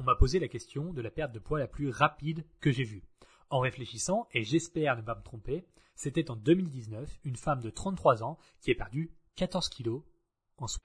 on 0.00 0.02
m'a 0.02 0.14
posé 0.14 0.38
la 0.38 0.48
question 0.48 0.94
de 0.94 1.02
la 1.02 1.10
perte 1.10 1.32
de 1.32 1.38
poids 1.38 1.58
la 1.58 1.66
plus 1.66 1.90
rapide 1.90 2.46
que 2.60 2.72
j'ai 2.72 2.84
vue. 2.84 3.02
En 3.50 3.58
réfléchissant, 3.58 4.26
et 4.32 4.44
j'espère 4.44 4.96
ne 4.96 5.02
pas 5.02 5.14
me 5.14 5.22
tromper, 5.22 5.66
c'était 5.94 6.30
en 6.30 6.36
2019 6.36 7.20
une 7.24 7.36
femme 7.36 7.60
de 7.60 7.68
33 7.68 8.22
ans 8.22 8.38
qui 8.62 8.70
a 8.70 8.74
perdu 8.74 9.10
14 9.36 9.68
kilos 9.68 10.02
en 10.56 10.68
soi. 10.68 10.80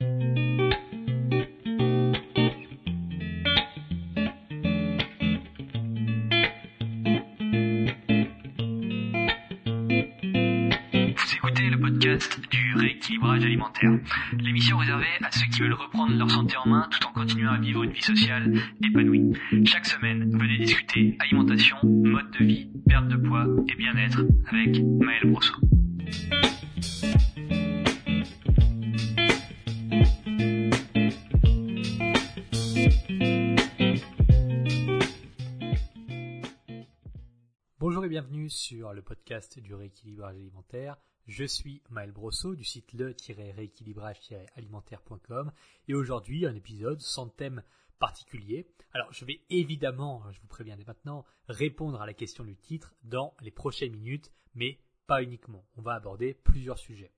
L'émission 14.40 14.78
réservée 14.78 15.06
à 15.22 15.32
ceux 15.32 15.46
qui 15.48 15.62
veulent 15.62 15.74
reprendre 15.74 16.16
leur 16.16 16.30
santé 16.30 16.56
en 16.58 16.70
main 16.70 16.88
tout 16.90 17.08
en 17.08 17.12
continuant 17.12 17.52
à 17.52 17.58
vivre 17.58 17.84
une 17.84 17.92
vie 17.92 18.02
sociale 18.02 18.54
épanouie. 18.84 19.34
Chaque 19.66 19.86
semaine, 19.86 20.30
venez 20.38 20.58
discuter 20.58 21.18
alimentation, 21.20 21.78
mode 21.84 22.32
de 22.40 22.46
vie, 22.46 22.70
perte 22.88 23.08
de 23.08 23.18
poids 23.18 23.46
et 23.68 23.76
bien-être 23.76 24.24
avec 24.48 24.82
Maël 24.84 25.32
Brosso. 25.32 25.56
Bonjour 37.80 38.04
et 38.04 38.10
bienvenue 38.10 38.50
sur 38.50 38.94
le 38.94 39.02
podcast 39.02 39.60
du 39.60 39.74
rééquilibrage 39.76 40.36
alimentaire. 40.36 40.98
Je 41.28 41.44
suis 41.44 41.82
Maël 41.90 42.12
Brosso 42.12 42.54
du 42.54 42.64
site 42.64 42.94
le-rééquilibrage-alimentaire.com 42.94 45.52
et 45.88 45.96
aujourd'hui 45.96 46.46
un 46.46 46.54
épisode 46.54 47.02
sans 47.02 47.30
thème 47.30 47.64
particulier. 47.98 48.68
Alors 48.94 49.12
je 49.12 49.26
vais 49.26 49.42
évidemment, 49.50 50.22
je 50.32 50.40
vous 50.40 50.46
préviens 50.46 50.78
dès 50.78 50.86
maintenant, 50.86 51.26
répondre 51.48 52.00
à 52.00 52.06
la 52.06 52.14
question 52.14 52.44
du 52.44 52.56
titre 52.56 52.94
dans 53.04 53.34
les 53.42 53.50
prochaines 53.50 53.94
minutes, 53.94 54.32
mais 54.54 54.78
pas 55.08 55.24
uniquement. 55.24 55.66
On 55.78 55.82
va 55.82 55.96
aborder 55.96 56.36
plusieurs 56.36 56.78
sujets. 56.78 57.12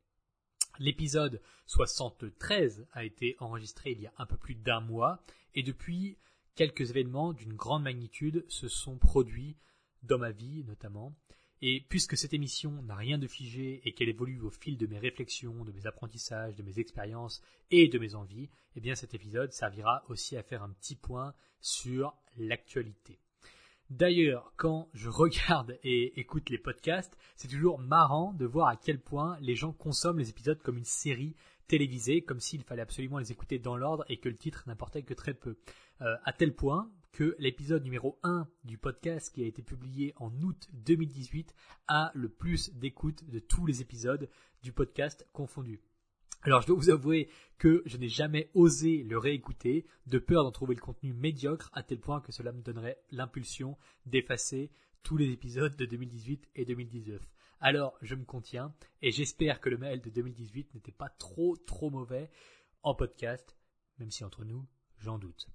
L'épisode 0.80 1.42
73 1.66 2.88
a 2.94 3.04
été 3.04 3.36
enregistré 3.40 3.92
il 3.92 4.00
y 4.00 4.08
a 4.08 4.14
un 4.20 4.26
peu 4.26 4.38
plus 4.38 4.56
d'un 4.56 4.80
mois 4.80 5.22
et 5.54 5.64
depuis 5.64 6.18
quelques 6.56 6.92
événements 6.92 7.34
d'une 7.34 7.56
grande 7.56 7.84
magnitude 7.84 8.46
se 8.48 8.70
sont 8.70 8.98
produits 8.98 9.58
dans 10.04 10.18
ma 10.18 10.32
vie 10.32 10.64
notamment. 10.64 11.14
Et 11.62 11.86
puisque 11.90 12.18
cette 12.18 12.34
émission 12.34 12.84
n'a 12.84 12.96
rien 12.96 13.18
de 13.18 13.28
figé 13.28 13.82
et 13.84 13.94
qu'elle 13.94 14.10
évolue 14.10 14.42
au 14.42 14.52
fil 14.52 14.78
de 14.78 14.86
mes 14.86 15.00
réflexions, 15.00 15.66
de 15.66 15.72
mes 15.72 15.88
apprentissages, 15.88 16.56
de 16.56 16.64
mes 16.64 16.80
expériences 16.80 17.42
et 17.72 17.88
de 17.88 17.98
mes 17.98 18.14
envies, 18.14 18.50
eh 18.76 18.80
bien 18.80 18.94
cet 18.96 19.14
épisode 19.16 19.52
servira 19.52 20.04
aussi 20.08 20.38
à 20.38 20.44
faire 20.44 20.62
un 20.62 20.70
petit 20.70 20.96
point 20.96 21.34
sur 21.60 22.16
l'actualité. 22.38 23.20
D'ailleurs, 23.90 24.54
quand 24.58 24.90
je 24.94 25.10
regarde 25.10 25.80
et 25.84 26.20
écoute 26.20 26.50
les 26.50 26.58
podcasts, 26.58 27.18
c'est 27.36 27.48
toujours 27.48 27.80
marrant 27.80 28.34
de 28.34 28.46
voir 28.46 28.68
à 28.68 28.76
quel 28.76 29.00
point 29.00 29.38
les 29.40 29.56
gens 29.56 29.72
consomment 29.72 30.20
les 30.20 30.30
épisodes 30.30 30.62
comme 30.62 30.78
une 30.78 30.84
série 30.84 31.36
télévisée, 31.68 32.22
comme 32.22 32.40
s'il 32.40 32.64
fallait 32.64 32.82
absolument 32.82 33.18
les 33.18 33.32
écouter 33.32 33.60
dans 33.60 33.78
l'ordre 33.78 34.06
et 34.10 34.18
que 34.18 34.30
le 34.30 34.36
titre 34.36 34.64
n'importait 34.68 35.04
que 35.04 35.14
très 35.14 35.34
peu. 35.34 35.58
Euh, 36.02 36.16
à 36.26 36.34
tel 36.34 36.54
point 36.54 36.92
que 37.12 37.36
l'épisode 37.40 37.84
numéro 37.84 38.20
1 38.24 38.48
du 38.64 38.78
podcast 38.78 39.34
qui 39.34 39.44
a 39.44 39.48
été 39.48 39.62
publié 39.62 40.14
en 40.18 40.32
août 40.42 40.68
2018 40.74 41.54
a 41.88 42.12
le 42.14 42.30
plus 42.30 42.74
d'écoute 42.76 43.28
de 43.30 43.40
tous 43.40 43.66
les 43.66 43.82
épisodes 43.82 44.30
du 44.64 44.72
podcast 44.72 45.28
confondus. 45.34 45.82
Alors 46.44 46.62
je 46.62 46.68
dois 46.68 46.76
vous 46.78 46.90
avouer 46.90 47.30
que 47.58 47.82
je 47.86 47.98
n'ai 47.98 48.10
jamais 48.10 48.50
osé 48.54 49.04
le 49.04 49.18
réécouter 49.18 49.86
de 50.06 50.20
peur 50.20 50.44
d'en 50.44 50.52
trouver 50.52 50.76
le 50.76 50.82
contenu 50.82 51.14
médiocre 51.14 51.70
à 51.74 51.84
tel 51.84 52.00
point 52.00 52.22
que 52.22 52.32
cela 52.32 52.52
me 52.52 52.62
donnerait 52.62 53.02
l'impulsion 53.12 53.78
d'effacer 54.06 54.72
tous 55.04 55.18
les 55.18 55.32
épisodes 55.32 55.76
de 55.76 55.86
2018 55.86 56.50
et 56.56 56.66
2019. 56.66 57.22
Alors 57.60 57.98
je 58.02 58.16
me 58.16 58.26
contiens 58.26 58.74
et 59.02 59.12
j'espère 59.12 59.60
que 59.60 59.70
le 59.70 59.78
mail 59.78 60.02
de 60.02 60.10
2018 60.10 60.76
n'était 60.76 60.92
pas 60.92 61.10
trop 61.10 61.58
trop 61.66 61.90
mauvais 61.90 62.30
en 62.84 62.94
podcast, 62.94 63.58
même 64.00 64.12
si 64.12 64.24
entre 64.24 64.46
nous 64.46 64.66
j'en 65.00 65.18
doute. 65.18 65.48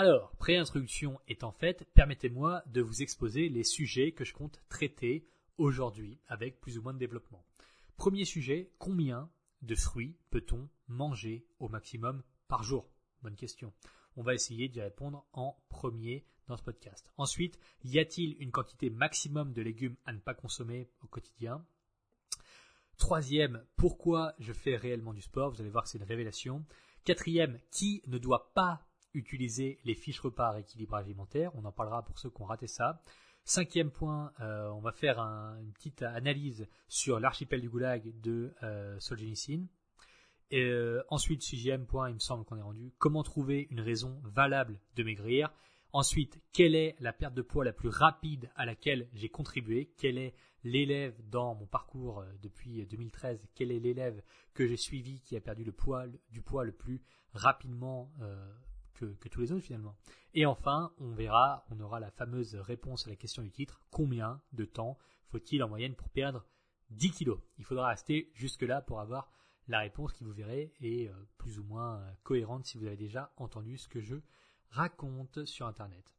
Alors, 0.00 0.30
préintroduction 0.36 1.18
étant 1.26 1.50
faite, 1.50 1.84
permettez-moi 1.92 2.62
de 2.66 2.80
vous 2.80 3.02
exposer 3.02 3.48
les 3.48 3.64
sujets 3.64 4.12
que 4.12 4.24
je 4.24 4.32
compte 4.32 4.62
traiter 4.68 5.26
aujourd'hui 5.56 6.20
avec 6.28 6.60
plus 6.60 6.78
ou 6.78 6.82
moins 6.82 6.94
de 6.94 7.00
développement. 7.00 7.44
Premier 7.96 8.24
sujet, 8.24 8.70
combien 8.78 9.28
de 9.62 9.74
fruits 9.74 10.16
peut-on 10.30 10.68
manger 10.86 11.48
au 11.58 11.68
maximum 11.68 12.22
par 12.46 12.62
jour? 12.62 12.88
Bonne 13.22 13.34
question. 13.34 13.72
On 14.14 14.22
va 14.22 14.34
essayer 14.34 14.68
d'y 14.68 14.80
répondre 14.80 15.26
en 15.32 15.60
premier 15.68 16.24
dans 16.46 16.56
ce 16.56 16.62
podcast. 16.62 17.10
Ensuite, 17.16 17.58
y 17.82 17.98
a-t-il 17.98 18.40
une 18.40 18.52
quantité 18.52 18.90
maximum 18.90 19.52
de 19.52 19.62
légumes 19.62 19.96
à 20.06 20.12
ne 20.12 20.20
pas 20.20 20.34
consommer 20.34 20.88
au 21.02 21.08
quotidien? 21.08 21.66
Troisième, 22.98 23.64
pourquoi 23.74 24.34
je 24.38 24.52
fais 24.52 24.76
réellement 24.76 25.12
du 25.12 25.22
sport? 25.22 25.50
Vous 25.50 25.60
allez 25.60 25.70
voir 25.70 25.88
c'est 25.88 25.98
une 25.98 26.04
révélation. 26.04 26.64
Quatrième, 27.02 27.58
qui 27.72 28.00
ne 28.06 28.18
doit 28.18 28.52
pas 28.54 28.87
utiliser 29.14 29.78
les 29.84 29.94
fiches 29.94 30.20
repas 30.20 30.48
à 30.48 30.52
rééquilibrage 30.52 31.04
alimentaire. 31.04 31.52
On 31.54 31.64
en 31.64 31.72
parlera 31.72 32.04
pour 32.04 32.18
ceux 32.18 32.30
qui 32.30 32.42
ont 32.42 32.46
raté 32.46 32.66
ça. 32.66 33.02
Cinquième 33.48 33.90
point, 33.90 34.30
euh, 34.40 34.68
on 34.72 34.80
va 34.80 34.92
faire 34.92 35.18
une 35.20 35.72
petite 35.72 36.02
analyse 36.02 36.68
sur 36.86 37.18
l'archipel 37.18 37.62
du 37.62 37.70
Goulag 37.70 38.12
de 38.20 38.54
euh, 38.62 38.98
euh, 40.52 41.02
ensuite, 41.08 41.42
sixième 41.42 41.86
point, 41.86 42.10
il 42.10 42.14
me 42.14 42.18
semble 42.20 42.44
qu'on 42.44 42.58
est 42.58 42.62
rendu, 42.62 42.92
comment 42.98 43.22
trouver 43.22 43.66
une 43.70 43.80
raison 43.80 44.20
valable 44.24 44.78
de 44.96 45.02
maigrir? 45.02 45.50
Ensuite, 45.94 46.38
quelle 46.52 46.74
est 46.74 46.94
la 47.00 47.14
perte 47.14 47.32
de 47.32 47.40
poids 47.40 47.64
la 47.64 47.72
plus 47.72 47.88
rapide 47.88 48.50
à 48.54 48.66
laquelle 48.66 49.08
j'ai 49.14 49.30
contribué? 49.30 49.94
Quel 49.96 50.18
est 50.18 50.34
l'élève 50.62 51.18
dans 51.30 51.54
mon 51.54 51.66
parcours 51.66 52.22
depuis 52.42 52.84
2013 52.84 53.46
Quel 53.54 53.72
est 53.72 53.80
l'élève 53.80 54.22
que 54.52 54.66
j'ai 54.66 54.76
suivi 54.76 55.20
qui 55.20 55.36
a 55.36 55.40
perdu 55.40 55.64
le 55.64 55.72
poids, 55.72 56.04
du 56.30 56.42
poids 56.42 56.64
le 56.64 56.72
plus 56.72 57.00
rapidement 57.32 58.12
que, 58.98 59.28
tous 59.28 59.40
les 59.40 59.52
autres 59.52 59.64
finalement. 59.64 59.96
Et 60.34 60.46
enfin, 60.46 60.92
on 60.98 61.12
verra, 61.12 61.64
on 61.70 61.80
aura 61.80 62.00
la 62.00 62.10
fameuse 62.10 62.54
réponse 62.56 63.06
à 63.06 63.10
la 63.10 63.16
question 63.16 63.42
du 63.42 63.50
titre, 63.50 63.80
combien 63.90 64.40
de 64.52 64.64
temps 64.64 64.98
faut-il 65.28 65.62
en 65.62 65.68
moyenne 65.68 65.94
pour 65.94 66.08
perdre 66.08 66.46
10 66.90 67.10
kilos? 67.10 67.40
Il 67.58 67.64
faudra 67.64 67.88
rester 67.88 68.30
jusque-là 68.34 68.80
pour 68.82 69.00
avoir 69.00 69.30
la 69.68 69.80
réponse 69.80 70.12
qui 70.12 70.24
vous 70.24 70.32
verrez 70.32 70.72
est 70.80 71.08
euh, 71.08 71.14
plus 71.36 71.58
ou 71.58 71.64
moins 71.64 72.00
euh, 72.00 72.12
cohérente 72.22 72.64
si 72.64 72.78
vous 72.78 72.86
avez 72.86 72.96
déjà 72.96 73.32
entendu 73.36 73.76
ce 73.76 73.88
que 73.88 74.00
je 74.00 74.16
raconte 74.70 75.44
sur 75.44 75.66
Internet. 75.66 76.14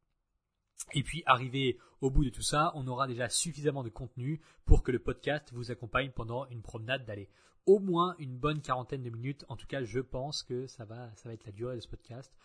Et 0.93 1.03
puis, 1.03 1.23
arrivé 1.25 1.77
au 2.01 2.09
bout 2.09 2.23
de 2.23 2.29
tout 2.29 2.41
ça, 2.41 2.71
on 2.75 2.87
aura 2.87 3.07
déjà 3.07 3.27
suffisamment 3.27 3.83
de 3.83 3.89
contenu 3.89 4.41
pour 4.65 4.83
que 4.83 4.91
le 4.91 4.99
podcast 4.99 5.51
vous 5.53 5.71
accompagne 5.71 6.11
pendant 6.11 6.47
une 6.47 6.61
promenade 6.61 7.05
d'aller 7.05 7.29
au 7.65 7.79
moins 7.79 8.15
une 8.17 8.37
bonne 8.37 8.61
quarantaine 8.61 9.03
de 9.03 9.09
minutes. 9.09 9.45
En 9.49 9.55
tout 9.55 9.67
cas, 9.67 9.83
je 9.83 9.99
pense 9.99 10.43
que 10.43 10.67
ça 10.67 10.85
va, 10.85 11.13
ça 11.15 11.29
va 11.29 11.33
être 11.33 11.45
la 11.45 11.51
durée 11.51 11.75
de 11.75 11.81
ce 11.81 11.87
podcast 11.87 12.35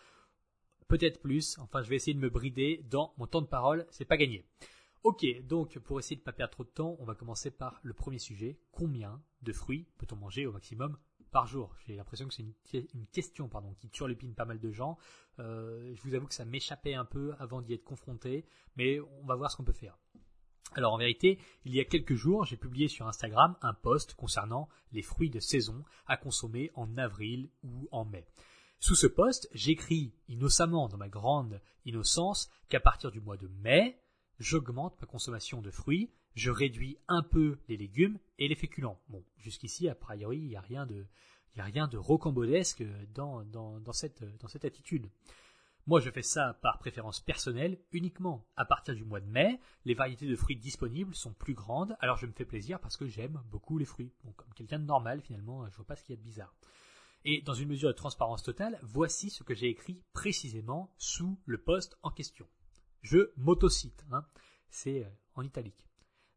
peut-être 0.87 1.21
plus. 1.21 1.57
Enfin, 1.59 1.81
je 1.81 1.89
vais 1.89 1.95
essayer 1.95 2.13
de 2.13 2.19
me 2.19 2.29
brider 2.29 2.83
dans 2.89 3.13
mon 3.17 3.27
temps 3.27 3.41
de 3.41 3.47
parole, 3.47 3.85
c'est 3.89 4.05
pas 4.05 4.17
gagné. 4.17 4.45
Ok, 5.03 5.23
donc 5.43 5.77
pour 5.79 5.99
essayer 5.99 6.15
de 6.15 6.21
ne 6.21 6.25
pas 6.25 6.33
perdre 6.33 6.53
trop 6.53 6.63
de 6.63 6.69
temps, 6.69 6.95
on 6.99 7.05
va 7.05 7.13
commencer 7.13 7.51
par 7.51 7.79
le 7.83 7.93
premier 7.93 8.17
sujet. 8.17 8.57
Combien 8.71 9.21
de 9.43 9.53
fruits 9.53 9.85
peut-on 9.99 10.15
manger 10.15 10.47
au 10.47 10.51
maximum 10.51 10.97
par 11.31 11.45
jour? 11.45 11.75
J'ai 11.85 11.95
l'impression 11.95 12.27
que 12.27 12.33
c'est 12.33 12.87
une, 12.93 13.05
question 13.11 13.47
pardon, 13.47 13.75
qui 13.75 13.89
turlupine 13.89 14.33
pas 14.33 14.45
mal 14.45 14.59
de 14.59 14.71
gens. 14.71 14.97
Euh, 15.37 15.93
je 15.93 16.01
vous 16.01 16.15
avoue 16.15 16.25
que 16.25 16.33
ça 16.33 16.43
m'échappait 16.43 16.95
un 16.95 17.05
peu 17.05 17.35
avant 17.37 17.61
d'y 17.61 17.73
être 17.73 17.83
confronté, 17.83 18.45
mais 18.77 18.99
on 18.99 19.25
va 19.27 19.35
voir 19.35 19.51
ce 19.51 19.57
qu'on 19.57 19.63
peut 19.63 19.73
faire. 19.73 19.95
Alors 20.73 20.93
en 20.93 20.97
vérité, 20.97 21.37
il 21.65 21.75
y 21.75 21.79
a 21.79 21.85
quelques 21.85 22.15
jours, 22.15 22.45
j'ai 22.45 22.57
publié 22.57 22.87
sur 22.87 23.07
Instagram 23.07 23.55
un 23.61 23.73
post 23.73 24.15
concernant 24.15 24.69
les 24.91 25.03
fruits 25.03 25.29
de 25.29 25.39
saison 25.39 25.83
à 26.07 26.17
consommer 26.17 26.71
en 26.73 26.97
avril 26.97 27.49
ou 27.63 27.87
en 27.91 28.05
mai. 28.05 28.25
Sous 28.85 28.93
ce 28.93 29.07
poste, 29.07 29.49
j'écris 29.51 30.13
innocemment 30.27 30.87
dans 30.87 30.97
ma 30.97 31.09
grande 31.09 31.59
innocence 31.85 32.51
qu'à 32.69 32.79
partir 32.79 33.09
du 33.09 33.19
mois 33.19 33.35
de 33.35 33.47
mai, 33.47 33.99
j'augmente 34.37 35.01
ma 35.01 35.07
consommation 35.07 35.59
de 35.59 35.71
fruits, 35.71 36.13
je 36.35 36.51
réduis 36.51 36.99
un 37.07 37.23
peu 37.23 37.57
les 37.67 37.77
légumes 37.77 38.19
et 38.37 38.47
les 38.47 38.53
féculents. 38.53 39.01
Bon, 39.09 39.25
jusqu'ici, 39.37 39.89
a 39.89 39.95
priori, 39.95 40.37
il 40.37 40.49
n'y 40.49 40.55
a 40.55 40.61
rien 40.61 40.85
de, 40.85 41.97
rocambolesque 41.97 42.83
dans, 43.15 43.43
cette, 43.91 44.21
attitude. 44.63 45.09
Moi, 45.87 45.99
je 45.99 46.11
fais 46.11 46.21
ça 46.21 46.59
par 46.61 46.77
préférence 46.77 47.21
personnelle 47.21 47.79
uniquement. 47.91 48.45
À 48.55 48.65
partir 48.65 48.93
du 48.93 49.03
mois 49.03 49.19
de 49.19 49.25
mai, 49.25 49.59
les 49.85 49.95
variétés 49.95 50.27
de 50.27 50.35
fruits 50.35 50.57
disponibles 50.57 51.15
sont 51.15 51.33
plus 51.33 51.55
grandes, 51.55 51.97
alors 52.01 52.17
je 52.17 52.27
me 52.27 52.33
fais 52.33 52.45
plaisir 52.45 52.79
parce 52.79 52.97
que 52.97 53.07
j'aime 53.07 53.41
beaucoup 53.49 53.79
les 53.79 53.85
fruits. 53.85 54.13
Bon, 54.23 54.31
comme 54.33 54.53
quelqu'un 54.53 54.77
de 54.77 54.85
normal, 54.85 55.21
finalement, 55.21 55.67
je 55.71 55.75
vois 55.75 55.87
pas 55.87 55.95
ce 55.95 56.03
qu'il 56.03 56.13
y 56.13 56.19
a 56.19 56.21
de 56.21 56.23
bizarre. 56.23 56.53
Et 57.27 57.41
dans 57.41 57.55
une 57.55 57.69
mesure 57.69 57.89
de 57.89 57.93
transparence 57.93 58.43
totale, 58.43 58.79
voici 58.83 59.31
ce 59.31 59.41
que 59.41 59.55
j'ai 59.55 59.67
écrit 59.67 59.99
précisément 60.13 60.93
sous 60.99 61.39
le 61.45 61.57
poste 61.57 61.97
en 62.03 62.11
question. 62.11 62.47
Je 63.01 63.31
m'autocite, 63.35 64.05
hein, 64.11 64.23
c'est 64.69 65.03
euh, 65.03 65.09
en 65.33 65.41
italique. 65.41 65.87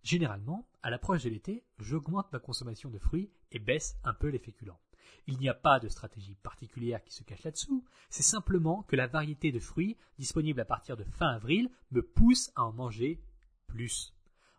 Généralement, 0.02 0.67
à 0.82 0.88
l'approche 0.88 1.25
de 1.25 1.29
l'été, 1.29 1.62
j'augmente 1.79 2.32
ma 2.32 2.38
consommation 2.38 2.88
de 2.88 2.99
fruits 2.99 3.31
et 3.52 3.58
baisse 3.58 3.99
un 4.02 4.14
peu 4.14 4.29
les 4.29 4.38
féculents. 4.38 4.81
Il 5.26 5.37
n'y 5.38 5.50
a 5.50 5.55
pas 5.55 5.79
de 5.79 5.88
stratégie 5.88 6.37
particulière 6.37 7.05
qui 7.05 7.12
se 7.12 7.23
cache 7.23 7.43
là-dessous, 7.43 7.85
c'est 8.08 8.23
simplement 8.23 8.82
que 8.85 8.96
la 8.96 9.06
variété 9.06 9.52
de 9.52 9.61
fruits 9.61 9.99
disponible 10.19 10.61
à 10.61 10.64
partir 10.64 10.96
de 10.96 11.05
fin 11.05 11.29
avril 11.29 11.70
me 11.90 12.00
pousse 12.00 12.50
à 12.55 12.64
en 12.64 12.73
manger 12.73 13.20
plus. 13.67 14.14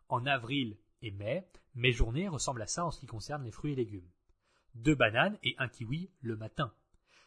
En 0.10 0.28
avril 0.28 0.78
et 1.02 1.10
mai, 1.10 1.50
mes 1.74 1.92
journées 1.92 2.28
ressemblent 2.28 2.62
à 2.62 2.68
ça 2.68 2.86
en 2.86 2.92
ce 2.92 3.00
qui 3.00 3.08
concerne 3.08 3.44
les 3.44 3.52
fruits 3.52 3.74
et 3.74 3.76
légumes. 3.76 4.10
Deux 4.75 4.95
bananes 4.95 5.38
et 5.44 5.56
un 5.57 5.68
kiwi 5.68 6.10
le 6.21 6.36
matin. 6.36 6.74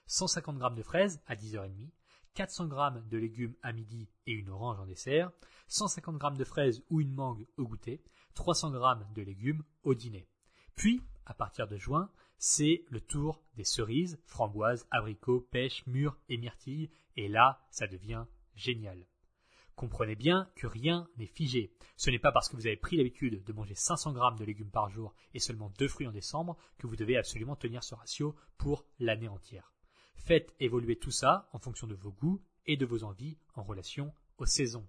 150 0.06 0.60
g 0.60 0.76
de 0.76 0.82
fraises 0.82 1.22
à 1.26 1.34
10h30, 1.34 1.90
400 2.34 2.70
g 2.70 3.00
de 3.10 3.18
légumes 3.18 3.54
à 3.62 3.72
midi 3.72 4.08
et 4.26 4.32
une 4.32 4.50
orange 4.50 4.80
en 4.80 4.86
dessert, 4.86 5.30
150 5.68 6.20
g 6.20 6.38
de 6.38 6.44
fraises 6.44 6.82
ou 6.90 7.00
une 7.00 7.12
mangue 7.12 7.46
au 7.56 7.66
goûter, 7.66 8.02
300 8.34 8.72
g 8.72 9.04
de 9.14 9.22
légumes 9.22 9.62
au 9.82 9.94
dîner. 9.94 10.28
Puis, 10.74 11.02
à 11.26 11.34
partir 11.34 11.68
de 11.68 11.76
juin, 11.76 12.10
c'est 12.38 12.84
le 12.88 13.00
tour 13.00 13.42
des 13.54 13.64
cerises, 13.64 14.18
framboises, 14.24 14.86
abricots, 14.90 15.46
pêches, 15.50 15.86
mûres 15.86 16.18
et 16.28 16.38
myrtilles, 16.38 16.90
et 17.16 17.28
là, 17.28 17.60
ça 17.70 17.86
devient 17.86 18.24
génial. 18.54 19.06
Comprenez 19.82 20.14
bien 20.14 20.48
que 20.54 20.68
rien 20.68 21.08
n'est 21.16 21.26
figé. 21.26 21.74
Ce 21.96 22.08
n'est 22.08 22.20
pas 22.20 22.30
parce 22.30 22.48
que 22.48 22.54
vous 22.54 22.68
avez 22.68 22.76
pris 22.76 22.96
l'habitude 22.96 23.42
de 23.42 23.52
manger 23.52 23.74
500 23.74 24.12
grammes 24.12 24.38
de 24.38 24.44
légumes 24.44 24.70
par 24.70 24.88
jour 24.88 25.12
et 25.34 25.40
seulement 25.40 25.72
deux 25.76 25.88
fruits 25.88 26.06
en 26.06 26.12
décembre 26.12 26.56
que 26.78 26.86
vous 26.86 26.94
devez 26.94 27.16
absolument 27.16 27.56
tenir 27.56 27.82
ce 27.82 27.96
ratio 27.96 28.36
pour 28.58 28.86
l'année 29.00 29.26
entière. 29.26 29.72
Faites 30.14 30.54
évoluer 30.60 31.00
tout 31.00 31.10
ça 31.10 31.48
en 31.52 31.58
fonction 31.58 31.88
de 31.88 31.96
vos 31.96 32.12
goûts 32.12 32.40
et 32.64 32.76
de 32.76 32.86
vos 32.86 33.02
envies 33.02 33.38
en 33.56 33.64
relation 33.64 34.14
aux 34.38 34.46
saisons. 34.46 34.86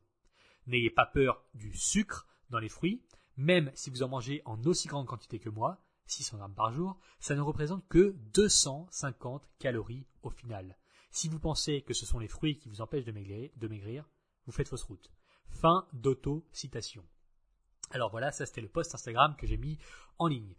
N'ayez 0.67 0.91
pas 0.91 1.07
peur 1.07 1.43
du 1.55 1.75
sucre 1.75 2.27
dans 2.51 2.59
les 2.59 2.69
fruits, 2.69 3.03
même 3.35 3.71
si 3.73 3.89
vous 3.89 4.03
en 4.03 4.09
mangez 4.09 4.43
en 4.45 4.61
aussi 4.65 4.87
grande 4.87 5.07
quantité 5.07 5.39
que 5.39 5.49
moi, 5.49 5.81
600 6.05 6.37
grammes 6.37 6.53
par 6.53 6.71
jour, 6.71 6.99
ça 7.19 7.33
ne 7.33 7.41
représente 7.41 7.87
que 7.87 8.15
250 8.35 9.49
calories 9.57 10.05
au 10.21 10.29
final. 10.29 10.77
Si 11.09 11.29
vous 11.29 11.39
pensez 11.39 11.81
que 11.81 11.95
ce 11.95 12.05
sont 12.05 12.19
les 12.19 12.27
fruits 12.27 12.59
qui 12.59 12.69
vous 12.69 12.81
empêchent 12.81 13.05
de 13.05 13.11
maigrir, 13.11 14.07
vous 14.45 14.51
faites 14.51 14.69
fausse 14.69 14.83
route. 14.83 15.11
Fin 15.49 15.87
d'auto-citation. 15.93 17.03
Alors 17.91 18.09
voilà, 18.09 18.31
ça 18.31 18.45
c'était 18.45 18.61
le 18.61 18.69
post 18.69 18.95
Instagram 18.95 19.35
que 19.37 19.47
j'ai 19.47 19.57
mis 19.57 19.77
en 20.17 20.27
ligne. 20.27 20.55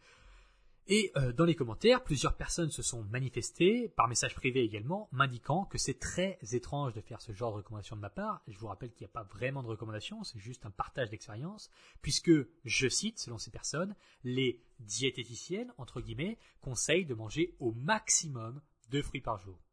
Et 0.87 1.13
euh, 1.17 1.33
dans 1.33 1.47
les 1.47 1.55
commentaires, 1.55 2.05
plusieurs 2.05 2.37
personnes 2.37 2.71
se 2.71 2.83
sont 2.83 3.05
manifestées, 3.05 3.89
par 3.89 4.07
message 4.07 4.35
privé 4.35 4.61
également, 4.61 5.09
m'indiquant 5.13 5.65
que 5.65 5.79
c'est 5.79 5.99
très 5.99 6.39
étrange 6.53 6.93
de 6.93 7.01
faire 7.01 7.23
ce 7.23 7.33
genre 7.33 7.53
de 7.53 7.57
recommandation 7.57 7.97
de 7.97 8.03
ma 8.03 8.11
part. 8.11 8.43
Je 8.49 8.59
vous 8.59 8.67
rappelle 8.67 8.93
qu'il 8.93 9.07
n'y 9.07 9.11
a 9.11 9.15
pas 9.15 9.23
vraiment 9.23 9.63
de 9.63 9.69
recommandation, 9.69 10.23
c'est 10.25 10.39
juste 10.39 10.67
un 10.67 10.71
partage 10.71 11.09
d'expérience, 11.09 11.71
puisque, 12.03 12.33
je 12.65 12.89
cite, 12.89 13.19
selon 13.19 13.39
ces 13.39 13.51
personnes, 13.51 13.97
les 14.25 14.63
diététiciennes, 14.79 15.73
entre 15.79 16.03
guillemets, 16.03 16.39
conseillent 16.61 17.07
de 17.07 17.15
manger 17.15 17.57
au 17.61 17.73
maximum 17.73 18.61
deux 18.91 19.03
fruits 19.03 19.23
par 19.23 19.39
jour. 19.39 19.64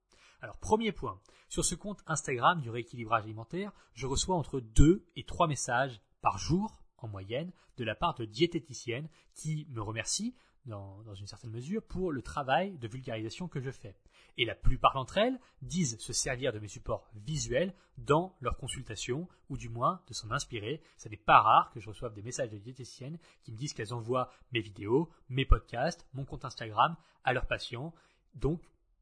Alors, 0.41 0.57
premier 0.57 0.91
point, 0.91 1.19
sur 1.49 1.63
ce 1.63 1.75
compte 1.75 2.01
Instagram 2.07 2.61
du 2.61 2.71
rééquilibrage 2.71 3.23
alimentaire, 3.23 3.71
je 3.93 4.07
reçois 4.07 4.35
entre 4.35 4.59
deux 4.59 5.05
et 5.15 5.23
trois 5.23 5.47
messages 5.47 6.01
par 6.21 6.39
jour, 6.39 6.81
en 6.97 7.07
moyenne, 7.07 7.51
de 7.77 7.83
la 7.83 7.93
part 7.93 8.15
de 8.15 8.25
diététiciennes 8.25 9.07
qui 9.35 9.67
me 9.69 9.81
remercient 9.81 10.35
dans, 10.65 11.13
une 11.15 11.27
certaine 11.27 11.51
mesure, 11.51 11.83
pour 11.83 12.11
le 12.11 12.21
travail 12.21 12.77
de 12.77 12.87
vulgarisation 12.87 13.47
que 13.47 13.59
je 13.59 13.71
fais. 13.71 13.95
Et 14.37 14.45
la 14.45 14.55
plupart 14.55 14.93
d'entre 14.93 15.17
elles 15.17 15.39
disent 15.61 15.99
se 15.99 16.13
servir 16.13 16.53
de 16.53 16.59
mes 16.59 16.67
supports 16.67 17.07
visuels 17.15 17.73
dans 17.97 18.35
leurs 18.41 18.57
consultations, 18.57 19.27
ou 19.49 19.57
du 19.57 19.69
moins 19.69 20.01
de 20.07 20.13
s'en 20.13 20.31
inspirer. 20.31 20.81
Ce 20.97 21.09
n'est 21.09 21.17
pas 21.17 21.41
rare 21.41 21.71
que 21.71 21.79
je 21.79 21.89
reçoive 21.89 22.13
des 22.13 22.21
messages 22.21 22.49
de 22.49 22.57
diététiciennes 22.57 23.19
qui 23.43 23.51
me 23.51 23.57
disent 23.57 23.73
qu'elles 23.73 23.93
envoient 23.93 24.31
mes 24.53 24.61
vidéos, 24.61 25.09
mes 25.29 25.45
podcasts, 25.45 26.07
mon 26.13 26.25
compte 26.25 26.45
Instagram 26.45 26.95
à 27.23 27.33
leurs 27.33 27.47
patients. 27.47 27.93
Donc, 28.33 28.61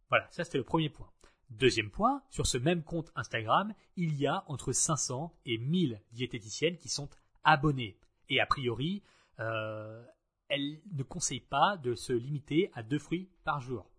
voilà, 0.09 0.27
ça 0.31 0.43
c'était 0.43 0.57
le 0.57 0.63
premier 0.63 0.89
point. 0.89 1.09
Deuxième 1.49 1.89
point, 1.89 2.21
sur 2.29 2.45
ce 2.45 2.57
même 2.59 2.83
compte 2.83 3.11
Instagram, 3.15 3.73
il 3.95 4.15
y 4.15 4.27
a 4.27 4.43
entre 4.47 4.71
500 4.71 5.33
et 5.45 5.57
1000 5.57 5.99
diététiciennes 6.11 6.77
qui 6.77 6.89
sont 6.89 7.09
abonnées. 7.43 7.97
Et 8.29 8.39
a 8.39 8.45
priori, 8.45 9.01
euh, 9.39 10.03
elle 10.47 10.79
ne 10.91 11.01
conseille 11.01 11.39
pas 11.39 11.77
de 11.77 11.95
se 11.95 12.13
limiter 12.13 12.69
à 12.75 12.83
deux 12.83 12.99
fruits 12.99 13.29
par 13.43 13.61
jour. 13.61 13.89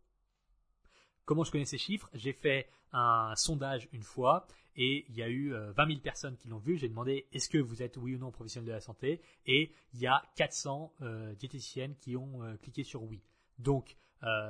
Comment 1.25 1.43
je 1.43 1.51
connais 1.51 1.65
ces 1.65 1.79
chiffres? 1.79 2.09
J'ai 2.15 2.33
fait 2.33 2.69
un 2.93 3.35
sondage 3.35 3.89
une 3.93 4.03
fois 4.03 4.47
et 4.77 5.05
il 5.09 5.17
y 5.17 5.23
a 5.23 5.29
eu 5.29 5.51
20 5.51 5.57
euh, 5.57 5.87
000 5.89 6.01
personnes 6.01 6.37
qui 6.37 6.47
l'ont 6.47 6.59
vu. 6.59 6.79
J'ai 6.79 6.89
demandé 6.89 7.27
est-ce 7.33 7.49
que 7.49 7.59
vous 7.59 7.83
êtes 7.83 7.97
oui 7.97 8.15
ou 8.15 8.19
non 8.19 8.31
professionnel 8.31 8.69
de 8.69 8.73
la 8.73 8.81
santé? 8.81 9.21
Et 9.47 9.73
il 9.93 10.01
y 10.01 10.07
a 10.07 10.23
400 10.37 10.93
euh, 11.03 11.35
diététiciennes 11.35 11.97
qui 11.97 12.17
ont 12.17 12.41
cliqué 12.63 12.85
sur 12.85 13.03
oui. 13.03 13.21
Donc, 13.59 13.97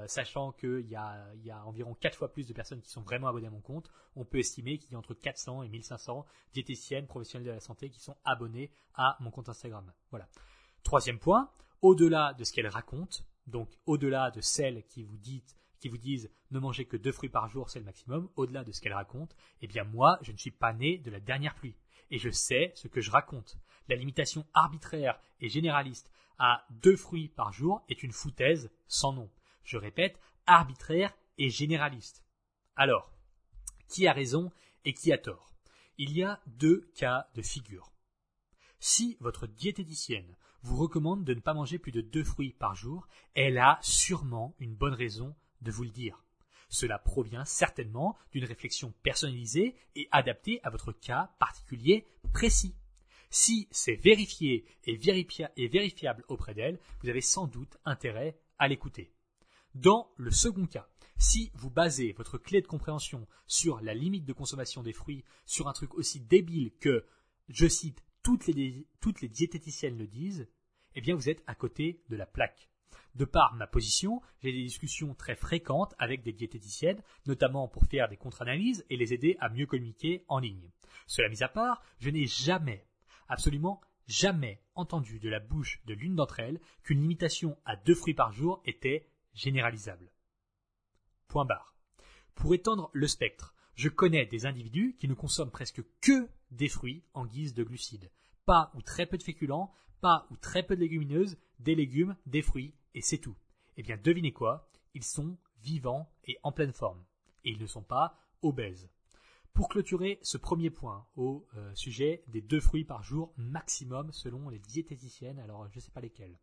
sachant 0.07 0.53
qu'il 0.53 0.87
y, 0.87 0.93
y, 0.93 1.51
a 1.51 1.67
environ 1.67 1.95
4 1.95 2.17
fois 2.17 2.33
plus 2.33 2.47
de 2.47 2.53
personnes 2.53 2.81
qui 2.81 2.91
sont 2.91 3.03
vraiment 3.03 3.29
abonnées 3.29 3.47
à 3.47 3.51
mon 3.51 3.61
compte, 3.61 3.91
on 4.17 4.25
peut 4.25 4.39
estimer 4.39 4.79
qu'il 4.79 4.93
y 4.93 4.95
a 4.95 4.99
entre 4.99 5.15
400 5.15 5.63
et 5.63 5.69
1500 5.69 6.27
diététiciennes 6.53 7.07
professionnelles 7.07 7.47
de 7.47 7.53
la 7.53 7.61
santé 7.61 7.91
qui 7.91 8.01
sont 8.01 8.17
abonnées 8.25 8.73
à 8.95 9.17
mon 9.21 9.31
compte 9.31 9.49
Instagram. 9.49 9.93
Voilà. 10.11 10.29
Troisième 10.83 11.19
point, 11.19 11.51
au-delà 11.83 12.35
de 12.35 12.45
ce 12.45 12.53
qu'elle 12.53 12.67
raconte, 12.67 13.25
donc 13.47 13.69
au-delà 13.87 14.31
de 14.31 14.41
celles 14.41 14.85
qui 14.87 15.05
vous, 15.05 15.19
qui 15.19 15.89
vous 15.89 15.99
disent 15.99 16.31
ne 16.51 16.59
mangez 16.59 16.85
que 16.85 16.97
deux 16.97 17.13
fruits 17.13 17.31
par 17.31 17.49
jour, 17.49 17.71
c'est 17.71 17.79
le 17.79 17.85
maximum, 17.85 18.29
au-delà 18.37 18.65
de 18.65 18.73
ce 18.73 18.81
qu'elle 18.81 18.93
raconte, 18.93 19.35
eh 19.61 19.67
bien 19.67 19.85
moi, 19.85 20.19
je 20.23 20.33
ne 20.33 20.37
suis 20.37 20.51
pas 20.51 20.73
né 20.73 20.99
de 20.99 21.11
la 21.11 21.21
dernière 21.21 21.55
pluie. 21.55 21.77
Et 22.11 22.19
je 22.19 22.31
sais 22.31 22.73
ce 22.75 22.89
que 22.89 23.01
je 23.01 23.11
raconte. 23.11 23.57
La 23.89 23.97
limitation 23.97 24.47
arbitraire 24.53 25.21
et 25.41 25.49
généraliste 25.49 26.11
à 26.39 26.65
deux 26.71 26.97
fruits 26.97 27.29
par 27.29 27.53
jour 27.53 27.83
est 27.89 28.03
une 28.03 28.13
foutaise 28.13 28.71
sans 28.89 29.13
nom. 29.13 29.31
Je 29.65 29.77
répète, 29.77 30.19
arbitraire 30.47 31.15
et 31.39 31.51
généraliste. 31.51 32.25
Alors, 32.77 33.13
qui 33.89 34.07
a 34.07 34.13
raison 34.13 34.51
et 34.85 34.95
qui 34.95 35.13
a 35.13 35.19
tort? 35.19 35.53
Il 35.99 36.17
y 36.17 36.23
a 36.23 36.41
deux 36.47 36.91
cas 36.95 37.29
de 37.35 37.43
figure. 37.43 37.93
Si 38.79 39.17
votre 39.21 39.47
diététicienne 39.47 40.37
vous 40.63 40.77
recommande 40.77 41.25
de 41.25 41.35
ne 41.35 41.41
pas 41.41 41.55
manger 41.55 41.79
plus 41.79 41.93
de 41.93 42.01
deux 42.01 42.25
fruits 42.25 42.53
par 42.53 42.75
jour, 42.75 43.07
elle 43.35 43.59
a 43.59 43.79
sûrement 43.83 44.55
une 44.59 44.75
bonne 44.75 44.95
raison 44.95 45.35
de 45.61 45.71
vous 45.71 45.85
le 45.85 45.91
dire. 45.91 46.25
Cela 46.69 46.99
provient 46.99 47.45
certainement 47.45 48.17
d'une 48.33 48.45
réflexion 48.45 48.95
personnalisée 49.03 49.75
et 49.97 50.09
adaptée 50.13 50.61
à 50.63 50.71
votre 50.71 50.93
cas 50.93 51.31
particulier 51.39 52.07
précis. 52.33 52.75
Si 53.29 53.69
c'est 53.71 53.97
vérifié 53.97 54.65
et, 54.85 54.97
vérifiable 54.97 56.25
auprès 56.29 56.55
d'elle, 56.55 56.81
vous 57.03 57.09
avez 57.09 57.21
sans 57.21 57.47
doute 57.47 57.77
intérêt 57.85 58.39
à 58.59 58.69
l'écouter. 58.69 59.13
Dans 59.75 60.11
le 60.17 60.33
second 60.33 60.67
cas, 60.67 60.89
si 61.17 61.53
vous 61.55 61.71
basez 61.71 62.13
votre 62.13 62.39
clé 62.39 62.61
de 62.61 62.67
compréhension 62.67 63.29
sur 63.47 63.81
la 63.81 63.95
limite 63.95 64.25
de 64.25 64.33
consommation 64.33 64.83
des 64.83 64.93
fruits, 64.93 65.25
sur 65.47 65.69
un 65.69 65.73
truc 65.73 65.95
aussi 65.95 66.19
débile 66.21 66.73
que, 66.81 67.07
je 67.49 67.69
cite, 67.69 68.03
toutes 68.25 68.49
les, 68.49 68.85
diététiciennes 69.29 69.97
le 69.97 70.09
disent, 70.09 70.49
eh 70.97 71.01
bien 71.01 71.15
vous 71.15 71.29
êtes 71.29 71.45
à 71.47 71.55
côté 71.55 72.03
de 72.09 72.17
la 72.17 72.27
plaque. 72.27 72.69
De 73.15 73.25
par 73.25 73.55
ma 73.55 73.69
position, 73.69 74.21
j'ai 74.43 74.53
des 74.53 74.63
discussions 74.63 75.15
très 75.15 75.37
fréquentes 75.37 75.95
avec 75.99 76.23
des 76.23 76.33
diététiciennes, 76.33 77.03
notamment 77.27 77.69
pour 77.69 77.85
faire 77.85 78.09
des 78.09 78.17
contre-analyses 78.17 78.85
et 78.91 78.97
les 78.97 79.15
aider 79.15 79.37
à 79.39 79.51
mieux 79.51 79.67
communiquer 79.67 80.25
en 80.27 80.41
ligne. 80.41 80.71
Cela 81.07 81.29
mis 81.29 81.45
à 81.45 81.49
part, 81.49 81.81
je 82.01 82.11
n'ai 82.11 82.27
jamais, 82.27 82.87
absolument 83.29 83.81
jamais 84.09 84.61
entendu 84.75 85.21
de 85.21 85.29
la 85.29 85.39
bouche 85.39 85.81
de 85.87 85.95
l'une 85.95 86.17
d'entre 86.17 86.41
elles 86.41 86.61
qu'une 86.83 87.01
limitation 87.01 87.57
à 87.65 87.77
deux 87.77 87.95
fruits 87.95 88.15
par 88.15 88.33
jour 88.33 88.61
était 88.65 89.07
généralisable. 89.35 90.13
Point 91.29 91.45
barre. 91.45 91.75
Pour 92.35 92.55
étendre 92.55 92.91
le 92.93 93.07
spectre, 93.07 93.55
je 93.75 93.89
connais 93.89 94.27
des 94.27 94.47
individus 94.47 94.97
qui 94.99 95.09
ne 95.09 95.15
consomment 95.15 95.51
presque 95.51 95.83
que 96.01 96.29
des 96.51 96.69
fruits 96.69 97.05
en 97.15 97.27
guise 97.27 97.55
de 97.55 97.65
glucides. 97.65 98.11
Pas 98.45 98.71
ou 98.75 98.83
très 98.83 99.07
peu 99.07 99.17
de 99.17 99.23
féculents, 99.23 99.73
pas 100.01 100.27
ou 100.31 100.37
très 100.37 100.63
peu 100.63 100.75
de 100.75 100.81
légumineuses, 100.81 101.39
des 101.59 101.75
légumes, 101.75 102.17
des 102.27 102.43
fruits, 102.43 102.75
et 102.95 103.01
c'est 103.01 103.19
tout. 103.19 103.37
Eh 103.77 103.83
bien, 103.83 103.97
devinez 103.97 104.33
quoi? 104.33 104.71
Ils 104.95 105.05
sont 105.05 105.37
vivants 105.63 106.11
et 106.25 106.39
en 106.43 106.53
pleine 106.53 106.73
forme. 106.73 107.05
Et 107.45 107.51
ils 107.51 107.61
ne 107.61 107.67
sont 107.67 107.83
pas 107.83 108.19
obèses. 108.43 108.91
Pour 109.53 109.69
clôturer 109.69 110.19
ce 110.23 110.39
premier 110.39 110.71
point 110.71 111.07
au 111.17 111.47
euh, 111.57 111.75
sujet 111.75 112.23
des 112.29 112.41
deux 112.41 112.61
fruits 112.61 112.85
par 112.85 113.03
jour 113.03 113.33
maximum 113.37 114.13
selon 114.13 114.49
les 114.49 114.59
diététiciennes, 114.59 115.39
alors 115.41 115.69
je 115.69 115.77
ne 115.77 115.81
sais 115.81 115.91
pas 115.91 116.01
lesquelles. 116.01 116.39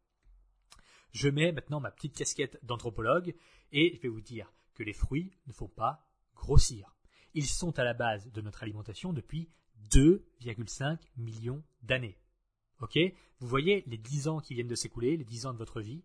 Je 1.12 1.30
mets 1.30 1.52
maintenant 1.52 1.80
ma 1.80 1.92
petite 1.92 2.16
casquette 2.16 2.60
d'anthropologue 2.64 3.36
et 3.72 3.94
je 3.96 4.02
vais 4.02 4.08
vous 4.08 4.22
dire 4.22 4.52
que 4.74 4.84
les 4.84 4.94
fruits 4.94 5.32
ne 5.48 5.54
font 5.54 5.68
pas 5.68 6.08
grossir. 6.36 6.96
Ils 7.34 7.48
sont 7.48 7.78
à 7.80 7.84
la 7.84 7.94
base 7.94 8.32
de 8.32 8.42
notre 8.42 8.64
alimentation 8.64 9.14
depuis 9.14 9.50
2,5 9.92 11.00
millions 11.18 11.64
d'années. 11.84 12.18
Ok? 12.80 12.98
Vous 13.40 13.48
voyez 13.48 13.84
les 13.88 13.98
10 13.98 14.28
ans 14.28 14.40
qui 14.40 14.54
viennent 14.54 14.68
de 14.68 14.76
s'écouler, 14.76 15.18
les 15.18 15.26
10 15.26 15.48
ans 15.48 15.54
de 15.54 15.58
votre 15.58 15.82
vie? 15.82 16.04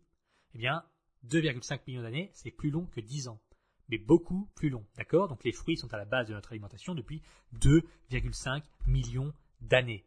Eh 0.55 0.59
bien, 0.59 0.85
2,5 1.27 1.81
millions 1.87 2.03
d'années, 2.03 2.31
c'est 2.35 2.51
plus 2.51 2.71
long 2.71 2.87
que 2.87 3.01
10 3.01 3.29
ans. 3.29 3.41
Mais 3.89 3.99
beaucoup 3.99 4.51
plus 4.55 4.71
long. 4.71 4.87
D'accord? 4.97 5.29
Donc 5.29 5.45
les 5.45 5.53
fruits 5.53 5.77
sont 5.77 5.93
à 5.93 5.99
la 5.99 6.05
base 6.05 6.29
de 6.29 6.35
notre 6.35 6.53
alimentation 6.53 6.95
depuis 6.95 7.23
2,5 7.61 8.63
millions 8.87 9.33
d'années. 9.61 10.07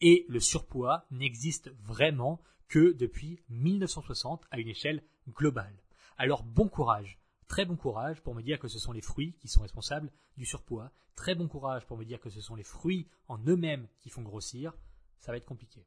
Et 0.00 0.24
le 0.28 0.40
surpoids 0.40 1.06
n'existe 1.10 1.70
vraiment 1.82 2.40
que 2.68 2.92
depuis 2.92 3.42
1960 3.50 4.46
à 4.50 4.58
une 4.58 4.68
échelle 4.68 5.02
globale. 5.28 5.82
Alors 6.16 6.42
bon 6.42 6.68
courage 6.68 7.20
Très 7.48 7.64
bon 7.64 7.76
courage 7.76 8.22
pour 8.22 8.36
me 8.36 8.42
dire 8.42 8.60
que 8.60 8.68
ce 8.68 8.78
sont 8.78 8.92
les 8.92 9.00
fruits 9.00 9.34
qui 9.40 9.48
sont 9.48 9.62
responsables 9.62 10.12
du 10.36 10.46
surpoids. 10.46 10.92
Très 11.16 11.34
bon 11.34 11.48
courage 11.48 11.84
pour 11.84 11.96
me 11.96 12.04
dire 12.04 12.20
que 12.20 12.30
ce 12.30 12.40
sont 12.40 12.54
les 12.54 12.62
fruits 12.62 13.08
en 13.26 13.38
eux-mêmes 13.44 13.88
qui 13.98 14.08
font 14.08 14.22
grossir. 14.22 14.72
Ça 15.18 15.32
va 15.32 15.36
être 15.36 15.46
compliqué. 15.46 15.84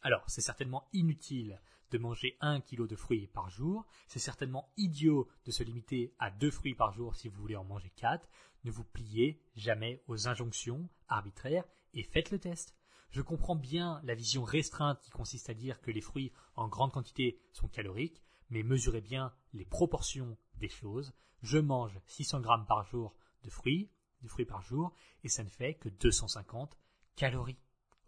Alors, 0.00 0.24
c'est 0.26 0.40
certainement 0.40 0.88
inutile 0.94 1.60
de 1.90 1.98
manger 1.98 2.38
un 2.40 2.62
kilo 2.62 2.86
de 2.86 2.96
fruits 2.96 3.26
par 3.26 3.50
jour. 3.50 3.86
C'est 4.06 4.18
certainement 4.18 4.72
idiot 4.78 5.28
de 5.44 5.50
se 5.50 5.62
limiter 5.62 6.14
à 6.18 6.30
deux 6.30 6.50
fruits 6.50 6.74
par 6.74 6.92
jour 6.92 7.14
si 7.14 7.28
vous 7.28 7.38
voulez 7.40 7.56
en 7.56 7.64
manger 7.64 7.92
quatre. 7.94 8.30
Ne 8.64 8.70
vous 8.70 8.84
pliez 8.84 9.38
jamais 9.56 10.02
aux 10.08 10.28
injonctions 10.28 10.88
arbitraires 11.08 11.68
et 11.92 12.04
faites 12.04 12.30
le 12.30 12.38
test. 12.38 12.74
Je 13.10 13.22
comprends 13.22 13.56
bien 13.56 14.00
la 14.04 14.14
vision 14.14 14.44
restreinte 14.44 15.00
qui 15.00 15.10
consiste 15.10 15.50
à 15.50 15.54
dire 15.54 15.80
que 15.80 15.90
les 15.90 16.00
fruits 16.00 16.32
en 16.54 16.68
grande 16.68 16.92
quantité 16.92 17.40
sont 17.52 17.68
caloriques, 17.68 18.22
mais 18.50 18.62
mesurez 18.62 19.00
bien 19.00 19.32
les 19.52 19.64
proportions 19.64 20.36
des 20.58 20.68
choses. 20.68 21.12
Je 21.42 21.58
mange 21.58 21.98
600 22.06 22.40
grammes 22.40 22.66
par 22.66 22.84
jour 22.84 23.14
de 23.42 23.50
fruits, 23.50 23.90
de 24.22 24.28
fruits 24.28 24.44
par 24.44 24.62
jour, 24.62 24.92
et 25.24 25.28
ça 25.28 25.42
ne 25.42 25.48
fait 25.48 25.74
que 25.74 25.88
250 25.88 26.76
calories. 27.16 27.58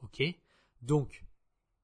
Ok? 0.02 0.22
Donc, 0.82 1.24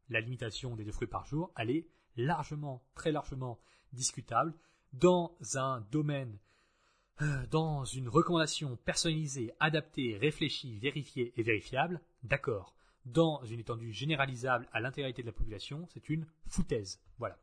la 0.09 0.21
limitation 0.21 0.77
des 0.77 0.85
deux 0.85 0.93
fruits 0.93 1.09
par 1.09 1.27
jour, 1.27 1.53
elle 1.57 1.71
est 1.71 1.89
largement, 2.17 2.85
très 2.95 3.11
largement 3.11 3.59
discutable 3.93 4.55
dans 4.93 5.37
un 5.55 5.81
domaine, 5.91 6.39
euh, 7.21 7.47
dans 7.49 7.85
une 7.85 8.09
recommandation 8.09 8.77
personnalisée, 8.77 9.53
adaptée, 9.59 10.17
réfléchie, 10.17 10.79
vérifiée 10.79 11.33
et 11.37 11.43
vérifiable, 11.43 12.01
d'accord. 12.23 12.75
Dans 13.12 13.43
une 13.45 13.61
étendue 13.61 13.93
généralisable 13.93 14.69
à 14.73 14.81
l'intégralité 14.81 15.23
de 15.23 15.29
la 15.29 15.33
population, 15.33 15.87
c'est 15.88 16.09
une 16.09 16.27
foutaise. 16.47 17.00
Voilà. 17.19 17.38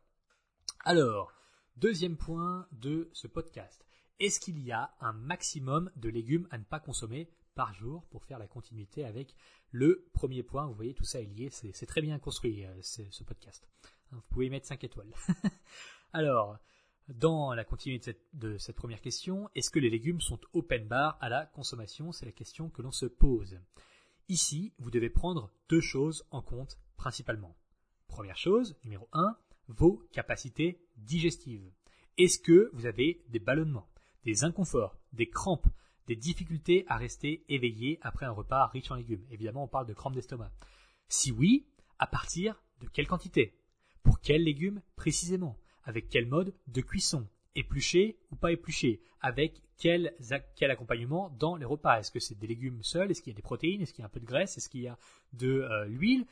Alors, 0.84 1.32
deuxième 1.76 2.16
point 2.16 2.68
de 2.72 3.10
ce 3.12 3.26
podcast. 3.26 3.84
Est-ce 4.20 4.38
qu'il 4.38 4.62
y 4.62 4.70
a 4.70 4.94
un 5.00 5.12
maximum 5.12 5.90
de 5.96 6.08
légumes 6.08 6.46
à 6.50 6.58
ne 6.58 6.64
pas 6.64 6.78
consommer 6.78 7.28
par 7.54 7.74
jour 7.74 8.04
pour 8.06 8.24
faire 8.24 8.38
la 8.38 8.46
continuité 8.46 9.04
avec 9.04 9.34
le 9.72 10.08
premier 10.12 10.42
point? 10.42 10.66
Vous 10.66 10.74
voyez, 10.74 10.94
tout 10.94 11.04
ça 11.04 11.20
est 11.20 11.26
lié, 11.26 11.50
c'est 11.50 11.86
très 11.86 12.00
bien 12.00 12.18
construit 12.18 12.64
euh, 12.64 12.80
ce 12.82 13.24
podcast. 13.24 13.68
Vous 14.12 14.22
pouvez 14.30 14.48
mettre 14.50 14.66
5 14.66 14.84
étoiles. 14.84 15.12
Alors, 16.12 16.58
dans 17.08 17.54
la 17.54 17.64
continuité 17.64 18.16
de 18.32 18.58
cette, 18.58 18.76
première 18.76 19.00
question, 19.00 19.48
est-ce 19.54 19.70
que 19.70 19.78
les 19.78 19.90
légumes 19.90 20.20
sont 20.20 20.40
open 20.52 20.86
bar 20.86 21.18
à 21.20 21.28
la 21.28 21.46
consommation? 21.46 22.12
C'est 22.12 22.26
la 22.26 22.32
question 22.32 22.68
que 22.68 22.82
l'on 22.82 22.92
se 22.92 23.06
pose. 23.06 23.60
Ici, 24.28 24.72
vous 24.78 24.90
devez 24.90 25.08
prendre 25.08 25.52
deux 25.68 25.80
choses 25.80 26.26
en 26.32 26.42
compte 26.42 26.78
principalement. 26.96 27.56
Première 28.08 28.36
chose, 28.36 28.76
numéro 28.82 29.08
1, 29.12 29.36
vos 29.68 30.02
capacités 30.10 30.80
digestives. 30.96 31.70
Est-ce 32.18 32.40
que 32.40 32.70
vous 32.72 32.86
avez 32.86 33.22
des 33.28 33.38
ballonnements, 33.38 33.88
des 34.24 34.42
inconforts, 34.42 34.98
des 35.12 35.28
crampes, 35.28 35.68
des 36.08 36.16
difficultés 36.16 36.84
à 36.88 36.96
rester 36.96 37.44
éveillé 37.48 38.00
après 38.02 38.26
un 38.26 38.32
repas 38.32 38.66
riche 38.66 38.90
en 38.90 38.96
légumes? 38.96 39.24
Évidemment, 39.30 39.64
on 39.64 39.68
parle 39.68 39.86
de 39.86 39.94
crampes 39.94 40.14
d'estomac. 40.14 40.50
Si 41.08 41.30
oui, 41.30 41.68
à 42.00 42.08
partir 42.08 42.60
de 42.80 42.88
quelle 42.88 43.06
quantité? 43.06 43.56
Pour 44.02 44.20
quels 44.20 44.42
légumes 44.42 44.82
précisément? 44.96 45.56
Avec 45.84 46.08
quel 46.08 46.26
mode 46.26 46.52
de 46.66 46.80
cuisson? 46.80 47.28
Épluché 47.56 48.18
ou 48.30 48.36
pas 48.36 48.52
épluché 48.52 49.00
Avec 49.20 49.60
quel, 49.78 50.14
quel 50.54 50.70
accompagnement 50.70 51.30
dans 51.38 51.56
les 51.56 51.64
repas 51.64 51.98
Est-ce 51.98 52.12
que 52.12 52.20
c'est 52.20 52.38
des 52.38 52.46
légumes 52.46 52.82
seuls? 52.82 53.10
Est-ce 53.10 53.22
qu'il 53.22 53.32
y 53.32 53.34
a 53.34 53.36
des 53.36 53.42
protéines? 53.42 53.82
Est-ce 53.82 53.92
qu'il 53.92 54.02
y 54.02 54.04
a 54.04 54.06
un 54.06 54.10
peu 54.10 54.20
de 54.20 54.26
graisse? 54.26 54.56
Est-ce 54.56 54.68
qu'il 54.68 54.82
y 54.82 54.88
a 54.88 54.98
de 55.32 55.48
euh, 55.48 55.86
l'huile? 55.86 56.26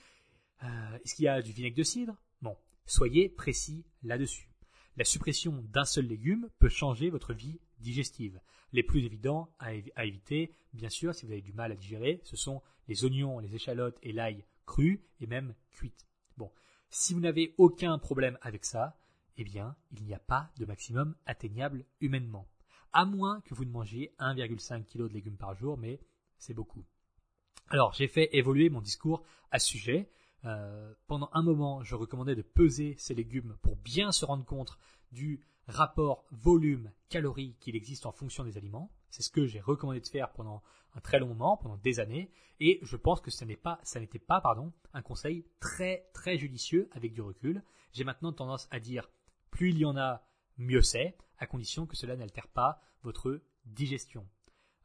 Euh, 0.62 0.99
Est-ce 1.04 1.14
qu'il 1.16 1.25
y 1.25 1.28
a 1.28 1.43
du 1.43 1.52
vinaigre 1.52 1.76
de 1.76 1.83
cidre? 1.83 2.14
Bon, 2.43 2.57
soyez 2.87 3.28
précis 3.28 3.85
là-dessus. 4.02 4.49
La 4.97 5.04
suppression 5.04 5.64
d'un 5.73 5.85
seul 5.85 6.07
légume 6.07 6.49
peut 6.61 6.69
changer 6.69 7.11
votre 7.11 7.35
vie 7.35 7.59
digestive. 7.81 8.40
Les 8.73 8.85
plus 8.85 9.04
évidents 9.04 9.52
à, 9.59 9.75
éviter, 10.04 10.52
bien 10.73 10.88
sûr, 10.88 11.14
si 11.14 11.26
vous 11.26 11.33
avez 11.33 11.43
du 11.43 11.52
mal 11.52 11.73
à 11.73 11.75
digérer, 11.75 12.21
ce 12.23 12.37
sont 12.37 12.62
les 12.87 13.04
oignons, 13.04 13.40
les 13.40 13.57
échalotes 13.57 13.99
et 14.02 14.12
l'ail 14.12 14.45
crus 14.66 15.00
et 15.21 15.26
même 15.26 15.54
cuites. 15.73 16.07
Bon, 16.37 16.50
si 16.90 17.12
vous 17.12 17.21
n'avez 17.21 17.54
aucun 17.59 17.99
problème 17.99 18.38
avec 18.40 18.64
ça, 18.64 18.97
eh 19.37 19.45
bien, 19.45 19.76
il 19.93 20.05
n'y 20.05 20.14
a 20.14 20.19
pas 20.19 20.50
de 20.59 20.64
maximum 20.64 21.14
atteignable 21.26 21.85
humainement. 22.00 22.49
À 22.93 23.05
moins 23.05 23.41
que 23.43 23.55
vous 23.55 23.64
ne 23.64 23.71
mangiez 23.71 24.14
1,5 24.19 24.85
kg 24.85 25.09
de 25.09 25.14
légumes 25.14 25.37
par 25.37 25.55
jour, 25.55 25.76
mais 25.76 26.00
c'est 26.38 26.55
beaucoup. 26.55 26.85
Alors, 27.69 27.93
j'ai 27.95 28.09
fait 28.09 28.29
évoluer 28.37 28.69
mon 28.71 28.81
discours 28.81 29.25
à 29.50 29.59
ce 29.59 29.67
sujet. 29.67 30.11
Euh, 30.45 30.95
pendant 31.07 31.31
un 31.33 31.43
moment, 31.43 31.83
je 31.83 31.95
recommandais 31.95 32.37
de 32.37 32.43
peser 32.43 32.95
ces 32.99 33.14
légumes 33.14 33.57
pour 33.62 33.76
bien 33.76 34.12
se 34.12 34.25
rendre 34.25 34.45
compte 34.45 34.79
du 35.11 35.41
rapport 35.67 36.25
volume-calorie 36.31 37.57
qu'il 37.61 37.76
existe 37.76 38.07
en 38.07 38.12
fonction 38.12 38.45
des 38.45 38.57
aliments. 38.59 38.91
C'est 39.11 39.23
ce 39.23 39.31
que 39.31 39.47
j'ai 39.47 39.61
recommandé 39.61 40.00
de 40.00 40.07
faire 40.07 40.33
pendant 40.33 40.62
un 40.95 41.00
très 41.00 41.19
long 41.19 41.29
moment, 41.29 41.57
pendant 41.57 41.76
des 41.79 41.99
années, 42.00 42.31
et 42.61 42.79
je 42.83 42.97
pense 42.97 43.21
que 43.21 43.31
ça 43.31 43.45
n'était 43.47 44.19
pas, 44.19 44.43
un 44.93 45.03
conseil 45.03 45.47
très 45.61 46.09
très 46.12 46.37
judicieux 46.37 46.88
avec 46.93 47.12
du 47.12 47.21
recul. 47.21 47.62
J'ai 47.93 48.05
maintenant 48.05 48.33
tendance 48.33 48.69
à 48.71 48.81
dire 48.81 49.09
plus 49.54 49.70
il 49.70 49.78
y 49.78 49.84
en 49.84 49.96
a, 49.96 50.20
mieux 50.58 50.82
c'est, 50.82 51.16
à 51.38 51.46
condition 51.46 51.87
que 51.87 51.96
cela 51.96 52.16
n'altère 52.16 52.49
pas 52.49 52.80
votre 53.04 53.40
digestion. 53.64 54.26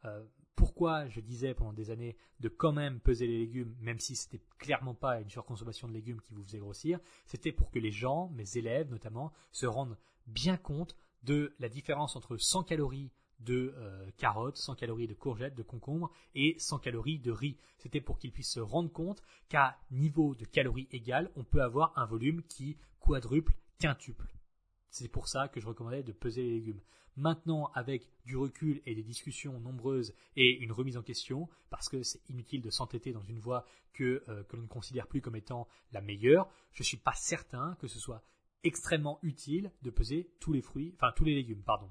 Euh, 0.04 0.24
pourquoi 0.54 1.08
je 1.08 1.18
disais 1.18 1.54
pendant 1.54 1.72
des 1.72 1.90
années 1.90 2.16
de 2.38 2.48
quand 2.48 2.70
même 2.70 3.00
peser 3.00 3.26
les 3.26 3.38
légumes, 3.38 3.74
même 3.80 3.98
si 3.98 4.14
c'était 4.14 4.40
clairement 4.58 4.94
pas 4.94 5.20
une 5.20 5.28
surconsommation 5.28 5.88
de 5.88 5.92
légumes 5.92 6.20
qui 6.20 6.34
vous 6.34 6.44
faisait 6.44 6.60
grossir, 6.60 7.00
c'était 7.26 7.50
pour 7.50 7.72
que 7.72 7.80
les 7.80 7.90
gens, 7.90 8.28
mes 8.28 8.56
élèves 8.56 8.88
notamment, 8.90 9.32
se 9.50 9.66
rendent 9.66 9.98
bien 10.26 10.56
compte 10.56 10.96
de 11.24 11.52
la 11.58 11.68
différence 11.68 12.14
entre 12.14 12.36
100 12.36 12.62
calories 12.62 13.10
de 13.40 13.74
euh, 13.76 14.08
carottes, 14.18 14.56
100 14.56 14.76
calories 14.76 15.08
de 15.08 15.14
courgettes, 15.14 15.56
de 15.56 15.64
concombres 15.64 16.12
et 16.36 16.54
100 16.60 16.78
calories 16.78 17.18
de 17.18 17.32
riz. 17.32 17.58
C'était 17.78 18.00
pour 18.00 18.18
qu'ils 18.18 18.30
puissent 18.30 18.52
se 18.52 18.60
rendre 18.60 18.92
compte 18.92 19.20
qu'à 19.48 19.80
niveau 19.90 20.36
de 20.36 20.44
calories 20.44 20.88
égales, 20.92 21.32
on 21.34 21.42
peut 21.42 21.62
avoir 21.62 21.92
un 21.98 22.06
volume 22.06 22.44
qui 22.44 22.76
quadruple, 23.00 23.54
quintuple. 23.80 24.28
C'est 24.90 25.08
pour 25.08 25.28
ça 25.28 25.48
que 25.48 25.60
je 25.60 25.66
recommandais 25.66 26.02
de 26.02 26.12
peser 26.12 26.42
les 26.42 26.50
légumes. 26.50 26.80
Maintenant, 27.16 27.70
avec 27.74 28.08
du 28.24 28.36
recul 28.36 28.80
et 28.86 28.94
des 28.94 29.02
discussions 29.02 29.58
nombreuses 29.60 30.14
et 30.36 30.58
une 30.58 30.72
remise 30.72 30.96
en 30.96 31.02
question, 31.02 31.48
parce 31.68 31.88
que 31.88 32.02
c'est 32.02 32.20
inutile 32.28 32.62
de 32.62 32.70
s'entêter 32.70 33.12
dans 33.12 33.22
une 33.22 33.38
voie 33.38 33.64
que, 33.92 34.22
euh, 34.28 34.44
que 34.44 34.56
l'on 34.56 34.62
ne 34.62 34.68
considère 34.68 35.06
plus 35.06 35.20
comme 35.20 35.36
étant 35.36 35.68
la 35.92 36.00
meilleure, 36.00 36.48
je 36.72 36.82
ne 36.82 36.86
suis 36.86 36.96
pas 36.96 37.14
certain 37.14 37.76
que 37.80 37.88
ce 37.88 37.98
soit 37.98 38.22
extrêmement 38.62 39.18
utile 39.22 39.72
de 39.82 39.90
peser 39.90 40.32
tous 40.40 40.52
les 40.52 40.62
fruits, 40.62 40.92
enfin 40.96 41.12
tous 41.16 41.24
les 41.24 41.34
légumes, 41.34 41.62
pardon. 41.62 41.90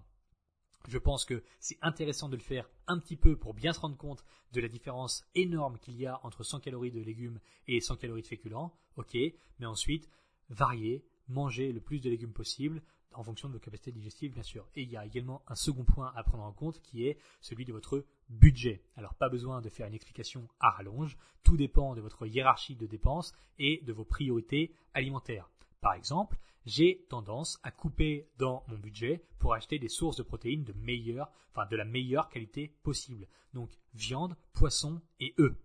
Je 0.87 0.97
pense 0.97 1.25
que 1.25 1.43
c'est 1.59 1.77
intéressant 1.81 2.29
de 2.29 2.37
le 2.37 2.41
faire 2.41 2.69
un 2.87 2.99
petit 2.99 3.17
peu 3.17 3.37
pour 3.37 3.53
bien 3.53 3.73
se 3.73 3.79
rendre 3.79 3.97
compte 3.97 4.23
de 4.53 4.61
la 4.61 4.69
différence 4.69 5.25
énorme 5.35 5.77
qu'il 5.77 5.95
y 5.95 6.05
a 6.05 6.19
entre 6.23 6.43
100 6.43 6.61
calories 6.61 6.91
de 6.91 7.01
légumes 7.01 7.39
et 7.67 7.81
100 7.81 7.97
calories 7.97 8.21
de 8.21 8.27
féculents, 8.27 8.73
ok, 8.95 9.17
mais 9.59 9.65
ensuite, 9.65 10.09
varier, 10.49 11.05
manger 11.29 11.71
le 11.71 11.79
plus 11.79 12.01
de 12.01 12.09
légumes 12.09 12.33
possible, 12.33 12.81
en 13.13 13.23
fonction 13.23 13.47
de 13.47 13.53
vos 13.53 13.59
capacités 13.59 13.91
digestives, 13.91 14.33
bien 14.33 14.43
sûr. 14.43 14.67
Et 14.75 14.83
il 14.83 14.89
y 14.89 14.97
a 14.97 15.05
également 15.05 15.41
un 15.47 15.55
second 15.55 15.83
point 15.83 16.11
à 16.15 16.23
prendre 16.23 16.43
en 16.43 16.51
compte 16.51 16.81
qui 16.81 17.05
est 17.05 17.17
celui 17.41 17.65
de 17.65 17.73
votre 17.73 18.05
budget. 18.29 18.83
Alors, 18.95 19.15
pas 19.15 19.29
besoin 19.29 19.61
de 19.61 19.69
faire 19.69 19.87
une 19.87 19.93
explication 19.93 20.47
à 20.59 20.69
rallonge. 20.69 21.17
Tout 21.43 21.57
dépend 21.57 21.95
de 21.95 22.01
votre 22.01 22.27
hiérarchie 22.27 22.75
de 22.75 22.85
dépenses 22.85 23.33
et 23.57 23.81
de 23.85 23.93
vos 23.93 24.05
priorités 24.05 24.73
alimentaires. 24.93 25.49
Par 25.81 25.93
exemple, 25.93 26.37
j'ai 26.65 27.05
tendance 27.09 27.59
à 27.63 27.71
couper 27.71 28.29
dans 28.37 28.63
mon 28.67 28.77
budget 28.77 29.23
pour 29.39 29.53
acheter 29.53 29.79
des 29.79 29.87
sources 29.87 30.17
de 30.17 30.23
protéines 30.23 30.65
de 30.65 30.73
meilleure, 30.73 31.31
enfin 31.51 31.65
de 31.65 31.75
la 31.75 31.85
meilleure 31.85 32.29
qualité 32.29 32.75
possible. 32.83 33.27
Donc 33.53 33.71
viande, 33.93 34.35
poisson 34.53 35.01
et 35.19 35.33
œufs. 35.39 35.55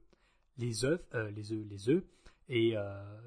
Les 0.56 0.85
œufs, 0.85 1.00
euh, 1.14 1.30
les 1.33 1.52
œufs, 1.52 1.66
les 1.68 1.88
œufs 1.88 2.04
et 2.49 2.76
euh, 2.76 3.21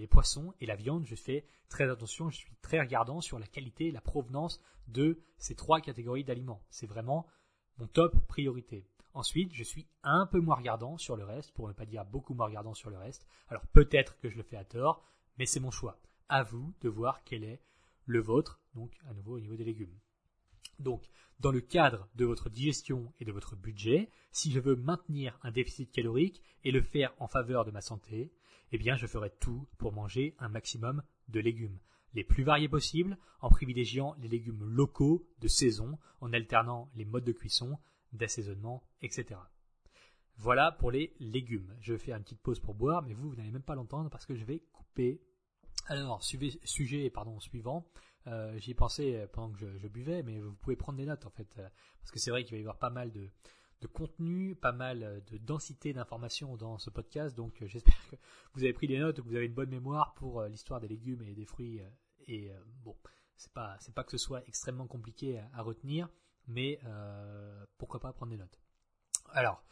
les 0.00 0.06
poissons 0.06 0.54
et 0.60 0.66
la 0.66 0.76
viande, 0.76 1.04
je 1.04 1.14
fais 1.14 1.44
très 1.68 1.88
attention, 1.88 2.30
je 2.30 2.38
suis 2.38 2.56
très 2.62 2.80
regardant 2.80 3.20
sur 3.20 3.38
la 3.38 3.46
qualité 3.46 3.90
la 3.90 4.00
provenance 4.00 4.60
de 4.88 5.22
ces 5.36 5.54
trois 5.54 5.80
catégories 5.80 6.24
d'aliments. 6.24 6.62
C'est 6.70 6.86
vraiment 6.86 7.26
mon 7.78 7.86
top 7.86 8.18
priorité. 8.26 8.86
Ensuite, 9.12 9.52
je 9.52 9.62
suis 9.62 9.86
un 10.02 10.26
peu 10.26 10.40
moins 10.40 10.56
regardant 10.56 10.96
sur 10.96 11.16
le 11.16 11.24
reste, 11.24 11.52
pour 11.52 11.68
ne 11.68 11.72
pas 11.72 11.84
dire 11.84 12.04
beaucoup 12.04 12.34
moins 12.34 12.46
regardant 12.46 12.74
sur 12.74 12.90
le 12.90 12.96
reste. 12.96 13.26
Alors 13.48 13.66
peut-être 13.68 14.18
que 14.18 14.30
je 14.30 14.36
le 14.36 14.42
fais 14.42 14.56
à 14.56 14.64
tort, 14.64 15.04
mais 15.38 15.46
c'est 15.46 15.60
mon 15.60 15.70
choix. 15.70 16.00
À 16.28 16.42
vous 16.42 16.72
de 16.80 16.88
voir 16.88 17.22
quel 17.24 17.44
est 17.44 17.60
le 18.06 18.20
vôtre, 18.20 18.60
donc 18.74 18.92
à 19.08 19.14
nouveau 19.14 19.36
au 19.36 19.40
niveau 19.40 19.56
des 19.56 19.64
légumes. 19.64 19.98
Donc, 20.78 21.10
dans 21.40 21.50
le 21.50 21.60
cadre 21.60 22.08
de 22.14 22.24
votre 22.24 22.48
digestion 22.48 23.12
et 23.20 23.24
de 23.24 23.32
votre 23.32 23.54
budget, 23.54 24.10
si 24.32 24.50
je 24.50 24.60
veux 24.60 24.76
maintenir 24.76 25.38
un 25.42 25.50
déficit 25.50 25.92
calorique 25.92 26.42
et 26.64 26.70
le 26.70 26.80
faire 26.80 27.12
en 27.18 27.28
faveur 27.28 27.64
de 27.64 27.70
ma 27.70 27.82
santé, 27.82 28.32
eh 28.72 28.78
bien, 28.78 28.96
je 28.96 29.06
ferai 29.06 29.30
tout 29.30 29.66
pour 29.78 29.92
manger 29.92 30.34
un 30.38 30.48
maximum 30.48 31.02
de 31.28 31.40
légumes, 31.40 31.78
les 32.14 32.24
plus 32.24 32.44
variés 32.44 32.68
possibles, 32.68 33.18
en 33.40 33.50
privilégiant 33.50 34.14
les 34.20 34.28
légumes 34.28 34.64
locaux 34.64 35.26
de 35.40 35.48
saison, 35.48 35.98
en 36.20 36.32
alternant 36.32 36.90
les 36.94 37.04
modes 37.04 37.24
de 37.24 37.32
cuisson, 37.32 37.78
d'assaisonnement, 38.12 38.82
etc. 39.02 39.40
Voilà 40.36 40.72
pour 40.72 40.90
les 40.90 41.14
légumes. 41.20 41.76
Je 41.80 41.92
vais 41.92 41.98
faire 41.98 42.16
une 42.16 42.22
petite 42.22 42.40
pause 42.40 42.60
pour 42.60 42.74
boire, 42.74 43.02
mais 43.02 43.14
vous, 43.14 43.28
vous 43.28 43.36
n'allez 43.36 43.50
même 43.50 43.62
pas 43.62 43.74
l'entendre 43.74 44.10
parce 44.10 44.26
que 44.26 44.34
je 44.34 44.44
vais 44.44 44.60
couper 44.72 45.20
alors, 45.86 46.22
sujet 46.22 47.10
pardon, 47.10 47.40
suivant, 47.40 47.86
Euh, 48.26 48.56
J'y 48.58 48.72
ai 48.72 48.74
pensé 48.74 49.26
pendant 49.32 49.50
que 49.50 49.58
je, 49.58 49.78
je, 49.78 49.88
buvais, 49.88 50.22
mais 50.22 50.38
vous 50.38 50.52
pouvez 50.52 50.76
prendre 50.76 50.98
des 50.98 51.06
notes 51.06 51.24
en 51.24 51.30
fait, 51.30 51.48
parce 51.54 52.10
que 52.12 52.18
c'est 52.18 52.30
vrai 52.30 52.44
qu'il 52.44 52.52
va 52.52 52.58
y 52.58 52.60
avoir 52.60 52.78
pas 52.78 52.90
mal 52.90 53.10
de, 53.10 53.30
de 53.80 53.86
contenu, 53.86 54.54
pas 54.54 54.72
mal 54.72 55.22
de 55.30 55.38
densité 55.38 55.92
d'informations 55.92 56.56
dans 56.56 56.78
ce 56.78 56.90
podcast. 56.90 57.36
Donc 57.36 57.54
j'espère 57.66 57.96
que 58.10 58.16
vous 58.54 58.64
avez 58.64 58.72
pris 58.72 58.86
des 58.86 58.98
notes, 58.98 59.16
que 59.16 59.22
vous 59.22 59.34
avez 59.34 59.46
une 59.46 59.54
bonne 59.54 59.70
mémoire 59.70 60.14
pour 60.14 60.42
l'histoire 60.44 60.80
des 60.80 60.88
légumes 60.88 61.22
et 61.22 61.34
des 61.34 61.46
fruits. 61.46 61.80
et 62.26 62.50
bon, 62.84 62.96
c'est 63.36 63.52
pas 63.52 63.78
pas 63.94 64.04
que 64.04 64.10
ce 64.10 64.18
soit 64.18 64.46
extrêmement 64.46 64.86
compliqué 64.86 65.38
à, 65.38 65.50
à 65.54 65.62
retenir, 65.62 66.08
mais 66.46 66.78
pourquoi 67.78 68.00
pas 68.00 68.12
prendre 68.12 68.32
des 68.32 68.38
notes. 68.38 68.60
Alors, 69.32 69.64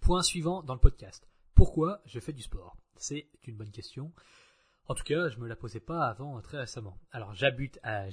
point 0.00 0.22
suivant 0.22 0.62
dans 0.62 0.74
le 0.74 0.80
podcast. 0.80 1.28
Pourquoi 1.54 2.00
je 2.06 2.20
fais 2.20 2.32
du 2.32 2.42
sport? 2.42 2.76
C'est 2.96 3.28
une 3.44 3.56
bonne 3.56 3.70
question. 3.70 4.12
En 4.86 4.94
tout 4.94 5.04
cas, 5.04 5.30
je 5.30 5.38
me 5.38 5.48
la 5.48 5.56
posais 5.56 5.80
pas 5.80 6.06
avant 6.06 6.38
très 6.42 6.58
récemment. 6.58 6.98
Alors 7.10 7.34
j'habite 7.34 7.80
à, 7.82 8.06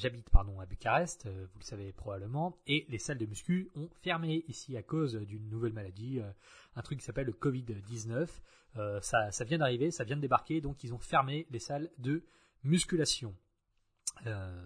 Bucarest, 0.70 1.26
euh, 1.26 1.46
vous 1.52 1.60
le 1.60 1.66
savez 1.66 1.92
probablement, 1.92 2.58
et 2.66 2.86
les 2.88 2.98
salles 2.98 3.18
de 3.18 3.26
muscu 3.26 3.70
ont 3.76 3.90
fermé 4.02 4.46
ici 4.48 4.78
à 4.78 4.82
cause 4.82 5.16
d'une 5.16 5.50
nouvelle 5.50 5.74
maladie, 5.74 6.22
euh, 6.22 6.32
un 6.78 6.82
truc 6.82 7.00
qui 7.00 7.06
s'appelle 7.06 7.26
le 7.28 7.34
Covid-19. 7.34 8.30
Euh, 8.78 9.02
ça, 9.02 9.32
ça 9.32 9.44
vient 9.44 9.58
d'arriver, 9.58 9.92
ça 9.92 10.06
vient 10.06 10.16
de 10.16 10.22
débarquer, 10.22 10.62
donc 10.62 10.82
ils 10.86 10.94
ont 10.94 11.00
fermé 11.00 11.46
les 11.52 11.60
salles 11.60 11.90
de 11.98 12.24
musculation. 12.64 13.36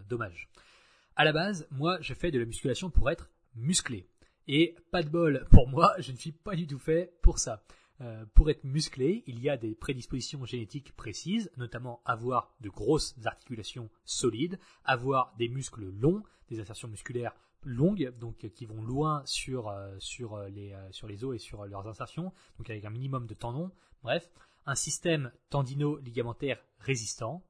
dommage. 0.08 0.48
À 1.16 1.24
la 1.24 1.32
base, 1.32 1.68
moi, 1.72 1.98
je 2.02 2.14
fais 2.14 2.30
de 2.30 2.38
la 2.38 2.46
musculation 2.46 2.92
pour 2.92 3.10
être 3.10 3.32
musclé. 3.56 4.08
Et 4.48 4.76
pas 4.92 5.02
de 5.02 5.10
bol 5.10 5.48
pour 5.50 5.68
moi, 5.68 5.96
je 6.00 6.12
ne 6.12 6.18
suis 6.18 6.34
pas 6.34 6.56
du 6.56 6.68
tout 6.68 6.78
fait 6.78 7.18
pour 7.24 7.40
ça. 7.40 7.64
Euh, 8.02 8.26
pour 8.34 8.50
être 8.50 8.64
musclé, 8.66 9.24
il 9.26 9.40
y 9.40 9.50
a 9.50 9.56
des 9.56 9.74
prédispositions 9.74 10.44
génétiques 10.46 10.94
précises, 10.96 11.50
notamment 11.56 12.02
avoir 12.06 12.54
de 12.60 12.70
grosses 12.70 13.16
articulations 13.24 13.90
solides, 14.04 14.60
avoir 14.84 15.34
des 15.38 15.48
muscles 15.48 15.86
longs, 15.86 16.22
des 16.50 16.60
insertions 16.60 16.90
musculaires 16.90 17.34
longues, 17.64 18.14
donc 18.20 18.44
euh, 18.44 18.50
qui 18.50 18.66
vont 18.66 18.82
loin 18.82 19.22
sur, 19.26 19.70
euh, 19.70 19.96
sur 20.00 20.38
les 20.38 21.24
os 21.24 21.36
et 21.36 21.40
sur 21.40 21.66
leurs 21.66 21.88
insertions, 21.88 22.34
donc 22.58 22.70
avec 22.70 22.84
un 22.84 22.90
minimum 22.90 23.28
de 23.28 23.34
tendons, 23.34 23.72
bref, 24.04 24.30
un 24.66 24.76
système 24.76 25.32
tendino-ligamentaire 25.50 26.62
résistant. 26.80 27.46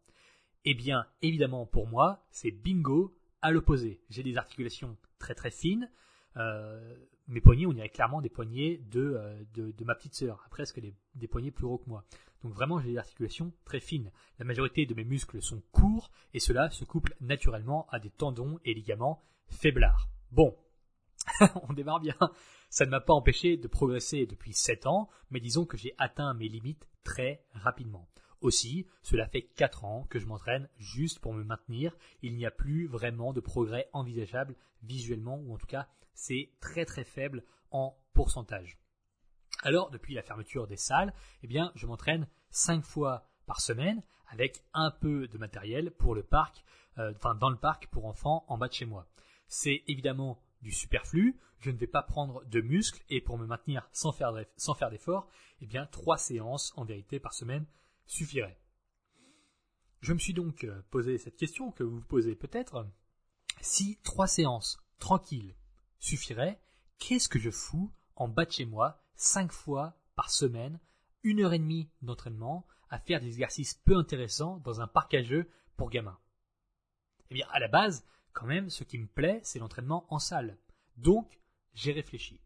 Eh 0.63 0.75
bien, 0.75 1.07
évidemment, 1.21 1.65
pour 1.65 1.87
moi, 1.87 2.25
c'est 2.29 2.51
bingo 2.51 3.15
à 3.41 3.51
l'opposé. 3.51 3.99
J'ai 4.09 4.23
des 4.23 4.37
articulations 4.37 4.97
très 5.17 5.35
très 5.35 5.51
fines, 5.51 5.89
mes 7.27 7.41
poignets, 7.41 7.65
on 7.65 7.73
dirait 7.73 7.89
clairement 7.89 8.21
des 8.21 8.29
poignets 8.29 8.81
euh, 8.95 9.43
de, 9.53 9.83
ma 9.83 9.95
petite 9.95 10.15
sœur, 10.15 10.45
presque 10.49 10.79
des, 10.79 10.93
des 11.15 11.27
poignets 11.27 11.51
plus 11.51 11.65
gros 11.65 11.77
que 11.77 11.89
moi? 11.89 12.03
Donc 12.43 12.53
vraiment, 12.53 12.79
j'ai 12.79 12.91
des 12.91 12.97
articulations 12.97 13.51
très 13.65 13.79
fines. 13.79 14.11
La 14.37 14.45
majorité 14.45 14.85
de 14.85 14.93
mes 14.93 15.03
muscles 15.03 15.41
sont 15.41 15.61
courts 15.71 16.11
et 16.33 16.39
cela 16.39 16.69
se 16.69 16.85
couple 16.85 17.15
naturellement 17.19 17.87
à 17.89 17.99
des 17.99 18.11
tendons 18.11 18.59
et 18.65 18.73
ligaments 18.73 19.23
faiblards. 19.47 20.09
Bon, 20.31 20.55
on 21.67 21.73
démarre 21.73 21.99
bien. 21.99 22.15
Ça 22.69 22.85
ne 22.85 22.91
m'a 22.91 23.01
pas 23.01 23.13
empêché 23.13 23.57
de 23.57 23.67
progresser 23.67 24.25
depuis 24.25 24.53
7 24.53 24.85
ans, 24.85 25.09
mais 25.31 25.39
disons 25.39 25.65
que 25.65 25.77
j'ai 25.77 25.95
atteint 25.97 26.33
mes 26.33 26.47
limites 26.47 26.87
très 27.03 27.43
rapidement. 27.53 28.07
Aussi, 28.41 28.85
cela 29.01 29.27
fait 29.27 29.41
4 29.41 29.85
ans 29.85 30.05
que 30.09 30.19
je 30.19 30.27
m'entraîne 30.27 30.69
juste 30.77 31.19
pour 31.19 31.33
me 31.33 31.43
maintenir. 31.43 31.95
Il 32.21 32.35
n'y 32.35 32.45
a 32.45 32.51
plus 32.51 32.85
vraiment 32.85 33.33
de 33.33 33.39
progrès 33.39 33.89
envisageable 33.93 34.55
visuellement, 34.83 35.37
ou 35.37 35.53
en 35.53 35.57
tout 35.57 35.65
cas 35.65 35.87
c'est 36.15 36.51
très 36.59 36.85
très 36.85 37.03
faible 37.03 37.43
en 37.71 37.95
pourcentage. 38.13 38.79
Alors, 39.63 39.91
depuis 39.91 40.13
la 40.13 40.23
fermeture 40.23 40.67
des 40.67 40.77
salles, 40.77 41.13
eh 41.43 41.47
bien, 41.47 41.71
je 41.75 41.85
m'entraîne 41.87 42.27
5 42.49 42.83
fois 42.83 43.27
par 43.45 43.61
semaine 43.61 44.03
avec 44.27 44.63
un 44.73 44.91
peu 44.91 45.27
de 45.27 45.37
matériel 45.37 45.91
pour 45.91 46.15
le 46.15 46.23
parc, 46.23 46.63
euh, 46.97 47.13
enfin 47.15 47.35
dans 47.35 47.49
le 47.49 47.57
parc 47.57 47.87
pour 47.87 48.05
enfants 48.05 48.45
en 48.47 48.57
bas 48.57 48.67
de 48.67 48.73
chez 48.73 48.85
moi. 48.85 49.07
C'est 49.47 49.83
évidemment 49.87 50.41
du 50.61 50.71
superflu, 50.71 51.39
je 51.59 51.69
ne 51.69 51.77
vais 51.77 51.87
pas 51.87 52.01
prendre 52.01 52.43
de 52.45 52.61
muscles 52.61 53.03
et 53.09 53.21
pour 53.21 53.37
me 53.37 53.45
maintenir 53.45 53.87
sans 53.91 54.11
faire, 54.11 54.33
sans 54.57 54.73
faire 54.73 54.89
d'efforts, 54.89 55.27
eh 55.61 55.67
bien 55.67 55.85
3 55.87 56.17
séances 56.17 56.73
en 56.75 56.85
vérité 56.85 57.19
par 57.19 57.33
semaine 57.33 57.65
suffiraient. 58.05 58.59
Je 60.01 60.13
me 60.13 60.19
suis 60.19 60.33
donc 60.33 60.63
euh, 60.63 60.81
posé 60.91 61.17
cette 61.17 61.37
question 61.37 61.71
que 61.71 61.83
vous 61.83 61.97
vous 61.97 62.05
posez 62.05 62.35
peut-être. 62.35 62.87
Si 63.61 63.99
3 64.03 64.27
séances 64.27 64.77
tranquilles 64.99 65.55
suffirait, 65.99 66.61
qu'est-ce 66.99 67.29
que 67.29 67.39
je 67.39 67.51
fous 67.51 67.91
en 68.15 68.27
bas 68.27 68.45
de 68.45 68.51
chez 68.51 68.65
moi, 68.65 69.01
cinq 69.15 69.51
fois 69.51 69.97
par 70.15 70.31
semaine, 70.31 70.79
une 71.23 71.41
heure 71.41 71.53
et 71.53 71.59
demie 71.59 71.89
d'entraînement, 72.01 72.65
à 72.89 72.99
faire 72.99 73.19
des 73.19 73.27
exercices 73.27 73.73
peu 73.73 73.97
intéressants 73.97 74.57
dans 74.59 74.81
un 74.81 74.87
parc 74.87 75.13
à 75.13 75.23
jeux 75.23 75.49
pour 75.75 75.89
gamins? 75.89 76.19
Eh 77.29 77.33
bien, 77.33 77.47
à 77.51 77.59
la 77.59 77.67
base, 77.67 78.05
quand 78.33 78.45
même, 78.45 78.69
ce 78.69 78.83
qui 78.83 78.97
me 78.97 79.07
plaît, 79.07 79.39
c'est 79.43 79.59
l'entraînement 79.59 80.05
en 80.09 80.19
salle. 80.19 80.57
Donc, 80.97 81.39
j'ai 81.73 81.91
réfléchi. 81.91 82.39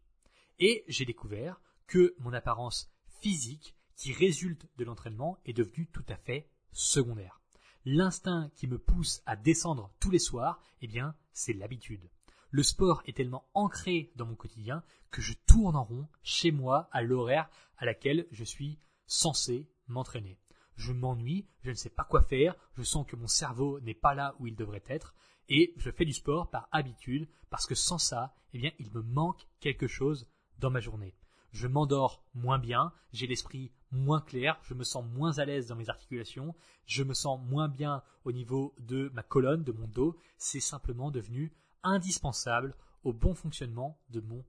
Et 0.58 0.84
j'ai 0.88 1.04
découvert 1.04 1.60
que 1.86 2.14
mon 2.18 2.32
apparence 2.32 2.90
physique 3.20 3.76
qui 3.96 4.12
résulte 4.12 4.66
de 4.78 4.84
l'entraînement 4.84 5.38
est 5.44 5.52
devenue 5.52 5.86
tout 5.92 6.04
à 6.08 6.16
fait 6.16 6.48
secondaire. 6.72 7.40
L'instinct 7.84 8.50
qui 8.56 8.66
me 8.66 8.78
pousse 8.78 9.22
à 9.26 9.36
descendre 9.36 9.92
tous 10.00 10.10
les 10.10 10.18
soirs, 10.18 10.62
eh 10.80 10.86
bien, 10.86 11.14
c'est 11.32 11.52
l'habitude. 11.52 12.08
Le 12.52 12.64
sport 12.64 13.02
est 13.06 13.16
tellement 13.16 13.48
ancré 13.54 14.10
dans 14.16 14.26
mon 14.26 14.34
quotidien 14.34 14.82
que 15.12 15.22
je 15.22 15.34
tourne 15.46 15.76
en 15.76 15.84
rond 15.84 16.08
chez 16.24 16.50
moi 16.50 16.88
à 16.90 17.00
l'horaire 17.00 17.48
à 17.78 17.84
laquelle 17.84 18.26
je 18.32 18.42
suis 18.42 18.80
censé 19.06 19.70
m'entraîner. 19.86 20.36
Je 20.74 20.92
m'ennuie, 20.92 21.46
je 21.62 21.70
ne 21.70 21.76
sais 21.76 21.90
pas 21.90 22.02
quoi 22.02 22.22
faire, 22.22 22.56
je 22.76 22.82
sens 22.82 23.06
que 23.06 23.14
mon 23.14 23.28
cerveau 23.28 23.78
n'est 23.80 23.94
pas 23.94 24.14
là 24.14 24.34
où 24.40 24.48
il 24.48 24.56
devrait 24.56 24.82
être, 24.88 25.14
et 25.48 25.74
je 25.76 25.92
fais 25.92 26.04
du 26.04 26.12
sport 26.12 26.50
par 26.50 26.68
habitude, 26.72 27.28
parce 27.50 27.66
que 27.66 27.76
sans 27.76 27.98
ça, 27.98 28.34
eh 28.52 28.58
bien, 28.58 28.72
il 28.80 28.90
me 28.90 29.02
manque 29.02 29.46
quelque 29.60 29.86
chose 29.86 30.28
dans 30.58 30.70
ma 30.70 30.80
journée. 30.80 31.14
Je 31.52 31.68
m'endors 31.68 32.24
moins 32.34 32.58
bien, 32.58 32.92
j'ai 33.12 33.26
l'esprit 33.26 33.72
moins 33.92 34.20
clair, 34.20 34.58
je 34.62 34.74
me 34.74 34.84
sens 34.84 35.04
moins 35.04 35.38
à 35.38 35.44
l'aise 35.44 35.66
dans 35.66 35.76
mes 35.76 35.88
articulations, 35.88 36.54
je 36.86 37.04
me 37.04 37.14
sens 37.14 37.40
moins 37.48 37.68
bien 37.68 38.02
au 38.24 38.32
niveau 38.32 38.74
de 38.80 39.08
ma 39.14 39.22
colonne, 39.22 39.62
de 39.62 39.72
mon 39.72 39.86
dos, 39.86 40.16
c'est 40.36 40.60
simplement 40.60 41.10
devenu 41.10 41.52
indispensable 41.82 42.74
au 43.04 43.12
bon 43.12 43.34
fonctionnement 43.34 43.98
de 44.10 44.20
mon 44.20 44.44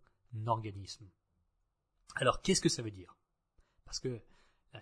organisme. 0.45 1.09
Alors 2.15 2.41
qu'est-ce 2.41 2.61
que 2.61 2.69
ça 2.69 2.81
veut 2.81 2.91
dire? 2.91 3.15
Parce 3.85 3.99
que 3.99 4.21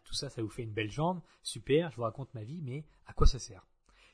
tout 0.03 0.13
ça, 0.13 0.29
ça 0.29 0.41
vous 0.41 0.49
fait 0.49 0.63
une 0.63 0.73
belle 0.73 0.91
jambe, 0.91 1.21
super, 1.41 1.91
je 1.91 1.97
vous 1.97 2.03
raconte 2.03 2.33
ma 2.33 2.43
vie, 2.43 2.61
mais 2.61 2.85
à 3.05 3.13
quoi 3.13 3.27
ça 3.27 3.39
sert? 3.39 3.65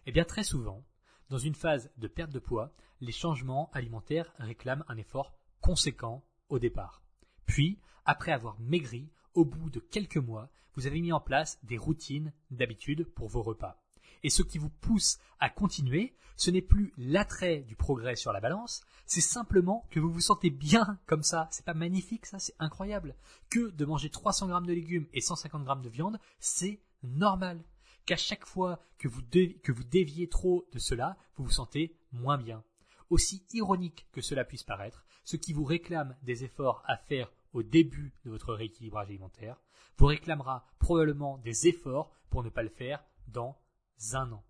Eh 0.05 0.11
bien 0.11 0.23
très 0.23 0.43
souvent, 0.43 0.83
dans 1.29 1.37
une 1.37 1.55
phase 1.55 1.91
de 1.97 2.07
perte 2.07 2.31
de 2.31 2.39
poids, 2.39 2.73
les 3.01 3.11
changements 3.11 3.69
alimentaires 3.73 4.33
réclament 4.37 4.85
un 4.87 4.97
effort 4.97 5.37
conséquent 5.59 6.23
au 6.49 6.59
départ. 6.59 7.01
Puis, 7.45 7.79
après 8.05 8.31
avoir 8.31 8.59
maigri, 8.59 9.09
au 9.33 9.43
bout 9.43 9.69
de 9.69 9.79
quelques 9.79 10.17
mois, 10.17 10.49
vous 10.75 10.87
avez 10.87 11.01
mis 11.01 11.11
en 11.11 11.19
place 11.19 11.59
des 11.63 11.77
routines 11.77 12.31
d'habitude 12.51 13.05
pour 13.15 13.27
vos 13.27 13.41
repas. 13.41 13.81
Et 14.23 14.29
ce 14.29 14.43
qui 14.43 14.57
vous 14.57 14.69
pousse 14.69 15.19
à 15.39 15.49
continuer, 15.49 16.15
ce 16.35 16.51
n'est 16.51 16.61
plus 16.61 16.93
l'attrait 16.97 17.61
du 17.61 17.75
progrès 17.75 18.15
sur 18.15 18.33
la 18.33 18.41
balance, 18.41 18.81
c'est 19.05 19.21
simplement 19.21 19.87
que 19.89 19.99
vous 19.99 20.11
vous 20.11 20.21
sentez 20.21 20.49
bien 20.49 20.99
comme 21.05 21.23
ça. 21.23 21.47
C'est 21.51 21.65
pas 21.65 21.73
magnifique 21.73 22.25
ça, 22.25 22.39
c'est 22.39 22.55
incroyable. 22.59 23.15
Que 23.49 23.69
de 23.71 23.85
manger 23.85 24.09
300 24.09 24.47
grammes 24.47 24.65
de 24.65 24.73
légumes 24.73 25.07
et 25.13 25.21
150 25.21 25.63
grammes 25.63 25.81
de 25.81 25.89
viande, 25.89 26.19
c'est 26.39 26.81
normal. 27.03 27.63
Qu'à 28.05 28.17
chaque 28.17 28.45
fois 28.45 28.79
que 28.99 29.07
vous, 29.07 29.21
que 29.21 29.71
vous 29.71 29.83
déviez 29.83 30.29
trop 30.29 30.67
de 30.73 30.79
cela, 30.79 31.17
vous 31.35 31.45
vous 31.45 31.51
sentez 31.51 31.97
moins 32.11 32.37
bien. 32.37 32.63
Aussi 33.09 33.45
ironique 33.53 34.07
que 34.11 34.21
cela 34.21 34.43
puisse 34.43 34.63
paraître, 34.63 35.05
ce 35.23 35.37
qui 35.37 35.53
vous 35.53 35.63
réclame 35.63 36.15
des 36.23 36.43
efforts 36.43 36.83
à 36.85 36.97
faire 36.97 37.31
au 37.53 37.63
début 37.63 38.13
de 38.25 38.31
votre 38.31 38.53
rééquilibrage 38.53 39.07
alimentaire 39.07 39.57
vous 39.97 40.07
réclamera 40.07 40.65
probablement 40.79 41.37
des 41.39 41.67
efforts 41.67 42.11
pour 42.29 42.43
ne 42.43 42.49
pas 42.49 42.63
le 42.63 42.69
faire 42.69 43.03
dans 43.27 43.57
un 44.13 44.31
an. 44.31 44.45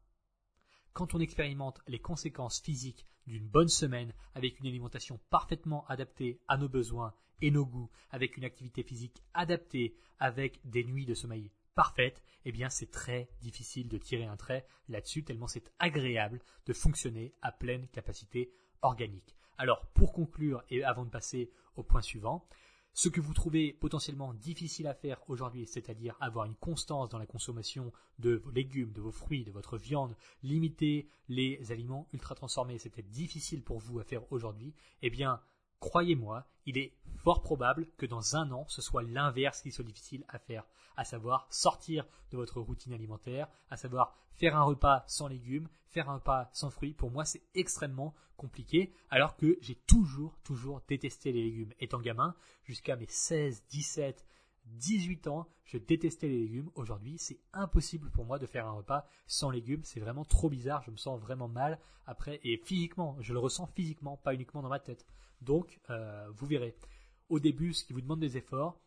Quand 0.94 1.14
on 1.14 1.20
expérimente 1.20 1.82
les 1.88 2.00
conséquences 2.00 2.62
physiques 2.62 3.06
d'une 3.28 3.48
bonne 3.48 3.68
semaine 3.68 4.14
avec 4.34 4.60
une 4.60 4.68
alimentation 4.68 5.20
parfaitement 5.30 5.86
adaptée 5.88 6.40
à 6.48 6.58
nos 6.58 6.70
besoins 6.70 7.14
et 7.42 7.52
nos 7.52 7.66
goûts, 7.66 7.90
avec 8.12 8.38
une 8.38 8.46
activité 8.46 8.84
physique 8.84 9.24
adaptée, 9.34 9.96
avec 10.20 10.62
des 10.64 10.84
nuits 10.84 11.06
de 11.06 11.14
sommeil 11.14 11.52
parfaites, 11.74 12.24
eh 12.46 12.52
bien 12.52 12.70
c'est 12.70 12.92
très 12.92 13.30
difficile 13.42 13.90
de 13.90 13.98
tirer 13.98 14.26
un 14.26 14.38
trait 14.38 14.66
là-dessus 14.88 15.24
tellement 15.24 15.48
c'est 15.48 15.72
agréable 15.80 16.40
de 16.66 16.74
fonctionner 16.74 17.34
à 17.42 17.52
pleine 17.52 17.88
capacité 17.90 18.54
organique. 18.82 19.36
Alors 19.58 19.86
pour 19.94 20.14
conclure 20.14 20.64
et 20.70 20.84
avant 20.84 21.06
de 21.06 21.10
passer 21.10 21.52
au 21.76 21.84
point 21.84 22.02
suivant, 22.02 22.48
ce 22.96 23.10
que 23.10 23.20
vous 23.20 23.34
trouvez 23.34 23.74
potentiellement 23.74 24.34
difficile 24.34 24.88
à 24.88 24.94
faire 24.94 25.22
aujourd'hui, 25.28 25.68
c'est-à-dire 25.68 26.16
avoir 26.22 26.46
une 26.46 26.56
constance 26.56 27.10
dans 27.10 27.20
la 27.20 27.26
consommation 27.26 27.92
de 28.20 28.36
vos 28.36 28.52
légumes, 28.52 28.94
de 28.94 29.02
vos 29.02 29.12
fruits, 29.12 29.44
de 29.44 29.52
votre 29.52 29.78
viande, 29.78 30.16
limiter 30.44 31.10
les 31.28 31.74
aliments 31.74 32.08
ultra 32.14 32.36
transformés, 32.36 32.78
c'était 32.78 33.04
difficile 33.04 33.64
pour 33.64 33.80
vous 33.80 34.00
à 34.00 34.06
faire 34.06 34.32
aujourd'hui, 34.32 34.74
eh 35.02 35.10
bien, 35.10 35.42
croyez-moi, 35.80 36.48
il 36.66 36.78
est 36.78 36.94
fort 37.18 37.42
probable 37.42 37.88
que 37.98 38.06
dans 38.06 38.36
un 38.36 38.52
an, 38.52 38.66
ce 38.68 38.82
soit 38.82 39.04
l'inverse 39.04 39.62
qui 39.62 39.72
soit 39.72 39.86
difficile 39.86 40.26
à 40.28 40.40
faire, 40.40 40.66
à 40.98 41.06
savoir 41.06 41.48
sortir 41.50 42.06
de 42.32 42.38
votre 42.38 42.60
routine 42.62 42.94
alimentaire, 42.94 43.48
à 43.70 43.78
savoir 43.78 44.16
faire 44.34 44.56
un 44.56 44.64
repas 44.64 45.04
sans 45.08 45.28
légumes, 45.28 45.68
faire 45.88 46.10
un 46.10 46.16
repas 46.16 46.50
sans 46.54 46.70
fruits. 46.70 46.94
Pour 46.94 47.12
moi, 47.12 47.26
c'est 47.26 47.44
extrêmement 47.54 48.14
compliqué, 48.38 48.94
alors 49.10 49.36
que 49.38 49.58
j'ai 49.62 49.76
toujours, 49.76 50.38
toujours 50.44 50.82
détesté 50.88 51.32
les 51.32 51.44
légumes. 51.44 51.74
Étant 51.80 52.00
gamin, 52.00 52.36
jusqu'à 52.64 52.96
mes 52.96 53.08
16, 53.08 53.64
17, 53.70 54.26
18 54.66 55.28
ans, 55.28 55.48
je 55.64 55.78
détestais 55.78 56.28
les 56.28 56.40
légumes. 56.40 56.70
Aujourd'hui, 56.76 57.18
c'est 57.18 57.40
impossible 57.54 58.10
pour 58.12 58.26
moi 58.26 58.40
de 58.40 58.46
faire 58.46 58.68
un 58.68 58.72
repas 58.72 59.08
sans 59.28 59.50
légumes. 59.50 59.84
C'est 59.84 60.00
vraiment 60.00 60.26
trop 60.26 60.50
bizarre. 60.50 60.84
Je 60.84 60.92
me 60.92 60.98
sens 60.98 61.20
vraiment 61.20 61.48
mal 61.48 61.80
après. 62.06 62.40
Et 62.44 62.58
physiquement, 62.58 63.16
je 63.20 63.34
le 63.34 63.40
ressens 63.40 63.68
physiquement, 63.68 64.18
pas 64.18 64.34
uniquement 64.34 64.62
dans 64.62 64.70
ma 64.70 64.80
tête. 64.80 65.06
Donc, 65.42 65.80
euh, 65.90 66.30
vous 66.32 66.46
verrez 66.46 66.76
au 67.30 67.40
début 67.40 67.74
ce 67.74 67.84
qui 67.84 67.94
vous 67.94 68.02
demande 68.02 68.20
des 68.20 68.38
efforts, 68.38 68.80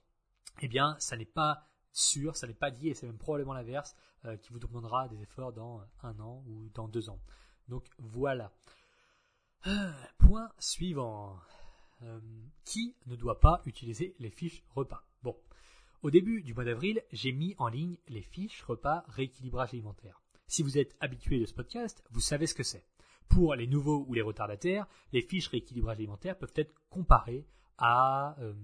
eh 0.60 0.68
bien, 0.68 0.96
ça 0.98 1.16
n'est 1.16 1.24
pas 1.24 1.68
sûr, 1.92 2.36
ça 2.36 2.46
n'est 2.46 2.54
pas 2.54 2.70
dit, 2.70 2.88
et 2.88 2.94
c'est 2.94 3.06
même 3.06 3.18
probablement 3.18 3.54
l'inverse, 3.54 3.96
euh, 4.24 4.36
qui 4.36 4.52
vous 4.52 4.58
demandera 4.58 5.08
des 5.08 5.20
efforts 5.22 5.52
dans 5.52 5.82
un 6.02 6.18
an 6.20 6.44
ou 6.46 6.68
dans 6.74 6.88
deux 6.88 7.10
ans. 7.10 7.20
Donc 7.68 7.86
voilà. 7.98 8.52
Euh, 9.66 9.92
point 10.18 10.50
suivant. 10.58 11.38
Qui 12.64 12.94
ne 13.06 13.16
doit 13.16 13.40
pas 13.40 13.60
utiliser 13.66 14.14
les 14.20 14.30
fiches 14.30 14.62
repas? 14.70 15.02
Bon, 15.24 15.36
au 16.02 16.12
début 16.12 16.42
du 16.42 16.54
mois 16.54 16.64
d'avril, 16.64 17.02
j'ai 17.10 17.32
mis 17.32 17.56
en 17.58 17.66
ligne 17.66 17.96
les 18.06 18.22
fiches 18.22 18.62
repas 18.62 19.04
rééquilibrage 19.08 19.74
alimentaire. 19.74 20.22
Si 20.46 20.62
vous 20.62 20.78
êtes 20.78 20.96
habitué 21.00 21.40
de 21.40 21.44
ce 21.44 21.52
podcast, 21.52 22.04
vous 22.12 22.20
savez 22.20 22.46
ce 22.46 22.54
que 22.54 22.62
c'est. 22.62 22.84
Pour 23.28 23.54
les 23.54 23.66
nouveaux 23.66 24.04
ou 24.08 24.14
les 24.14 24.22
retardataires, 24.22 24.86
les 25.12 25.22
fiches 25.22 25.48
rééquilibrage 25.48 25.98
alimentaire 25.98 26.38
peuvent 26.38 26.52
être 26.56 26.74
comparées 26.90 27.46
à, 27.76 28.36
euh, 28.40 28.54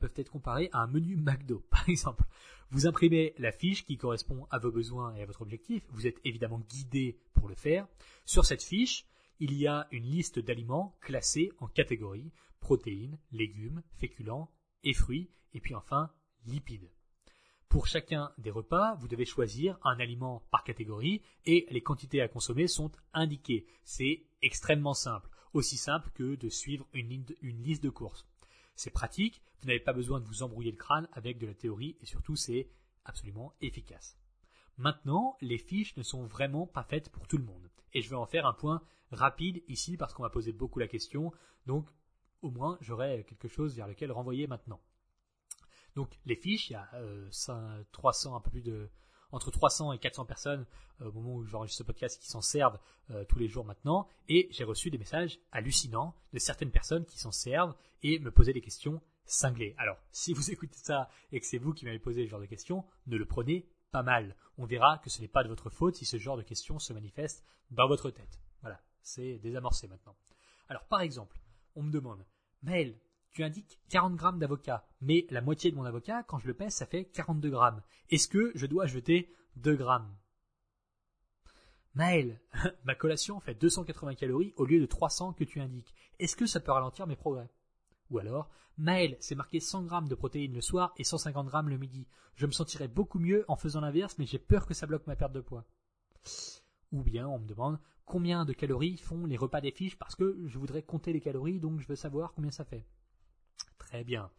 peuvent 0.00 0.12
être 0.16 0.30
comparées 0.30 0.70
à 0.72 0.80
un 0.80 0.86
menu 0.86 1.16
McDo, 1.16 1.60
par 1.70 1.88
exemple. 1.88 2.24
Vous 2.70 2.86
imprimez 2.86 3.34
la 3.38 3.52
fiche 3.52 3.84
qui 3.84 3.96
correspond 3.96 4.46
à 4.50 4.58
vos 4.58 4.72
besoins 4.72 5.14
et 5.14 5.22
à 5.22 5.26
votre 5.26 5.42
objectif. 5.42 5.84
Vous 5.90 6.06
êtes 6.06 6.20
évidemment 6.24 6.60
guidé 6.60 7.20
pour 7.34 7.48
le 7.48 7.54
faire. 7.54 7.86
Sur 8.24 8.44
cette 8.44 8.62
fiche, 8.62 9.06
il 9.38 9.52
y 9.52 9.66
a 9.66 9.86
une 9.92 10.04
liste 10.04 10.38
d'aliments 10.38 10.96
classés 11.00 11.52
en 11.58 11.68
catégories 11.68 12.32
protéines, 12.60 13.18
légumes, 13.30 13.82
féculents 13.98 14.50
et 14.82 14.94
fruits, 14.94 15.30
et 15.54 15.60
puis 15.60 15.74
enfin 15.74 16.10
lipides. 16.46 16.90
Pour 17.68 17.86
chacun 17.86 18.32
des 18.38 18.50
repas, 18.50 18.94
vous 18.94 19.08
devez 19.08 19.24
choisir 19.24 19.78
un 19.82 19.98
aliment 19.98 20.42
par 20.50 20.62
catégorie 20.62 21.22
et 21.44 21.66
les 21.70 21.82
quantités 21.82 22.20
à 22.20 22.28
consommer 22.28 22.68
sont 22.68 22.92
indiquées. 23.12 23.66
C'est 23.84 24.22
extrêmement 24.40 24.94
simple, 24.94 25.28
aussi 25.52 25.76
simple 25.76 26.10
que 26.14 26.36
de 26.36 26.48
suivre 26.48 26.86
une, 26.94 27.24
liste 27.42 27.82
de 27.82 27.90
courses. 27.90 28.26
C'est 28.76 28.92
pratique, 28.92 29.42
vous 29.60 29.68
n'avez 29.68 29.80
pas 29.80 29.92
besoin 29.92 30.20
de 30.20 30.26
vous 30.26 30.42
embrouiller 30.42 30.70
le 30.70 30.76
crâne 30.76 31.08
avec 31.12 31.38
de 31.38 31.46
la 31.46 31.54
théorie 31.54 31.96
et 32.00 32.06
surtout 32.06 32.36
c'est 32.36 32.68
absolument 33.04 33.52
efficace. 33.60 34.16
Maintenant, 34.78 35.36
les 35.40 35.58
fiches 35.58 35.96
ne 35.96 36.02
sont 36.02 36.24
vraiment 36.24 36.66
pas 36.66 36.84
faites 36.84 37.10
pour 37.10 37.26
tout 37.26 37.38
le 37.38 37.44
monde. 37.44 37.68
Et 37.94 38.00
je 38.00 38.10
vais 38.10 38.16
en 38.16 38.26
faire 38.26 38.46
un 38.46 38.52
point 38.52 38.82
rapide 39.10 39.62
ici 39.68 39.96
parce 39.96 40.14
qu'on 40.14 40.22
m'a 40.22 40.30
posé 40.30 40.52
beaucoup 40.52 40.78
la 40.78 40.88
question. 40.88 41.32
Donc 41.66 41.88
au 42.42 42.50
moins 42.50 42.78
j'aurai 42.80 43.24
quelque 43.24 43.48
chose 43.48 43.74
vers 43.74 43.88
lequel 43.88 44.12
renvoyer 44.12 44.46
maintenant. 44.46 44.80
Donc 45.96 46.20
les 46.26 46.36
fiches, 46.36 46.70
il 46.70 46.74
y 46.74 46.76
a 46.76 46.88
300, 47.92 48.32
euh, 48.32 48.36
un 48.36 48.40
peu 48.40 48.50
plus 48.50 48.62
de 48.62 48.88
entre 49.32 49.50
300 49.50 49.92
et 49.92 49.98
400 49.98 50.24
personnes 50.24 50.66
euh, 51.00 51.08
au 51.08 51.12
moment 51.12 51.34
où 51.34 51.44
j'enregistre 51.44 51.78
ce 51.78 51.82
podcast 51.82 52.20
qui 52.20 52.28
s'en 52.28 52.42
servent 52.42 52.78
euh, 53.10 53.24
tous 53.24 53.38
les 53.38 53.48
jours 53.48 53.64
maintenant. 53.64 54.06
Et 54.28 54.46
j'ai 54.52 54.62
reçu 54.62 54.90
des 54.90 54.98
messages 54.98 55.40
hallucinants 55.50 56.14
de 56.32 56.38
certaines 56.38 56.70
personnes 56.70 57.04
qui 57.06 57.18
s'en 57.18 57.32
servent 57.32 57.74
et 58.02 58.18
me 58.20 58.30
posaient 58.30 58.52
des 58.52 58.60
questions 58.60 59.00
cinglées. 59.24 59.74
Alors, 59.78 59.98
si 60.12 60.32
vous 60.32 60.50
écoutez 60.52 60.76
ça 60.76 61.10
et 61.32 61.40
que 61.40 61.46
c'est 61.46 61.58
vous 61.58 61.72
qui 61.72 61.86
m'avez 61.86 61.98
posé 61.98 62.24
ce 62.24 62.30
genre 62.30 62.40
de 62.40 62.46
questions, 62.46 62.84
ne 63.06 63.16
le 63.16 63.26
prenez 63.26 63.66
pas 63.90 64.02
mal. 64.02 64.36
On 64.58 64.66
verra 64.66 64.98
que 64.98 65.10
ce 65.10 65.20
n'est 65.20 65.28
pas 65.28 65.42
de 65.42 65.48
votre 65.48 65.70
faute 65.70 65.96
si 65.96 66.04
ce 66.04 66.18
genre 66.18 66.36
de 66.36 66.42
questions 66.42 66.78
se 66.78 66.92
manifeste 66.92 67.44
dans 67.70 67.88
votre 67.88 68.10
tête. 68.10 68.38
Voilà, 68.60 68.80
c'est 69.02 69.38
désamorcé 69.38 69.88
maintenant. 69.88 70.16
Alors, 70.68 70.84
par 70.84 71.00
exemple, 71.00 71.38
on 71.74 71.82
me 71.82 71.90
demande, 71.90 72.24
Maël, 72.62 72.98
tu 73.36 73.44
indiques 73.44 73.78
40 73.90 74.16
grammes 74.16 74.38
d'avocat, 74.38 74.86
mais 75.02 75.26
la 75.28 75.42
moitié 75.42 75.70
de 75.70 75.76
mon 75.76 75.84
avocat, 75.84 76.22
quand 76.22 76.38
je 76.38 76.46
le 76.46 76.54
pèse, 76.54 76.72
ça 76.72 76.86
fait 76.86 77.04
42 77.04 77.50
grammes. 77.50 77.82
Est-ce 78.08 78.28
que 78.28 78.50
je 78.54 78.64
dois 78.64 78.86
jeter 78.86 79.30
2 79.56 79.76
grammes? 79.76 80.16
Maël, 81.92 82.40
ma 82.84 82.94
collation 82.94 83.38
fait 83.40 83.52
280 83.54 84.14
calories 84.14 84.54
au 84.56 84.64
lieu 84.64 84.80
de 84.80 84.86
300 84.86 85.34
que 85.34 85.44
tu 85.44 85.60
indiques. 85.60 85.94
Est-ce 86.18 86.34
que 86.34 86.46
ça 86.46 86.60
peut 86.60 86.72
ralentir 86.72 87.06
mes 87.06 87.14
progrès? 87.14 87.50
Ou 88.08 88.18
alors, 88.20 88.48
Maël, 88.78 89.18
c'est 89.20 89.34
marqué 89.34 89.60
100 89.60 89.82
grammes 89.82 90.08
de 90.08 90.14
protéines 90.14 90.54
le 90.54 90.62
soir 90.62 90.94
et 90.96 91.04
150 91.04 91.48
grammes 91.48 91.68
le 91.68 91.76
midi. 91.76 92.06
Je 92.36 92.46
me 92.46 92.52
sentirais 92.52 92.88
beaucoup 92.88 93.18
mieux 93.18 93.44
en 93.48 93.56
faisant 93.56 93.82
l'inverse, 93.82 94.16
mais 94.18 94.24
j'ai 94.24 94.38
peur 94.38 94.64
que 94.64 94.72
ça 94.72 94.86
bloque 94.86 95.06
ma 95.06 95.16
perte 95.16 95.34
de 95.34 95.42
poids. 95.42 95.66
Ou 96.90 97.02
bien 97.02 97.28
on 97.28 97.38
me 97.38 97.46
demande 97.46 97.78
combien 98.06 98.46
de 98.46 98.54
calories 98.54 98.96
font 98.96 99.26
les 99.26 99.36
repas 99.36 99.60
des 99.60 99.72
fiches? 99.72 99.98
Parce 99.98 100.14
que 100.14 100.38
je 100.46 100.58
voudrais 100.58 100.82
compter 100.82 101.12
les 101.12 101.20
calories, 101.20 101.60
donc 101.60 101.80
je 101.80 101.86
veux 101.86 101.96
savoir 101.96 102.32
combien 102.32 102.50
ça 102.50 102.64
fait. 102.64 102.86
Très 103.78 104.04
bien. 104.04 104.30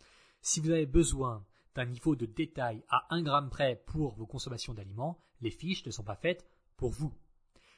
Si 0.42 0.60
vous 0.60 0.72
avez 0.72 0.86
besoin 0.86 1.46
d'un 1.76 1.86
niveau 1.86 2.16
de 2.16 2.26
détail 2.26 2.84
à 2.90 3.08
1 3.14 3.22
gramme 3.22 3.50
près 3.50 3.84
pour 3.86 4.16
vos 4.16 4.26
consommations 4.26 4.74
d'aliments, 4.74 5.20
les 5.42 5.52
fiches 5.52 5.86
ne 5.86 5.92
sont 5.92 6.04
pas 6.04 6.16
faites 6.16 6.46
pour 6.76 6.92
vous. 6.92 7.14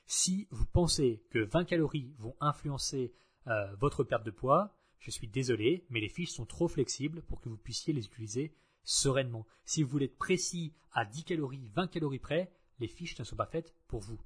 Si 0.06 0.47
vous 0.52 0.65
pensez 0.65 1.23
que 1.30 1.39
20 1.39 1.65
calories 1.65 2.15
vont 2.17 2.36
influencer 2.39 3.13
euh, 3.47 3.75
votre 3.75 4.04
perte 4.04 4.25
de 4.25 4.32
poids, 4.32 4.75
je 4.99 5.12
suis 5.12 5.28
désolé, 5.28 5.86
mais 5.89 5.99
les 5.99 6.10
fiches 6.10 6.32
sont 6.32 6.45
trop 6.45 6.67
flexibles 6.67 7.21
pour 7.23 7.39
que 7.39 7.49
vous 7.49 7.58
puissiez 7.58 7.93
les 7.93 8.06
utiliser 8.06 8.56
sereinement. 8.84 9.45
Si 9.65 9.84
vous 9.84 9.89
voulez 9.89 10.06
être 10.06 10.17
précis 10.17 10.73
à 10.91 11.06
10 11.06 11.23
calories, 11.23 11.69
20 11.75 11.88
calories 11.88 12.19
près, 12.19 12.52
les 12.80 12.88
fiches 12.88 13.17
ne 13.19 13.23
sont 13.23 13.36
pas 13.36 13.45
faites 13.45 13.75
pour 13.88 14.02
vous. 14.02 14.19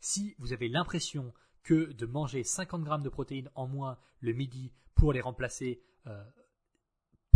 Si 0.00 0.34
vous 0.38 0.52
avez 0.52 0.68
l'impression 0.68 1.32
que 1.62 1.92
de 1.92 2.06
manger 2.06 2.44
50 2.44 2.82
grammes 2.82 3.02
de 3.02 3.08
protéines 3.08 3.50
en 3.54 3.66
moins 3.66 3.98
le 4.20 4.32
midi 4.32 4.72
pour 4.94 5.12
les 5.12 5.20
remplacer 5.20 5.82
euh, 6.06 6.24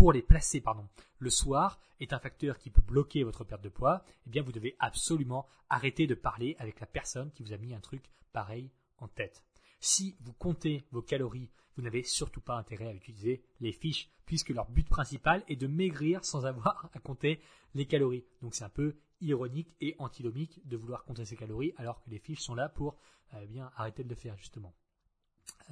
pour 0.02 0.12
les 0.12 0.20
placer 0.20 0.60
pardon, 0.60 0.88
le 1.20 1.30
soir 1.30 1.78
est 2.00 2.12
un 2.12 2.18
facteur 2.18 2.58
qui 2.58 2.70
peut 2.70 2.82
bloquer 2.82 3.22
votre 3.22 3.44
perte 3.44 3.62
de 3.62 3.68
poids, 3.68 4.02
eh 4.26 4.30
bien 4.30 4.42
vous 4.42 4.50
devez 4.50 4.74
absolument 4.80 5.46
arrêter 5.70 6.08
de 6.08 6.16
parler 6.16 6.56
avec 6.58 6.80
la 6.80 6.88
personne 6.88 7.30
qui 7.30 7.44
vous 7.44 7.52
a 7.52 7.56
mis 7.56 7.72
un 7.72 7.78
truc 7.78 8.02
pareil 8.32 8.68
en 8.98 9.06
tête. 9.06 9.44
Si 9.78 10.16
vous 10.22 10.32
comptez 10.32 10.82
vos 10.90 11.02
calories, 11.02 11.52
vous 11.76 11.82
n'avez 11.82 12.02
surtout 12.02 12.40
pas 12.40 12.56
intérêt 12.56 12.88
à 12.88 12.94
utiliser 12.94 13.44
les 13.60 13.70
fiches, 13.70 14.10
puisque 14.26 14.48
leur 14.48 14.68
but 14.68 14.88
principal 14.88 15.44
est 15.46 15.54
de 15.54 15.68
maigrir 15.68 16.24
sans 16.24 16.46
avoir 16.46 16.90
à 16.94 16.98
compter 16.98 17.40
les 17.76 17.86
calories. 17.86 18.24
Donc 18.40 18.56
c'est 18.56 18.64
un 18.64 18.70
peu 18.70 18.96
ironique 19.20 19.72
et 19.80 19.94
antinomique 20.00 20.66
de 20.66 20.76
vouloir 20.76 21.04
compter 21.04 21.24
ces 21.24 21.36
calories 21.36 21.74
alors 21.76 22.02
que 22.02 22.10
les 22.10 22.18
fiches 22.18 22.42
sont 22.42 22.56
là 22.56 22.68
pour 22.68 22.96
eh 23.34 23.60
arrêter 23.76 24.02
de 24.02 24.08
le 24.08 24.16
faire 24.16 24.36
justement. 24.36 24.74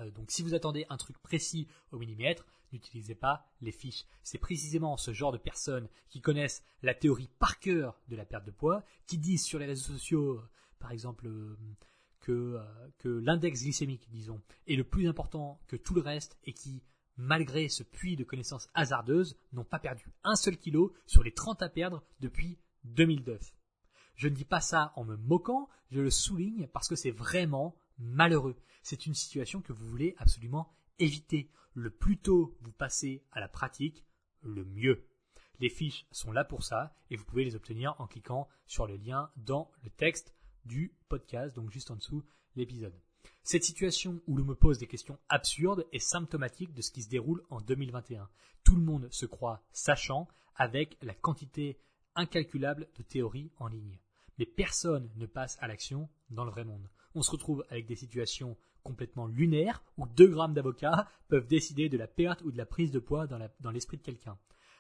Euh, 0.01 0.11
donc 0.11 0.31
si 0.31 0.43
vous 0.43 0.55
attendez 0.55 0.87
un 0.89 0.97
truc 0.97 1.19
précis 1.19 1.69
au 1.93 1.99
millimètre, 1.99 2.47
n'utilisez 2.73 3.15
pas 3.15 3.45
les 3.61 3.73
fiches. 3.73 4.05
C'est 4.23 4.39
précisément 4.39 4.97
ce 4.97 5.13
genre 5.13 5.33
de 5.33 5.39
personnes 5.39 5.89
qui 6.09 6.21
connaissent 6.21 6.65
la 6.83 6.95
théorie 6.95 7.31
par 7.39 7.59
cœur 7.59 8.01
de 8.09 8.17
la 8.17 8.25
perte 8.25 8.45
de 8.45 8.51
poids, 8.51 8.85
qui 9.07 9.19
disent 9.19 9.45
sur 9.45 9.59
les 9.59 9.67
réseaux 9.67 9.93
sociaux, 9.93 10.39
euh, 10.39 10.49
par 10.79 10.93
exemple, 10.93 11.27
euh, 11.27 11.57
que, 12.21 12.59
que 12.99 13.09
l'index 13.09 13.63
glycémique, 13.63 14.09
disons, 14.11 14.41
est 14.67 14.77
le 14.77 14.85
plus 14.85 15.09
important 15.09 15.59
que 15.67 15.77
tout 15.77 15.95
le 15.95 16.03
reste 16.03 16.39
et 16.45 16.53
qui, 16.53 16.83
malgré 17.17 17.69
ce 17.69 17.83
puits 17.83 18.17
de 18.17 18.25
connaissances 18.25 18.69
hasardeuses, 18.75 19.39
n'ont 19.53 19.65
pas 19.65 19.79
perdu 19.79 20.05
un 20.23 20.37
seul 20.37 20.59
kilo 20.59 20.93
sur 21.07 21.23
les 21.23 21.33
30 21.33 21.63
à 21.63 21.71
perdre 21.71 22.03
depuis 22.21 22.59
2009. 22.85 23.55
Je 24.17 24.29
ne 24.29 24.35
dis 24.35 24.45
pas 24.45 24.61
ça 24.61 24.93
en 24.97 25.05
me 25.05 25.17
moquant, 25.17 25.71
je 25.91 26.01
le 26.01 26.11
souligne 26.11 26.67
parce 26.69 26.89
que 26.89 26.95
c'est 26.95 27.11
vraiment 27.11 27.75
malheureux. 28.01 28.57
C'est 28.83 29.07
une 29.07 29.15
situation 29.15 29.61
que 29.61 29.73
vous 29.73 29.87
voulez 29.87 30.15
absolument 30.19 30.75
éviter. 30.99 31.51
Le 31.75 31.91
plus 31.91 32.19
tôt 32.19 32.57
vous 32.63 32.73
passez 32.73 33.23
à 33.31 33.41
la 33.41 33.49
pratique, 33.49 34.05
le 34.43 34.65
mieux. 34.65 35.07
Les 35.61 35.69
fiches 35.69 36.07
sont 36.11 36.33
là 36.33 36.45
pour 36.45 36.65
ça 36.65 36.95
et 37.11 37.17
vous 37.17 37.25
pouvez 37.25 37.45
les 37.45 37.55
obtenir 37.55 37.95
en 38.01 38.07
cliquant 38.07 38.49
sur 38.67 38.87
le 38.87 38.97
lien 38.97 39.31
dans 39.37 39.71
le 39.85 39.91
texte 39.91 40.35
du 40.65 40.95
podcast, 41.09 41.55
donc 41.55 41.71
juste 41.71 41.91
en 41.91 41.97
dessous 41.97 42.25
l'épisode. 42.57 42.99
Cette 43.43 43.65
situation 43.65 44.21
où 44.27 44.37
l'on 44.37 44.45
me 44.45 44.55
pose 44.55 44.79
des 44.79 44.87
questions 44.87 45.19
absurdes 45.29 45.87
est 45.93 45.99
symptomatique 45.99 46.73
de 46.73 46.83
ce 46.83 46.91
qui 46.91 47.03
se 47.03 47.09
déroule 47.09 47.45
en 47.51 47.61
2021. 47.61 48.29
Tout 48.65 48.77
le 48.77 48.83
monde 48.83 49.09
se 49.11 49.27
croit 49.27 49.63
sachant 49.73 50.29
avec 50.57 50.97
la 51.03 51.15
quantité 51.15 51.79
incalculable 52.15 52.89
de 52.97 53.03
théories 53.03 53.53
en 53.59 53.69
ligne. 53.69 53.99
Mais 54.39 54.47
personne 54.47 55.11
ne 55.17 55.27
passe 55.27 55.59
à 55.61 55.69
l'action 55.69 56.09
dans 56.31 56.45
le 56.45 56.51
vrai 56.51 56.65
monde 56.65 56.89
on 57.15 57.23
se 57.23 57.31
retrouve 57.31 57.65
avec 57.71 57.87
des 57.87 57.97
situations 57.97 58.57
complètement 58.83 59.27
lunaires 59.27 59.83
où 59.97 60.07
2 60.07 60.29
grammes 60.29 60.55
d'avocat 60.55 61.09
peuvent 61.29 61.47
décider 61.47 61.89
de 61.89 61.99
la 61.99 62.07
perte 62.07 62.43
ou 62.43 62.51
de 62.51 62.59
la 62.59 62.67
prise 62.67 62.91
de 62.91 62.99
poids 62.99 63.27
dans 63.27 63.71
l'esprit 63.71 63.97
de 63.99 64.03
quelqu'un. 64.03 64.39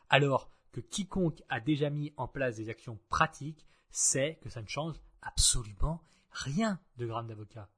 Alors 0.09 0.51
que 0.73 0.81
quiconque 0.81 1.43
a 1.49 1.61
déjà 1.61 1.90
mis 1.90 2.12
en 2.16 2.29
place 2.29 2.57
des 2.57 2.69
actions 2.69 2.99
pratiques 3.09 3.66
sait 3.90 4.38
que 4.43 4.49
ça 4.49 4.62
ne 4.62 4.69
change 4.69 4.97
absolument 5.21 6.03
rien 6.31 6.81
de 6.97 7.07
grammes 7.07 7.27
d'avocat. 7.27 7.69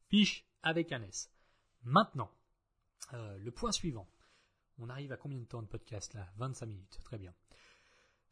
fiche 0.10 0.46
avec 0.63 0.91
un 0.91 1.04
S. 1.04 1.32
Maintenant, 1.84 2.32
euh, 3.13 3.38
le 3.38 3.52
point 3.52 3.72
suivant. 3.72 4.08
On 4.80 4.89
arrive 4.89 5.12
à 5.12 5.17
combien 5.17 5.39
de 5.39 5.46
temps 5.46 5.62
de 5.62 5.67
podcast 5.67 6.13
là? 6.13 6.28
25 6.38 6.65
minutes, 6.65 7.00
très 7.04 7.17
bien. 7.17 7.34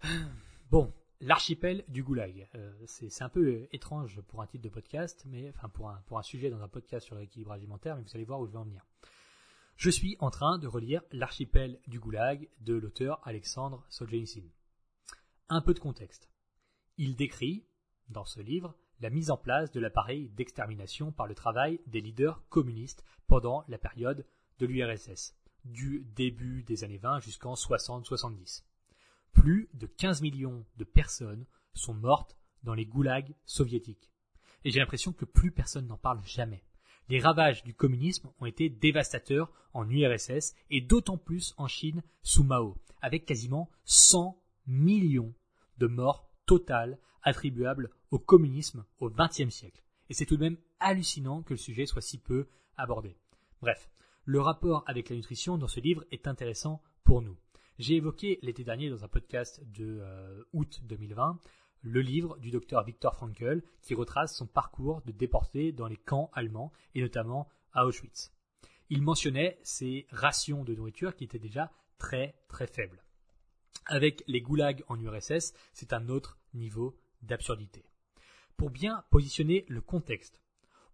Bon, 0.72 0.94
l'archipel 1.20 1.84
du 1.88 2.04
goulag. 2.04 2.48
Euh, 2.54 2.72
c'est 2.86 3.24
un 3.24 3.30
peu 3.30 3.68
étrange 3.72 4.22
pour 4.22 4.44
un 4.44 4.46
titre 4.46 4.64
de 4.64 4.70
podcast, 4.70 5.24
mais 5.26 5.50
enfin 5.50 5.68
pour 5.68 5.90
un, 5.90 6.00
pour 6.06 6.20
un 6.20 6.24
sujet 6.24 6.52
dans 6.52 6.62
un 6.62 6.68
podcast 6.68 7.08
sur 7.08 7.16
l'équilibre 7.16 7.52
alimentaire, 7.52 7.96
mais 7.96 8.04
vous 8.04 8.16
allez 8.16 8.24
voir 8.24 8.40
où 8.40 8.46
je 8.46 8.52
vais 8.52 8.60
en 8.60 8.66
venir. 8.66 8.86
Je 9.80 9.89
suis 9.89 10.18
en 10.20 10.30
train 10.30 10.58
de 10.58 10.68
relire 10.68 11.04
L'archipel 11.13 11.80
du 11.88 12.02
goulag 12.02 12.50
de 12.60 12.74
l'auteur 12.74 13.26
Alexandre 13.26 13.86
Solzhenitsyn. 13.88 14.44
Un 15.48 15.62
peu 15.62 15.74
de 15.74 15.80
contexte. 15.80 16.30
Il 16.98 17.15
décrit, 17.15 17.65
dans 18.10 18.26
ce 18.26 18.42
livre, 18.42 18.76
la 19.00 19.10
mise 19.10 19.32
en 19.32 19.38
place 19.38 19.72
de 19.72 19.80
l'appareil 19.80 20.28
d'extermination 20.32 21.13
par 21.13 21.28
le 21.28 21.34
travail 21.34 21.80
des 21.88 22.02
leaders 22.02 22.46
communistes 22.50 23.06
pendant 23.28 23.63
la 23.70 23.78
période 23.78 24.26
de 24.58 24.65
l'URSS, 24.65 25.34
du 25.63 26.06
début 26.13 26.63
des 26.63 26.84
années 26.84 26.98
20 26.98 27.22
jusqu'en 27.22 27.54
60-70. 27.54 28.65
Plus 29.32 29.70
de 29.76 29.86
15 29.88 30.22
millions 30.22 30.65
de 30.76 30.84
personnes 30.84 31.46
sont 31.74 31.94
mortes 31.94 32.36
dans 32.63 32.74
les 32.74 32.86
goulags 32.86 33.34
soviétiques. 33.46 34.12
Et 34.65 34.72
j'ai 34.72 34.82
l'impression 34.82 35.13
que 35.13 35.24
plus 35.24 35.52
personne 35.54 35.88
n'en 35.88 35.98
parle 35.98 36.22
jamais. 36.26 36.65
Les 37.10 37.19
ravages 37.19 37.63
du 37.63 37.74
communisme 37.74 38.30
ont 38.39 38.45
été 38.45 38.69
dévastateurs 38.69 39.52
en 39.74 39.89
URSS 39.89 40.54
et 40.69 40.80
d'autant 40.80 41.17
plus 41.17 41.56
en 41.58 41.67
Chine 41.67 42.04
sous 42.22 42.43
Mao, 42.43 42.78
avec 43.02 43.26
quasiment 43.26 43.69
100 43.86 44.39
millions 44.67 45.34
de 45.80 45.88
morts 45.88 46.30
totales 46.45 47.00
attribuables 47.24 47.89
au 48.12 48.19
communisme 48.19 48.86
au 49.00 49.10
XXe 49.10 49.50
siècle. 49.50 49.84
Et 50.10 50.13
c'est 50.13 50.28
tout 50.28 50.38
de 50.38 50.43
même 50.43 50.58
hallucinant 50.80 51.41
que 51.41 51.54
le 51.54 51.58
sujet 51.58 51.88
soit 51.88 52.02
si 52.02 52.19
peu 52.19 52.48
abordé. 52.78 53.17
Bref, 53.60 53.89
le 54.26 54.39
rapport 54.39 54.84
avec 54.86 55.10
la 55.10 55.15
nutrition 55.15 55.58
dans 55.58 55.67
ce 55.67 55.80
livre 55.80 56.06
est 56.12 56.28
intéressant 56.28 56.82
pour 57.04 57.24
nous. 57.24 57.38
J'ai 57.80 57.95
évoqué 57.95 58.38
l'été 58.43 58.63
dernier 58.63 58.89
dans 58.89 59.04
un 59.04 59.08
podcast 59.08 59.63
de 59.72 60.00
euh, 60.02 60.43
août 60.54 60.82
2020 60.84 61.39
le 61.82 62.02
livre 62.02 62.38
du 62.39 62.52
docteur 62.52 62.84
Viktor 62.84 63.15
Frankl 63.15 63.62
qui 63.82 63.94
retrace 63.94 64.36
son 64.36 64.48
parcours 64.48 65.02
de 65.06 65.12
déporté 65.12 65.72
dans 65.72 65.88
les 65.88 65.98
camps 65.98 66.30
allemands 66.34 66.72
et 66.96 67.02
notamment 67.02 67.48
à 67.74 67.86
Auschwitz. 67.86 68.34
Il 68.89 69.02
mentionnait 69.02 69.60
ses 69.63 70.08
rations 70.10 70.63
de 70.63 70.74
nourriture 70.74 71.15
qui 71.15 71.24
étaient 71.24 71.39
déjà 71.39 71.72
très 71.98 72.36
très 72.48 72.68
faibles. 72.68 73.04
Avec 73.86 74.24
les 74.28 74.42
goulags 74.42 74.84
en 74.88 75.00
URSS, 75.00 75.54
c'est 75.74 75.94
un 75.94 76.10
autre 76.10 76.38
niveau 76.54 76.98
d'absurdité. 77.22 77.84
Pour 78.58 78.70
bien 78.70 79.04
positionner 79.10 79.65
le 79.68 79.82
contexte, 79.82 80.42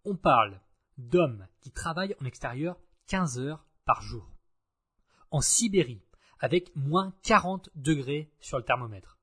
on 0.04 0.16
parle 0.16 0.60
d'hommes 0.98 1.48
qui 1.62 1.72
travaillent 1.72 2.16
en 2.22 2.26
extérieur 2.26 2.78
15 3.08 3.40
heures 3.40 3.66
par 3.86 4.02
jour. 4.02 4.32
En 5.32 5.42
Sibérie, 5.42 6.02
avec 6.40 6.76
moins 6.76 7.14
40 7.24 7.70
degrés 7.76 8.30
sur 8.40 8.58
le 8.58 8.64
thermomètre. 8.64 9.15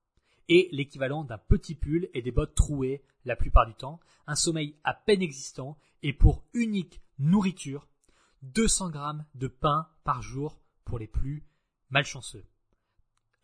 Et 0.54 0.68
l'équivalent 0.70 1.24
d'un 1.24 1.38
petit 1.38 1.74
pull 1.74 2.10
et 2.12 2.20
des 2.20 2.30
bottes 2.30 2.54
trouées 2.54 3.02
la 3.24 3.36
plupart 3.36 3.66
du 3.66 3.72
temps, 3.72 4.00
un 4.26 4.34
sommeil 4.34 4.76
à 4.84 4.92
peine 4.92 5.22
existant 5.22 5.78
et 6.02 6.12
pour 6.12 6.44
unique 6.52 7.00
nourriture 7.18 7.88
200 8.42 8.90
grammes 8.90 9.24
de 9.34 9.46
pain 9.46 9.88
par 10.04 10.20
jour 10.20 10.60
pour 10.84 10.98
les 10.98 11.06
plus 11.06 11.42
malchanceux. 11.88 12.44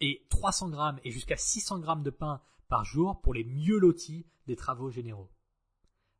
Et 0.03 0.27
300 0.29 0.69
grammes 0.69 1.01
et 1.03 1.11
jusqu'à 1.11 1.39
600 1.39 1.79
grammes 1.79 2.03
de 2.03 2.11
pain 2.11 2.43
par 2.69 2.85
jour 2.85 3.23
pour 3.23 3.33
les 3.33 3.45
mieux 3.45 3.79
lotis 3.79 4.27
des 4.47 4.57
travaux 4.57 4.91
généraux. 4.91 5.31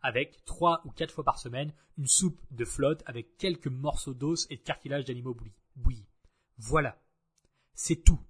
Avec 0.01 0.43
trois 0.47 0.81
ou 0.87 0.91
quatre 0.91 1.13
fois 1.13 1.25
par 1.25 1.39
semaine 1.39 1.75
une 1.99 2.07
soupe 2.07 2.41
de 2.51 2.65
flotte 2.65 3.03
avec 3.05 3.37
quelques 3.37 3.69
morceaux 3.69 4.15
d'os 4.15 4.47
et 4.49 4.57
de 4.57 4.63
cartilage 4.63 5.05
d'animaux 5.05 5.37
bouillis. 5.77 6.09
Voilà. 6.57 6.99
C'est 7.75 8.03
tout. 8.05 8.21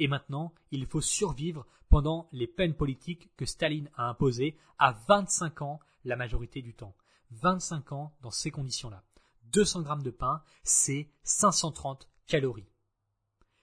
Et 0.00 0.08
maintenant, 0.08 0.54
il 0.72 0.86
faut 0.86 1.02
survivre 1.02 1.66
pendant 1.90 2.28
les 2.32 2.46
peines 2.46 2.74
politiques 2.74 3.30
que 3.36 3.44
Staline 3.44 3.90
a 3.96 4.08
imposées 4.08 4.56
à 4.78 4.92
25 5.06 5.60
ans 5.60 5.78
la 6.04 6.16
majorité 6.16 6.62
du 6.62 6.74
temps. 6.74 6.96
25 7.32 7.92
ans 7.92 8.16
dans 8.22 8.30
ces 8.30 8.50
conditions-là. 8.50 9.04
200 9.52 9.82
grammes 9.82 10.02
de 10.02 10.10
pain, 10.10 10.42
c'est 10.62 11.10
530 11.22 12.08
calories. 12.26 12.72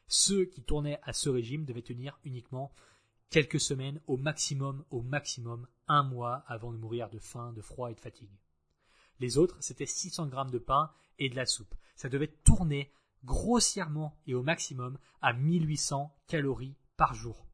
Ceux 0.08 0.45
qui 0.45 0.62
tournaient 0.62 1.00
à 1.02 1.12
ce 1.12 1.30
régime 1.30 1.65
devaient 1.65 1.82
tenir 1.82 2.19
uniquement 2.23 2.71
quelques 3.32 3.60
semaines, 3.60 4.00
au 4.06 4.15
maximum, 4.15 4.86
au 4.91 5.02
maximum, 5.02 5.67
un 5.88 6.04
mois 6.04 6.43
avant 6.47 6.71
de 6.71 6.78
mourir 6.78 7.10
de 7.10 7.19
faim, 7.19 7.52
de 7.54 7.62
froid 7.62 7.89
et 7.89 7.95
de 7.95 8.00
fatigue. 8.00 8.38
Les 9.19 9.39
autres, 9.39 9.58
c'était 9.60 9.88
600 9.88 10.28
grammes 10.28 10.52
de 10.52 10.60
pain 10.60 10.91
et 11.17 11.30
de 11.30 11.36
la 11.36 11.47
soupe. 11.47 11.73
Ça 11.95 12.10
devait 12.10 12.28
tourner 12.28 12.91
grossièrement 13.24 14.18
et 14.26 14.34
au 14.34 14.44
maximum 14.44 14.98
à 15.22 15.34
1800 15.34 16.14
calories 16.28 16.76
par 16.96 17.14
jour. 17.14 17.48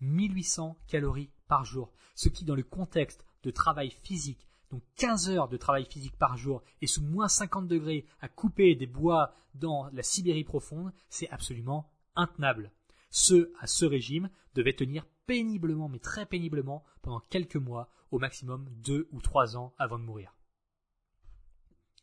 1800 0.00 0.76
calories 0.86 1.30
par 1.46 1.64
jour, 1.64 1.92
ce 2.14 2.28
qui 2.28 2.44
dans 2.44 2.54
le 2.54 2.62
contexte 2.62 3.24
de 3.42 3.50
travail 3.50 3.90
physique, 3.90 4.46
donc 4.70 4.82
15 4.96 5.30
heures 5.30 5.48
de 5.48 5.56
travail 5.56 5.84
physique 5.84 6.16
par 6.16 6.36
jour 6.36 6.62
et 6.80 6.86
sous 6.86 7.02
moins 7.02 7.28
50 7.28 7.68
degrés 7.68 8.06
à 8.20 8.28
couper 8.28 8.74
des 8.74 8.86
bois 8.86 9.34
dans 9.54 9.88
la 9.92 10.02
Sibérie 10.02 10.44
profonde, 10.44 10.92
c'est 11.08 11.30
absolument 11.30 11.92
intenable. 12.16 12.72
Ceux 13.10 13.52
à 13.60 13.66
ce 13.66 13.84
régime 13.84 14.30
devaient 14.54 14.74
tenir 14.74 15.06
péniblement, 15.26 15.88
mais 15.88 16.00
très 16.00 16.26
péniblement, 16.26 16.84
pendant 17.02 17.20
quelques 17.20 17.56
mois, 17.56 17.88
au 18.10 18.18
maximum 18.18 18.68
deux 18.70 19.08
ou 19.12 19.20
trois 19.20 19.56
ans 19.56 19.74
avant 19.78 19.98
de 19.98 20.04
mourir. 20.04 20.34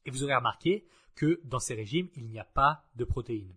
Et 0.06 0.12
vous 0.12 0.24
aurez 0.24 0.36
remarqué 0.36 0.86
que 1.16 1.40
dans 1.44 1.60
ces 1.60 1.74
régimes, 1.74 2.10
il 2.16 2.28
n'y 2.28 2.40
a 2.40 2.46
pas 2.46 2.86
de 2.96 3.06
protéines. 3.06 3.56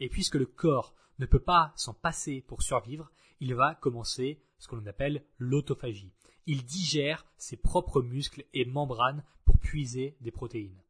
Et 0.00 0.08
puisque 0.08 0.34
le 0.34 0.46
corps 0.46 0.94
ne 1.18 1.26
peut 1.26 1.40
pas 1.40 1.72
s'en 1.76 1.94
passer 1.94 2.42
pour 2.42 2.62
survivre, 2.62 3.10
il 3.40 3.54
va 3.54 3.74
commencer 3.74 4.40
ce 4.58 4.68
qu'on 4.68 4.84
appelle 4.86 5.24
l'autophagie. 5.38 6.12
Il 6.46 6.64
digère 6.64 7.26
ses 7.36 7.56
propres 7.56 8.02
muscles 8.02 8.44
et 8.54 8.64
membranes 8.64 9.24
pour 9.44 9.58
puiser 9.58 10.16
des 10.20 10.30
protéines. 10.30 10.80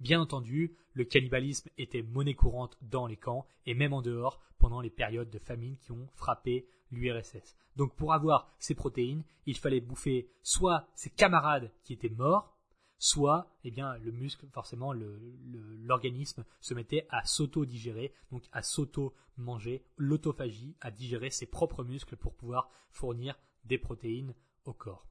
Bien 0.00 0.20
entendu, 0.20 0.76
le 0.92 1.04
cannibalisme 1.04 1.70
était 1.78 2.02
monnaie 2.02 2.34
courante 2.34 2.76
dans 2.82 3.06
les 3.06 3.16
camps 3.16 3.46
et 3.64 3.74
même 3.74 3.92
en 3.92 4.02
dehors 4.02 4.40
pendant 4.58 4.80
les 4.80 4.90
périodes 4.90 5.30
de 5.30 5.38
famine 5.38 5.76
qui 5.78 5.92
ont 5.92 6.08
frappé 6.14 6.66
l'URSS. 6.90 7.56
Donc 7.76 7.94
pour 7.94 8.12
avoir 8.12 8.52
ces 8.58 8.74
protéines, 8.74 9.24
il 9.46 9.56
fallait 9.56 9.80
bouffer 9.80 10.30
soit 10.42 10.86
ses 10.94 11.10
camarades 11.10 11.70
qui 11.84 11.92
étaient 11.92 12.10
morts, 12.10 12.55
soit 12.98 13.50
eh 13.64 13.70
bien, 13.70 13.96
le 13.98 14.12
muscle, 14.12 14.46
forcément, 14.48 14.92
l'organisme 14.92 16.44
se 16.60 16.74
mettait 16.74 17.06
à 17.10 17.24
s'auto-digérer, 17.24 18.12
donc 18.30 18.44
à 18.52 18.62
s'auto-manger, 18.62 19.84
l'autophagie, 19.96 20.76
à 20.80 20.90
digérer 20.90 21.30
ses 21.30 21.46
propres 21.46 21.84
muscles 21.84 22.16
pour 22.16 22.34
pouvoir 22.34 22.70
fournir 22.90 23.38
des 23.64 23.78
protéines 23.78 24.34
au 24.64 24.72
corps. 24.72 25.06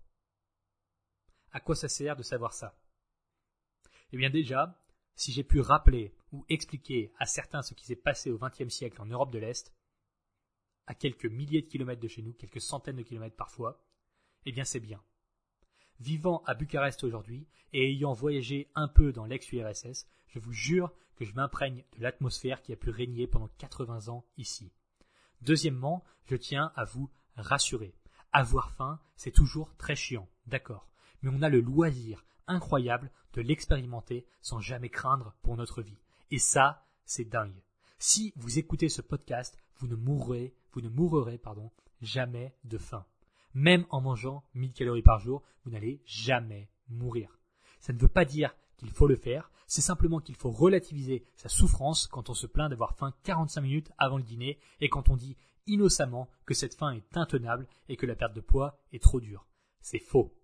À 1.52 1.60
quoi 1.60 1.76
ça 1.76 1.88
sert 1.88 2.16
de 2.16 2.24
savoir 2.24 2.54
ça? 2.54 2.78
Eh 4.12 4.18
bien 4.18 4.30
déjà, 4.30 4.82
si 5.16 5.32
j'ai 5.32 5.44
pu 5.44 5.60
rappeler 5.62 6.14
ou 6.32 6.46
expliquer 6.50 7.14
à 7.18 7.26
certains 7.26 7.62
ce 7.62 7.74
qui 7.74 7.86
s'est 7.86 7.96
passé 7.96 8.32
au 8.32 8.38
XXe 8.38 8.74
siècle 8.74 9.02
en 9.02 9.06
Europe 9.06 9.32
de 9.32 9.40
l'Est, 9.40 9.74
à 10.88 10.94
quelques 10.94 11.26
milliers 11.26 11.62
de 11.62 11.68
kilomètres 11.68 12.02
de 12.02 12.08
chez 12.08 12.22
nous, 12.22 12.34
quelques 12.34 12.62
centaines 12.62 12.98
de 12.98 13.04
kilomètres 13.04 13.36
parfois, 13.36 13.84
eh 14.46 14.52
bien 14.52 14.66
c'est 14.66 14.80
bien. 14.80 15.04
Vivant 16.00 16.44
à 16.46 16.54
Bucarest 16.54 17.04
aujourd'hui 17.04 17.48
et 17.74 17.92
ayant 17.92 18.14
voyagé 18.14 18.70
un 18.76 18.88
peu 18.88 19.14
dans 19.14 19.26
l'ex-URSS, 19.26 20.08
je 20.28 20.40
vous 20.40 20.52
jure 20.52 20.92
que 21.16 21.26
je 21.26 21.34
m'imprègne 21.34 21.84
de 21.98 22.04
l'atmosphère 22.04 22.62
qui 22.62 22.74
a 22.74 22.76
pu 22.76 22.90
régner 22.90 23.28
pendant 23.28 23.50
80 23.58 24.10
ans 24.10 24.26
ici. 24.38 24.72
Deuxièmement, 25.42 26.04
je 26.26 26.36
tiens 26.36 26.72
à 26.76 26.84
vous 26.84 27.10
rassurer. 27.38 27.96
Avoir 28.34 28.72
faim, 28.72 29.00
c'est 29.16 29.32
toujours 29.32 29.76
très 29.78 29.96
chiant, 29.96 30.28
d'accord. 30.48 30.90
Mais 31.22 31.32
on 31.34 31.42
a 31.42 31.50
le 31.50 31.62
loisir 31.62 32.26
incroyable 32.48 33.10
de 33.34 33.42
l'expérimenter 33.42 34.26
sans 34.42 34.60
jamais 34.60 34.90
craindre 34.90 35.36
pour 35.42 35.56
notre 35.56 35.82
vie. 35.82 35.98
Et 36.32 36.40
ça, 36.40 36.86
c'est 37.06 37.30
dingue. 37.30 37.64
Si 37.98 38.34
vous 38.36 38.60
écoutez 38.60 38.90
ce 38.90 39.02
podcast, 39.02 39.58
vous 39.78 39.88
ne 39.88 39.96
mourrez, 39.96 40.54
vous 40.74 40.82
ne 40.82 40.90
mourrez, 40.90 41.38
pardon, 41.38 41.72
jamais 42.02 42.54
de 42.66 42.78
faim. 42.78 43.06
Même 43.56 43.86
en 43.90 44.02
mangeant 44.02 44.44
1000 44.54 44.74
calories 44.74 45.02
par 45.02 45.20
jour, 45.20 45.42
vous 45.64 45.72
n'allez 45.72 46.02
jamais 46.06 46.70
mourir. 46.90 47.40
Ça 47.80 47.94
ne 47.94 47.98
veut 47.98 48.10
pas 48.10 48.26
dire 48.26 48.54
qu'il 48.78 48.92
faut 48.92 49.08
le 49.08 49.16
faire, 49.16 49.50
c'est 49.66 49.82
simplement 49.82 50.20
qu'il 50.20 50.36
faut 50.36 50.52
relativiser 50.52 51.26
sa 51.36 51.50
souffrance 51.50 52.08
quand 52.08 52.30
on 52.30 52.34
se 52.34 52.48
plaint 52.48 52.70
d'avoir 52.70 52.96
faim 52.96 53.14
45 53.24 53.62
minutes 53.62 53.92
avant 53.98 54.18
le 54.18 54.24
dîner 54.24 54.60
et 54.82 54.90
quand 54.90 55.10
on 55.10 55.16
dit 55.16 55.38
innocemment 55.68 56.30
que 56.46 56.54
cette 56.54 56.76
fin 56.76 56.92
est 56.92 57.18
intenable 57.18 57.68
et 57.88 57.96
que 57.96 58.06
la 58.06 58.16
perte 58.16 58.36
de 58.36 58.42
poids 58.42 58.78
est 58.92 59.02
trop 59.02 59.20
dure. 59.20 59.48
C'est 59.80 60.00
faux. 60.00 60.38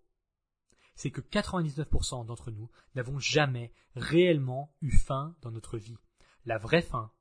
C'est 0.96 1.12
que 1.12 1.22
99% 1.22 2.26
d'entre 2.26 2.50
nous 2.50 2.70
n'avons 2.96 3.20
jamais 3.20 3.74
réellement 3.96 4.74
eu 4.82 4.92
faim 4.92 5.36
dans 5.42 5.52
notre 5.52 5.78
vie. 5.78 5.98
La 6.46 6.58
vraie 6.58 6.82
faim, 6.82 7.12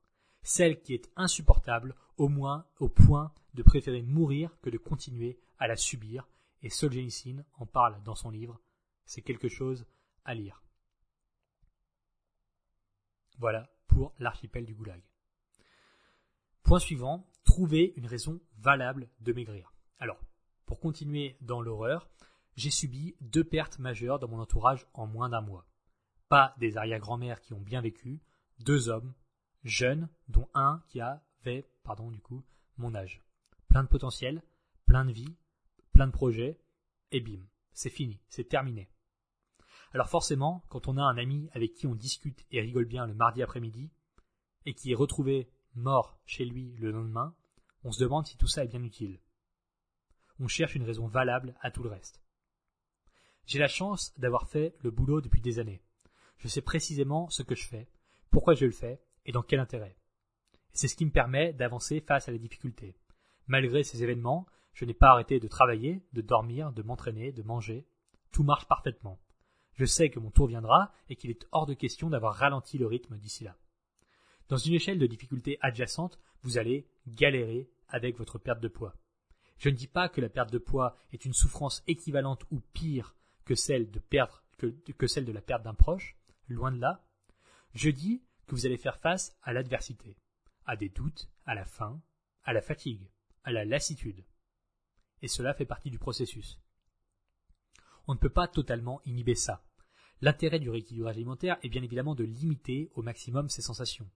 celle 0.42 0.80
qui 0.80 0.94
est 0.94 1.10
insupportable 1.16 1.94
au 2.20 2.28
moins 2.28 2.66
au 2.80 2.90
point 2.90 3.32
de 3.54 3.62
préférer 3.62 4.02
mourir 4.02 4.54
que 4.60 4.68
de 4.68 4.76
continuer 4.76 5.40
à 5.58 5.66
la 5.66 5.76
subir, 5.76 6.28
et 6.60 6.68
Solzhenitsyn 6.68 7.46
en 7.54 7.64
parle 7.64 8.02
dans 8.02 8.14
son 8.14 8.28
livre, 8.28 8.60
c'est 9.06 9.22
quelque 9.22 9.48
chose 9.48 9.86
à 10.26 10.34
lire. 10.34 10.62
Voilà 13.38 13.70
pour 13.86 14.12
l'archipel 14.18 14.66
du 14.66 14.74
Goulag. 14.74 15.02
Point 16.62 16.78
suivant, 16.78 17.26
trouver 17.44 17.94
une 17.96 18.06
raison 18.06 18.38
valable 18.58 19.08
de 19.20 19.32
maigrir. 19.32 19.72
Alors, 19.98 20.20
pour 20.66 20.78
continuer 20.78 21.38
dans 21.40 21.62
l'horreur, 21.62 22.06
j'ai 22.54 22.70
subi 22.70 23.16
deux 23.22 23.44
pertes 23.44 23.78
majeures 23.78 24.18
dans 24.18 24.28
mon 24.28 24.40
entourage 24.40 24.86
en 24.92 25.06
moins 25.06 25.30
d'un 25.30 25.40
mois. 25.40 25.66
Pas 26.28 26.54
des 26.58 26.76
arrière-grand-mères 26.76 27.40
qui 27.40 27.54
ont 27.54 27.62
bien 27.62 27.80
vécu, 27.80 28.20
deux 28.58 28.90
hommes, 28.90 29.14
jeunes, 29.64 30.10
dont 30.28 30.50
un 30.52 30.82
qui 30.88 31.00
pardon 31.82 32.10
du 32.10 32.20
coup, 32.20 32.42
mon 32.76 32.94
âge. 32.94 33.22
Plein 33.68 33.82
de 33.82 33.88
potentiel, 33.88 34.42
plein 34.86 35.04
de 35.04 35.12
vie, 35.12 35.36
plein 35.92 36.06
de 36.06 36.12
projets, 36.12 36.60
et 37.12 37.20
bim, 37.20 37.40
c'est 37.72 37.90
fini, 37.90 38.20
c'est 38.28 38.48
terminé. 38.48 38.90
Alors 39.92 40.08
forcément, 40.08 40.64
quand 40.68 40.88
on 40.88 40.96
a 40.96 41.02
un 41.02 41.16
ami 41.16 41.48
avec 41.52 41.74
qui 41.74 41.86
on 41.86 41.94
discute 41.94 42.44
et 42.50 42.60
rigole 42.60 42.84
bien 42.84 43.06
le 43.06 43.14
mardi 43.14 43.42
après-midi, 43.42 43.90
et 44.66 44.74
qui 44.74 44.92
est 44.92 44.96
retrouvé 44.96 45.50
mort 45.74 46.20
chez 46.26 46.44
lui 46.44 46.74
le 46.76 46.90
lendemain, 46.90 47.34
on 47.82 47.92
se 47.92 48.02
demande 48.02 48.26
si 48.26 48.36
tout 48.36 48.46
ça 48.46 48.64
est 48.64 48.68
bien 48.68 48.82
utile. 48.82 49.20
On 50.38 50.48
cherche 50.48 50.74
une 50.74 50.84
raison 50.84 51.06
valable 51.06 51.54
à 51.60 51.70
tout 51.70 51.82
le 51.82 51.90
reste. 51.90 52.22
J'ai 53.46 53.58
la 53.58 53.68
chance 53.68 54.16
d'avoir 54.18 54.48
fait 54.48 54.76
le 54.80 54.90
boulot 54.90 55.20
depuis 55.20 55.40
des 55.40 55.58
années. 55.58 55.82
Je 56.38 56.48
sais 56.48 56.62
précisément 56.62 57.28
ce 57.30 57.42
que 57.42 57.54
je 57.54 57.66
fais, 57.66 57.88
pourquoi 58.30 58.54
je 58.54 58.66
le 58.66 58.72
fais 58.72 59.02
et 59.26 59.32
dans 59.32 59.42
quel 59.42 59.60
intérêt. 59.60 59.96
C'est 60.72 60.88
ce 60.88 60.96
qui 60.96 61.06
me 61.06 61.10
permet 61.10 61.52
d'avancer 61.52 62.00
face 62.00 62.28
à 62.28 62.32
la 62.32 62.38
difficulté. 62.38 62.96
Malgré 63.46 63.82
ces 63.82 64.02
événements, 64.02 64.46
je 64.74 64.84
n'ai 64.84 64.94
pas 64.94 65.10
arrêté 65.10 65.40
de 65.40 65.48
travailler, 65.48 66.02
de 66.12 66.20
dormir, 66.20 66.72
de 66.72 66.82
m'entraîner, 66.82 67.32
de 67.32 67.42
manger. 67.42 67.86
Tout 68.32 68.44
marche 68.44 68.66
parfaitement. 68.66 69.20
Je 69.74 69.84
sais 69.84 70.10
que 70.10 70.20
mon 70.20 70.30
tour 70.30 70.46
viendra 70.46 70.92
et 71.08 71.16
qu'il 71.16 71.30
est 71.30 71.46
hors 71.52 71.66
de 71.66 71.74
question 71.74 72.10
d'avoir 72.10 72.34
ralenti 72.34 72.78
le 72.78 72.86
rythme 72.86 73.16
d'ici 73.18 73.44
là. 73.44 73.56
Dans 74.48 74.56
une 74.56 74.74
échelle 74.74 74.98
de 74.98 75.06
difficulté 75.06 75.58
adjacente, 75.60 76.18
vous 76.42 76.58
allez 76.58 76.88
galérer 77.06 77.70
avec 77.88 78.16
votre 78.18 78.38
perte 78.38 78.60
de 78.60 78.68
poids. 78.68 78.94
Je 79.58 79.68
ne 79.68 79.74
dis 79.74 79.86
pas 79.86 80.08
que 80.08 80.20
la 80.20 80.28
perte 80.28 80.52
de 80.52 80.58
poids 80.58 80.96
est 81.12 81.24
une 81.24 81.34
souffrance 81.34 81.82
équivalente 81.86 82.44
ou 82.50 82.60
pire 82.72 83.14
que 83.44 83.54
celle 83.54 83.90
de 83.90 83.98
perdre 83.98 84.42
que, 84.58 85.06
celle 85.06 85.24
de 85.24 85.32
la 85.32 85.40
perte 85.40 85.62
d'un 85.62 85.74
proche, 85.74 86.16
loin 86.48 86.72
de 86.72 86.80
là. 86.80 87.02
Je 87.72 87.90
dis 87.90 88.22
que 88.46 88.54
vous 88.54 88.66
allez 88.66 88.76
faire 88.76 88.98
face 88.98 89.36
à 89.42 89.52
l'adversité, 89.52 90.16
à 90.70 90.76
des 90.76 90.88
doutes, 90.88 91.28
à 91.46 91.56
la 91.56 91.64
faim, 91.64 92.00
à 92.44 92.52
la 92.52 92.62
fatigue, 92.62 93.10
à 93.42 93.50
la 93.50 93.64
lassitude. 93.64 94.24
Et 95.20 95.26
cela 95.26 95.52
fait 95.52 95.64
partie 95.64 95.90
du 95.90 95.98
processus. 95.98 96.60
On 98.06 98.14
ne 98.14 98.20
peut 98.20 98.30
pas 98.30 98.46
totalement 98.46 99.00
inhiber 99.04 99.34
ça. 99.34 99.64
L'intérêt 100.20 100.60
du 100.60 100.70
rééquilibrage 100.70 101.16
alimentaire 101.16 101.58
est 101.64 101.68
bien 101.68 101.82
évidemment 101.82 102.14
de 102.14 102.22
limiter 102.22 102.88
au 102.94 103.02
maximum 103.02 103.48
ces 103.48 103.62
sensations. 103.62 104.08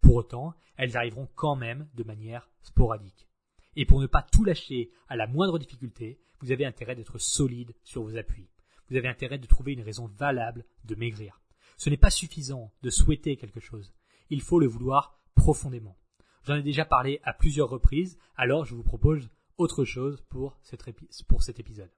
Pour 0.00 0.14
autant, 0.14 0.54
elles 0.76 0.96
arriveront 0.96 1.28
quand 1.34 1.56
même 1.56 1.88
de 1.94 2.04
manière 2.04 2.48
sporadique. 2.62 3.26
Et 3.74 3.84
pour 3.84 4.00
ne 4.00 4.06
pas 4.06 4.22
tout 4.22 4.44
lâcher 4.44 4.92
à 5.08 5.16
la 5.16 5.26
moindre 5.26 5.58
difficulté, 5.58 6.20
vous 6.38 6.52
avez 6.52 6.66
intérêt 6.66 6.94
d'être 6.94 7.18
solide 7.18 7.74
sur 7.82 8.04
vos 8.04 8.16
appuis. 8.16 8.48
Vous 8.88 8.96
avez 8.96 9.08
intérêt 9.08 9.38
de 9.38 9.46
trouver 9.48 9.72
une 9.72 9.82
raison 9.82 10.06
valable 10.06 10.64
de 10.84 10.94
maigrir. 10.94 11.40
Ce 11.76 11.90
n'est 11.90 11.96
pas 11.96 12.10
suffisant 12.10 12.72
de 12.82 12.90
souhaiter 12.90 13.36
quelque 13.36 13.58
chose. 13.58 13.92
Il 14.30 14.40
faut 14.40 14.60
le 14.60 14.68
vouloir 14.68 15.18
profondément. 15.36 15.96
J'en 16.42 16.56
ai 16.56 16.62
déjà 16.62 16.84
parlé 16.84 17.20
à 17.22 17.32
plusieurs 17.32 17.68
reprises, 17.68 18.18
alors 18.36 18.64
je 18.64 18.74
vous 18.74 18.82
propose 18.82 19.30
autre 19.58 19.84
chose 19.84 20.20
pour, 20.28 20.58
cet 20.60 21.60
épisode. 21.60 21.90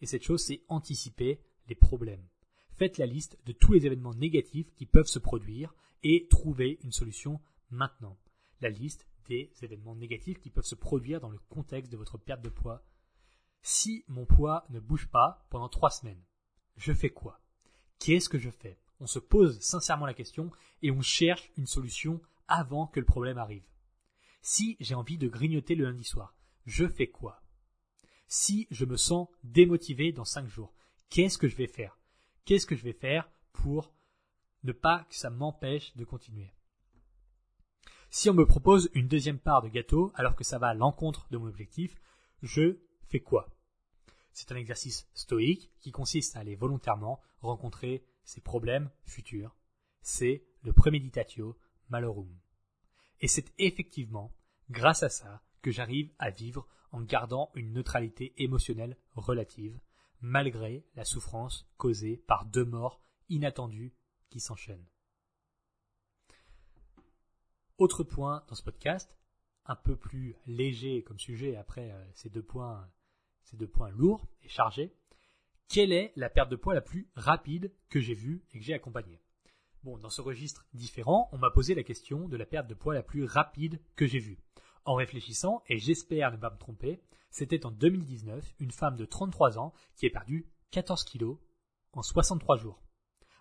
Et 0.00 0.06
cette 0.06 0.24
chose, 0.24 0.42
c'est 0.42 0.62
anticiper 0.68 1.40
les 1.68 1.74
problèmes. 1.74 2.26
Faites 2.72 2.98
la 2.98 3.06
liste 3.06 3.38
de 3.46 3.52
tous 3.52 3.72
les 3.72 3.86
événements 3.86 4.14
négatifs 4.14 4.72
qui 4.74 4.86
peuvent 4.86 5.06
se 5.06 5.18
produire 5.18 5.74
et 6.02 6.26
trouvez 6.28 6.78
une 6.82 6.92
solution 6.92 7.40
maintenant. 7.70 8.18
La 8.60 8.68
liste 8.68 9.06
des 9.26 9.52
événements 9.62 9.94
négatifs 9.94 10.40
qui 10.40 10.50
peuvent 10.50 10.64
se 10.64 10.74
produire 10.74 11.20
dans 11.20 11.30
le 11.30 11.38
contexte 11.48 11.92
de 11.92 11.96
votre 11.96 12.18
perte 12.18 12.42
de 12.42 12.48
poids. 12.48 12.84
Si 13.62 14.04
mon 14.08 14.26
poids 14.26 14.64
ne 14.70 14.80
bouge 14.80 15.08
pas 15.08 15.46
pendant 15.50 15.68
trois 15.68 15.90
semaines, 15.90 16.22
je 16.76 16.92
fais 16.92 17.10
quoi? 17.10 17.40
Qu'est-ce 17.98 18.28
que 18.28 18.38
je 18.38 18.50
fais? 18.50 18.78
On 18.98 19.06
se 19.06 19.18
pose 19.18 19.60
sincèrement 19.60 20.06
la 20.06 20.14
question 20.14 20.50
et 20.82 20.90
on 20.90 21.00
cherche 21.00 21.52
une 21.56 21.66
solution 21.66 22.20
avant 22.52 22.86
que 22.86 23.00
le 23.00 23.06
problème 23.06 23.38
arrive. 23.38 23.66
Si 24.42 24.76
j'ai 24.78 24.94
envie 24.94 25.16
de 25.16 25.26
grignoter 25.26 25.74
le 25.74 25.84
lundi 25.84 26.04
soir, 26.04 26.34
je 26.66 26.86
fais 26.86 27.06
quoi? 27.06 27.42
Si 28.26 28.66
je 28.70 28.84
me 28.84 28.96
sens 28.96 29.28
démotivé 29.42 30.12
dans 30.12 30.26
cinq 30.26 30.48
jours, 30.48 30.74
qu'est-ce 31.08 31.38
que 31.38 31.48
je 31.48 31.56
vais 31.56 31.66
faire? 31.66 31.98
Qu'est-ce 32.44 32.66
que 32.66 32.76
je 32.76 32.84
vais 32.84 32.92
faire 32.92 33.30
pour 33.52 33.94
ne 34.64 34.72
pas 34.72 35.06
que 35.08 35.16
ça 35.16 35.30
m'empêche 35.30 35.96
de 35.96 36.04
continuer? 36.04 36.52
Si 38.10 38.28
on 38.28 38.34
me 38.34 38.44
propose 38.44 38.90
une 38.92 39.08
deuxième 39.08 39.38
part 39.38 39.62
de 39.62 39.68
gâteau 39.68 40.12
alors 40.14 40.36
que 40.36 40.44
ça 40.44 40.58
va 40.58 40.68
à 40.68 40.74
l'encontre 40.74 41.26
de 41.30 41.38
mon 41.38 41.46
objectif, 41.46 41.96
je 42.42 42.80
fais 43.08 43.20
quoi? 43.20 43.48
C'est 44.34 44.52
un 44.52 44.56
exercice 44.56 45.08
stoïque 45.14 45.70
qui 45.80 45.90
consiste 45.90 46.36
à 46.36 46.40
aller 46.40 46.56
volontairement 46.56 47.22
rencontrer 47.40 48.04
ses 48.24 48.42
problèmes 48.42 48.90
futurs. 49.04 49.56
C'est 50.02 50.44
le 50.62 50.74
premeditatio 50.74 51.56
Et 53.20 53.28
c'est 53.28 53.52
effectivement 53.58 54.34
grâce 54.70 55.02
à 55.02 55.08
ça 55.08 55.42
que 55.62 55.70
j'arrive 55.70 56.12
à 56.18 56.30
vivre 56.30 56.66
en 56.90 57.00
gardant 57.00 57.50
une 57.54 57.72
neutralité 57.72 58.34
émotionnelle 58.36 58.96
relative, 59.14 59.78
malgré 60.20 60.84
la 60.94 61.04
souffrance 61.04 61.66
causée 61.76 62.16
par 62.16 62.46
deux 62.46 62.64
morts 62.64 63.00
inattendues 63.28 63.94
qui 64.28 64.40
s'enchaînent. 64.40 64.86
Autre 67.78 68.04
point 68.04 68.44
dans 68.48 68.54
ce 68.54 68.62
podcast, 68.62 69.16
un 69.66 69.76
peu 69.76 69.96
plus 69.96 70.36
léger 70.46 71.02
comme 71.02 71.18
sujet 71.18 71.56
après 71.56 71.90
euh, 71.90 72.04
ces 72.14 72.28
deux 72.28 72.42
points, 72.42 72.88
ces 73.44 73.56
deux 73.56 73.66
points 73.66 73.90
lourds 73.90 74.28
et 74.42 74.48
chargés. 74.48 74.94
Quelle 75.68 75.92
est 75.92 76.12
la 76.16 76.28
perte 76.28 76.50
de 76.50 76.56
poids 76.56 76.74
la 76.74 76.80
plus 76.80 77.08
rapide 77.14 77.72
que 77.88 78.00
j'ai 78.00 78.14
vue 78.14 78.44
et 78.52 78.58
que 78.58 78.64
j'ai 78.64 78.74
accompagnée? 78.74 79.20
Bon, 79.84 79.98
dans 79.98 80.10
ce 80.10 80.20
registre 80.20 80.64
différent, 80.74 81.28
on 81.32 81.38
m'a 81.38 81.50
posé 81.50 81.74
la 81.74 81.82
question 81.82 82.28
de 82.28 82.36
la 82.36 82.46
perte 82.46 82.68
de 82.68 82.74
poids 82.74 82.94
la 82.94 83.02
plus 83.02 83.24
rapide 83.24 83.80
que 83.96 84.06
j'ai 84.06 84.20
vue. 84.20 84.38
En 84.84 84.94
réfléchissant, 84.94 85.64
et 85.68 85.78
j'espère 85.78 86.30
ne 86.30 86.36
pas 86.36 86.50
me 86.50 86.58
tromper, 86.58 87.00
c'était 87.30 87.66
en 87.66 87.72
2019 87.72 88.54
une 88.60 88.70
femme 88.70 88.94
de 88.94 89.04
33 89.04 89.58
ans 89.58 89.72
qui 89.96 90.06
a 90.06 90.10
perdu 90.10 90.46
14 90.70 91.02
kilos 91.02 91.38
en 91.94 92.02
63 92.02 92.58
jours. 92.58 92.80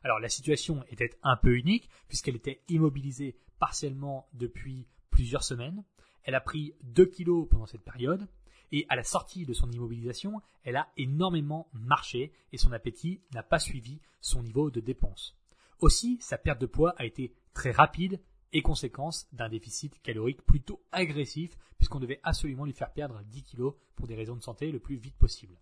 Alors 0.04 0.20
la 0.20 0.30
situation 0.30 0.84
était 0.90 1.12
un 1.22 1.38
peu 1.38 1.56
unique 1.56 1.90
puisqu'elle 2.08 2.38
était 2.38 2.64
immobilisée 2.70 3.38
partiellement 3.60 4.28
depuis 4.34 4.88
plusieurs 5.12 5.44
semaines. 5.44 5.84
Elle 6.24 6.34
a 6.34 6.42
pris 6.42 6.74
2 6.82 7.06
kilos 7.06 7.48
pendant 7.50 7.68
cette 7.68 7.84
période 7.84 8.28
et 8.72 8.88
à 8.90 8.96
la 8.96 9.04
sortie 9.04 9.46
de 9.46 9.54
son 9.54 9.70
immobilisation, 9.70 10.42
elle 10.64 10.78
a 10.78 10.88
énormément 10.98 11.70
marché 11.74 12.32
et 12.52 12.58
son 12.58 12.72
appétit 12.72 13.22
n'a 13.34 13.44
pas 13.44 13.60
suivi 13.60 14.00
son 14.22 14.42
niveau 14.42 14.72
de 14.72 14.80
dépense. 14.80 15.38
Aussi, 15.82 16.18
sa 16.22 16.38
perte 16.38 16.62
de 16.62 16.68
poids 16.68 16.94
a 16.98 17.06
été 17.06 17.34
très 17.54 17.72
rapide 17.72 18.22
et 18.54 18.62
conséquence 18.62 19.28
d'un 19.34 19.50
déficit 19.50 20.00
calorique 20.02 20.44
plutôt 20.44 20.84
agressif 20.92 21.58
puisqu'on 21.78 22.00
devait 22.00 22.20
absolument 22.22 22.66
lui 22.66 22.74
faire 22.74 22.94
perdre 22.94 23.24
10 23.24 23.44
kilos 23.44 23.74
pour 23.96 24.08
des 24.08 24.16
raisons 24.16 24.36
de 24.36 24.44
santé 24.44 24.72
le 24.72 24.80
plus 24.80 24.98
vite 24.98 25.18
possible. 25.18 25.60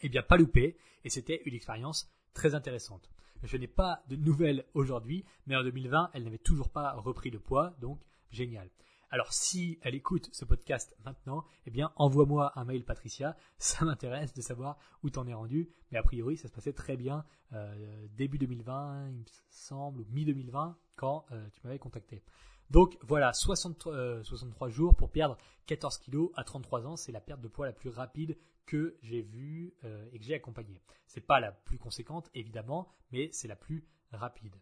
Eh 0.00 0.08
bien, 0.08 0.22
pas 0.22 0.38
loupé, 0.38 0.78
et 1.04 1.10
c'était 1.10 1.42
une 1.44 1.54
expérience 1.54 2.10
très 2.32 2.54
intéressante. 2.54 3.10
Je 3.42 3.58
n'ai 3.58 3.66
pas 3.66 4.02
de 4.08 4.16
nouvelles 4.16 4.64
aujourd'hui, 4.72 5.24
mais 5.46 5.56
en 5.56 5.62
2020, 5.62 6.10
elle 6.14 6.24
n'avait 6.24 6.38
toujours 6.38 6.70
pas 6.70 6.92
repris 6.94 7.30
de 7.30 7.38
poids, 7.38 7.76
donc 7.80 8.00
génial. 8.30 8.70
Alors 9.10 9.32
si 9.32 9.78
elle 9.82 9.94
écoute 9.94 10.28
ce 10.32 10.44
podcast 10.44 10.96
maintenant, 11.04 11.44
eh 11.66 11.70
bien 11.70 11.92
envoie-moi 11.96 12.52
un 12.58 12.64
mail 12.64 12.84
Patricia, 12.84 13.36
ça 13.58 13.84
m'intéresse 13.84 14.34
de 14.34 14.40
savoir 14.40 14.78
où 15.02 15.10
t'en 15.10 15.26
es 15.26 15.34
rendu, 15.34 15.70
mais 15.90 15.98
a 15.98 16.02
priori 16.02 16.36
ça 16.36 16.48
se 16.48 16.52
passait 16.52 16.72
très 16.72 16.96
bien 16.96 17.24
euh, 17.52 18.06
début 18.16 18.38
2020, 18.38 19.08
il 19.08 19.14
me 19.18 19.24
semble, 19.48 20.00
ou 20.00 20.06
mi-2020, 20.10 20.74
quand 20.96 21.24
euh, 21.30 21.48
tu 21.52 21.60
m'avais 21.64 21.78
contacté. 21.78 22.22
Donc 22.70 22.98
voilà, 23.02 23.32
63 23.32 23.92
euh, 23.92 24.70
jours 24.70 24.96
pour 24.96 25.10
perdre 25.10 25.36
14 25.66 25.98
kilos 25.98 26.30
à 26.34 26.44
33 26.44 26.86
ans, 26.86 26.96
c'est 26.96 27.12
la 27.12 27.20
perte 27.20 27.40
de 27.40 27.48
poids 27.48 27.66
la 27.66 27.72
plus 27.72 27.90
rapide 27.90 28.36
que 28.66 28.96
j'ai 29.02 29.22
vue 29.22 29.74
euh, 29.84 30.08
et 30.12 30.18
que 30.18 30.24
j'ai 30.24 30.34
accompagnée. 30.34 30.82
C'est 31.06 31.20
pas 31.20 31.38
la 31.38 31.52
plus 31.52 31.78
conséquente 31.78 32.28
évidemment, 32.34 32.88
mais 33.12 33.30
c'est 33.32 33.48
la 33.48 33.56
plus 33.56 33.86
rapide. 34.10 34.56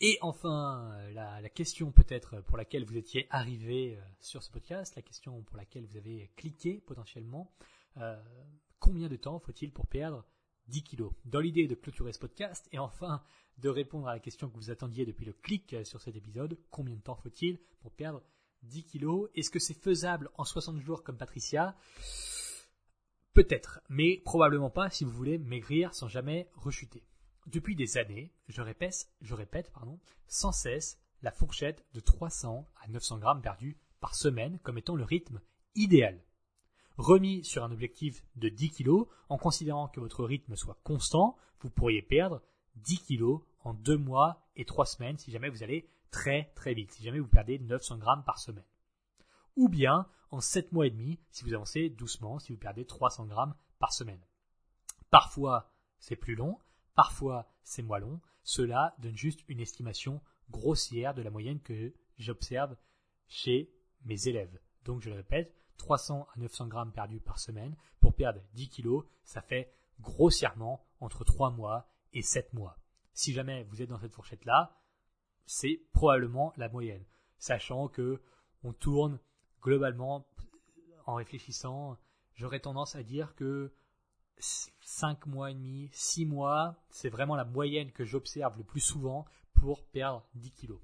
Et 0.00 0.18
enfin, 0.22 0.96
la, 1.12 1.40
la 1.40 1.48
question 1.48 1.92
peut-être 1.92 2.40
pour 2.42 2.56
laquelle 2.56 2.84
vous 2.84 2.96
étiez 2.96 3.26
arrivé 3.30 3.98
sur 4.20 4.42
ce 4.42 4.50
podcast, 4.50 4.96
la 4.96 5.02
question 5.02 5.42
pour 5.42 5.56
laquelle 5.56 5.86
vous 5.86 5.96
avez 5.96 6.30
cliqué 6.36 6.80
potentiellement, 6.80 7.52
combien 8.80 9.08
de 9.08 9.16
temps 9.16 9.38
faut-il 9.38 9.72
pour 9.72 9.86
perdre 9.86 10.26
10 10.68 10.82
kilos? 10.82 11.12
Dans 11.24 11.40
l'idée 11.40 11.66
de 11.66 11.74
clôturer 11.74 12.12
ce 12.12 12.18
podcast 12.18 12.68
et 12.72 12.78
enfin 12.78 13.22
de 13.58 13.68
répondre 13.68 14.08
à 14.08 14.14
la 14.14 14.20
question 14.20 14.48
que 14.48 14.56
vous 14.56 14.70
attendiez 14.70 15.06
depuis 15.06 15.24
le 15.24 15.32
clic 15.32 15.76
sur 15.84 16.00
cet 16.00 16.16
épisode, 16.16 16.58
combien 16.70 16.96
de 16.96 17.00
temps 17.00 17.14
faut-il 17.14 17.58
pour 17.80 17.92
perdre 17.92 18.22
10 18.62 18.84
kilos? 18.84 19.30
Est-ce 19.34 19.50
que 19.50 19.58
c'est 19.60 19.74
faisable 19.80 20.30
en 20.34 20.44
60 20.44 20.80
jours 20.80 21.04
comme 21.04 21.16
Patricia? 21.16 21.76
Peut-être, 23.32 23.80
mais 23.88 24.20
probablement 24.24 24.70
pas 24.70 24.90
si 24.90 25.04
vous 25.04 25.10
voulez 25.10 25.38
maigrir 25.38 25.94
sans 25.94 26.08
jamais 26.08 26.48
rechuter. 26.54 27.04
Depuis 27.46 27.76
des 27.76 27.98
années, 27.98 28.32
je 28.48 28.62
répète, 28.62 29.72
sans 30.26 30.52
cesse 30.52 30.98
la 31.22 31.30
fourchette 31.30 31.84
de 31.92 32.00
300 32.00 32.68
à 32.82 32.88
900 32.88 33.18
grammes 33.18 33.42
perdus 33.42 33.76
par 34.00 34.14
semaine 34.14 34.58
comme 34.60 34.78
étant 34.78 34.96
le 34.96 35.04
rythme 35.04 35.40
idéal 35.74 36.22
remis 36.96 37.44
sur 37.44 37.64
un 37.64 37.72
objectif 37.72 38.24
de 38.36 38.48
10 38.48 38.70
kg, 38.70 38.90
en 39.28 39.38
considérant 39.38 39.88
que 39.88 40.00
votre 40.00 40.24
rythme 40.24 40.56
soit 40.56 40.78
constant, 40.84 41.36
vous 41.60 41.70
pourriez 41.70 42.02
perdre 42.02 42.42
10 42.76 43.00
kg 43.04 43.38
en 43.60 43.74
2 43.74 43.96
mois 43.96 44.46
et 44.56 44.64
3 44.64 44.86
semaines 44.86 45.18
si 45.18 45.30
jamais 45.30 45.48
vous 45.48 45.62
allez 45.62 45.88
très 46.10 46.52
très 46.54 46.74
vite, 46.74 46.92
si 46.92 47.02
jamais 47.02 47.18
vous 47.18 47.28
perdez 47.28 47.58
900 47.58 47.98
grammes 47.98 48.24
par 48.24 48.38
semaine. 48.38 48.64
Ou 49.56 49.68
bien 49.68 50.06
en 50.30 50.40
7 50.40 50.72
mois 50.72 50.86
et 50.86 50.90
demi 50.90 51.18
si 51.30 51.44
vous 51.44 51.54
avancez 51.54 51.88
doucement, 51.90 52.38
si 52.38 52.52
vous 52.52 52.58
perdez 52.58 52.84
300 52.84 53.26
grammes 53.26 53.54
par 53.78 53.92
semaine. 53.92 54.20
Parfois 55.10 55.70
c'est 55.98 56.16
plus 56.16 56.34
long, 56.34 56.58
parfois 56.94 57.48
c'est 57.62 57.82
moins 57.82 57.98
long, 57.98 58.20
cela 58.42 58.94
donne 58.98 59.16
juste 59.16 59.40
une 59.48 59.60
estimation 59.60 60.20
grossière 60.50 61.14
de 61.14 61.22
la 61.22 61.30
moyenne 61.30 61.60
que 61.60 61.94
j'observe 62.18 62.76
chez 63.26 63.72
mes 64.04 64.28
élèves. 64.28 64.58
Donc 64.84 65.00
je 65.00 65.10
le 65.10 65.16
répète, 65.16 65.54
300 65.78 66.28
à 66.34 66.38
900 66.38 66.68
grammes 66.68 66.92
perdus 66.92 67.20
par 67.20 67.38
semaine. 67.38 67.76
Pour 68.00 68.14
perdre 68.14 68.40
10 68.54 68.68
kilos, 68.68 69.04
ça 69.24 69.40
fait 69.40 69.72
grossièrement 70.00 70.84
entre 71.00 71.24
3 71.24 71.50
mois 71.50 71.88
et 72.12 72.22
7 72.22 72.52
mois. 72.52 72.78
Si 73.12 73.32
jamais 73.32 73.64
vous 73.64 73.82
êtes 73.82 73.88
dans 73.88 73.98
cette 73.98 74.12
fourchette-là, 74.12 74.76
c'est 75.46 75.80
probablement 75.92 76.52
la 76.56 76.68
moyenne. 76.68 77.04
Sachant 77.38 77.88
que 77.88 78.22
on 78.62 78.72
tourne 78.72 79.18
globalement, 79.62 80.26
en 81.06 81.14
réfléchissant, 81.14 81.98
j'aurais 82.34 82.60
tendance 82.60 82.96
à 82.96 83.02
dire 83.02 83.34
que 83.34 83.72
5 84.38 85.26
mois 85.26 85.50
et 85.50 85.54
demi, 85.54 85.90
6 85.92 86.26
mois, 86.26 86.76
c'est 86.90 87.08
vraiment 87.08 87.36
la 87.36 87.44
moyenne 87.44 87.90
que 87.92 88.04
j'observe 88.04 88.56
le 88.58 88.64
plus 88.64 88.80
souvent 88.80 89.24
pour 89.54 89.84
perdre 89.84 90.26
10 90.34 90.50
kilos. 90.52 90.80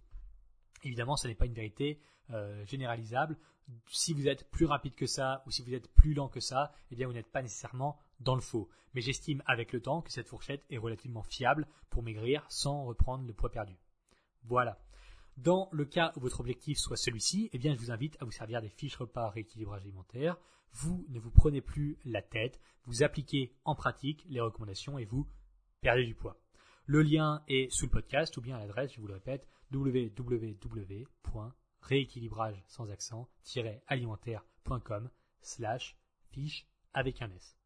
Évidemment, 0.82 1.16
ce 1.16 1.28
n'est 1.28 1.34
pas 1.34 1.46
une 1.46 1.55
vérité 1.55 2.01
euh, 2.30 2.64
généralisable 2.64 3.36
si 3.88 4.12
vous 4.12 4.28
êtes 4.28 4.48
plus 4.51 4.66
rapide 4.66 4.94
que 4.94 5.07
ça 5.07 5.42
ou 5.46 5.51
si 5.51 5.62
vous 5.62 5.74
êtes 5.74 5.92
plus 5.94 6.14
lent 6.14 6.28
que 6.28 6.40
ça, 6.40 6.72
eh 6.90 6.96
bien 6.96 7.07
vous 7.07 7.12
n'êtes 7.12 7.30
pas 7.30 7.42
nécessairement 7.42 7.98
dans 8.20 8.34
le 8.34 8.40
faux. 8.40 8.68
Mais 8.94 9.01
j'estime 9.01 9.42
avec 9.46 9.72
le 9.72 9.80
temps 9.80 10.03
que 10.03 10.12
cette 10.12 10.28
fourchette 10.28 10.64
est 10.70 10.78
relativement 10.78 11.22
fiable 11.22 11.66
pour 11.88 12.03
maigrir 12.03 12.44
sans 12.48 12.84
reprendre 12.84 13.26
le 13.26 13.32
poids 13.32 13.51
perdu. 13.51 13.76
Voilà. 14.44 14.78
Dans 15.37 15.68
le 15.72 15.85
cas 15.85 16.12
où 16.16 16.20
votre 16.20 16.41
objectif 16.41 16.78
soit 16.78 16.97
celui-ci, 16.97 17.49
eh 17.53 17.59
bien 17.59 17.74
je 17.74 17.78
vous 17.78 17.91
invite 17.91 18.16
à 18.20 18.24
vous 18.24 18.31
servir 18.31 18.61
des 18.61 18.68
fiches 18.68 18.97
repas 18.97 19.31
rééquilibrage 19.31 19.83
alimentaire. 19.83 20.37
Vous 20.72 21.05
ne 21.09 21.18
vous 21.18 21.31
prenez 21.31 21.61
plus 21.61 21.99
la 22.05 22.22
tête, 22.22 22.61
vous 22.85 23.03
appliquez 23.03 23.55
en 23.64 23.74
pratique 23.74 24.24
les 24.28 24.41
recommandations 24.41 24.99
et 24.99 25.05
vous 25.05 25.26
perdez 25.81 26.05
du 26.05 26.14
poids. 26.14 26.41
Le 26.87 27.03
lien 27.03 27.43
est 27.49 27.70
sous 27.72 27.87
le 27.87 27.91
podcast 27.91 28.37
ou 28.37 28.41
bien 28.41 28.57
à 28.57 28.61
l'adresse, 28.61 28.93
je 28.93 29.01
vous 29.01 29.07
le 29.07 29.14
répète, 29.14 29.47
www 29.72 31.07
rééquilibrage 31.81 32.62
sans 32.66 32.91
accent 32.91 33.28
alimentaire.com 33.87 35.11
slash 35.41 35.97
fiche 36.31 36.66
avec 36.93 37.22
un 37.22 37.31
S. 37.31 37.57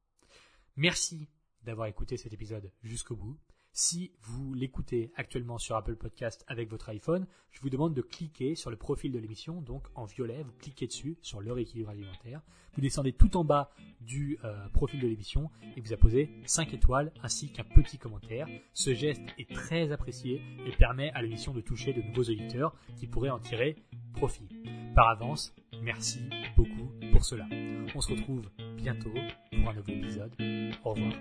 Merci 0.76 1.28
d'avoir 1.62 1.88
écouté 1.88 2.16
cet 2.16 2.32
épisode 2.32 2.70
jusqu'au 2.82 3.16
bout. 3.16 3.38
Si 3.76 4.12
vous 4.20 4.54
l'écoutez 4.54 5.10
actuellement 5.16 5.58
sur 5.58 5.74
Apple 5.74 5.96
Podcast 5.96 6.44
avec 6.46 6.70
votre 6.70 6.90
iPhone, 6.90 7.26
je 7.50 7.60
vous 7.60 7.70
demande 7.70 7.92
de 7.92 8.02
cliquer 8.02 8.54
sur 8.54 8.70
le 8.70 8.76
profil 8.76 9.10
de 9.10 9.18
l'émission, 9.18 9.60
donc 9.60 9.82
en 9.96 10.04
violet, 10.04 10.44
vous 10.44 10.52
cliquez 10.60 10.86
dessus 10.86 11.18
sur 11.22 11.40
le 11.40 11.52
rééquilibre 11.52 11.90
alimentaire. 11.90 12.40
Vous 12.74 12.80
descendez 12.80 13.12
tout 13.12 13.36
en 13.36 13.42
bas 13.42 13.72
du 14.00 14.38
euh, 14.44 14.68
profil 14.68 15.00
de 15.00 15.08
l'émission 15.08 15.50
et 15.76 15.80
vous 15.80 15.92
apposez 15.92 16.30
5 16.46 16.72
étoiles 16.72 17.12
ainsi 17.20 17.50
qu'un 17.50 17.64
petit 17.64 17.98
commentaire. 17.98 18.46
Ce 18.74 18.94
geste 18.94 19.22
est 19.38 19.52
très 19.52 19.90
apprécié 19.90 20.40
et 20.64 20.70
permet 20.76 21.10
à 21.10 21.20
l'émission 21.20 21.52
de 21.52 21.60
toucher 21.60 21.92
de 21.92 22.02
nouveaux 22.02 22.30
auditeurs 22.30 22.76
qui 22.94 23.08
pourraient 23.08 23.30
en 23.30 23.40
tirer 23.40 23.74
profit. 24.12 24.48
Par 24.94 25.08
avance, 25.08 25.52
merci 25.82 26.20
beaucoup 26.56 26.92
pour 27.10 27.24
cela. 27.24 27.48
On 27.96 28.00
se 28.00 28.12
retrouve 28.12 28.48
bientôt 28.76 29.14
pour 29.50 29.68
un 29.68 29.74
nouvel 29.74 29.98
épisode. 29.98 30.32
Au 30.84 30.90
revoir. 30.90 31.12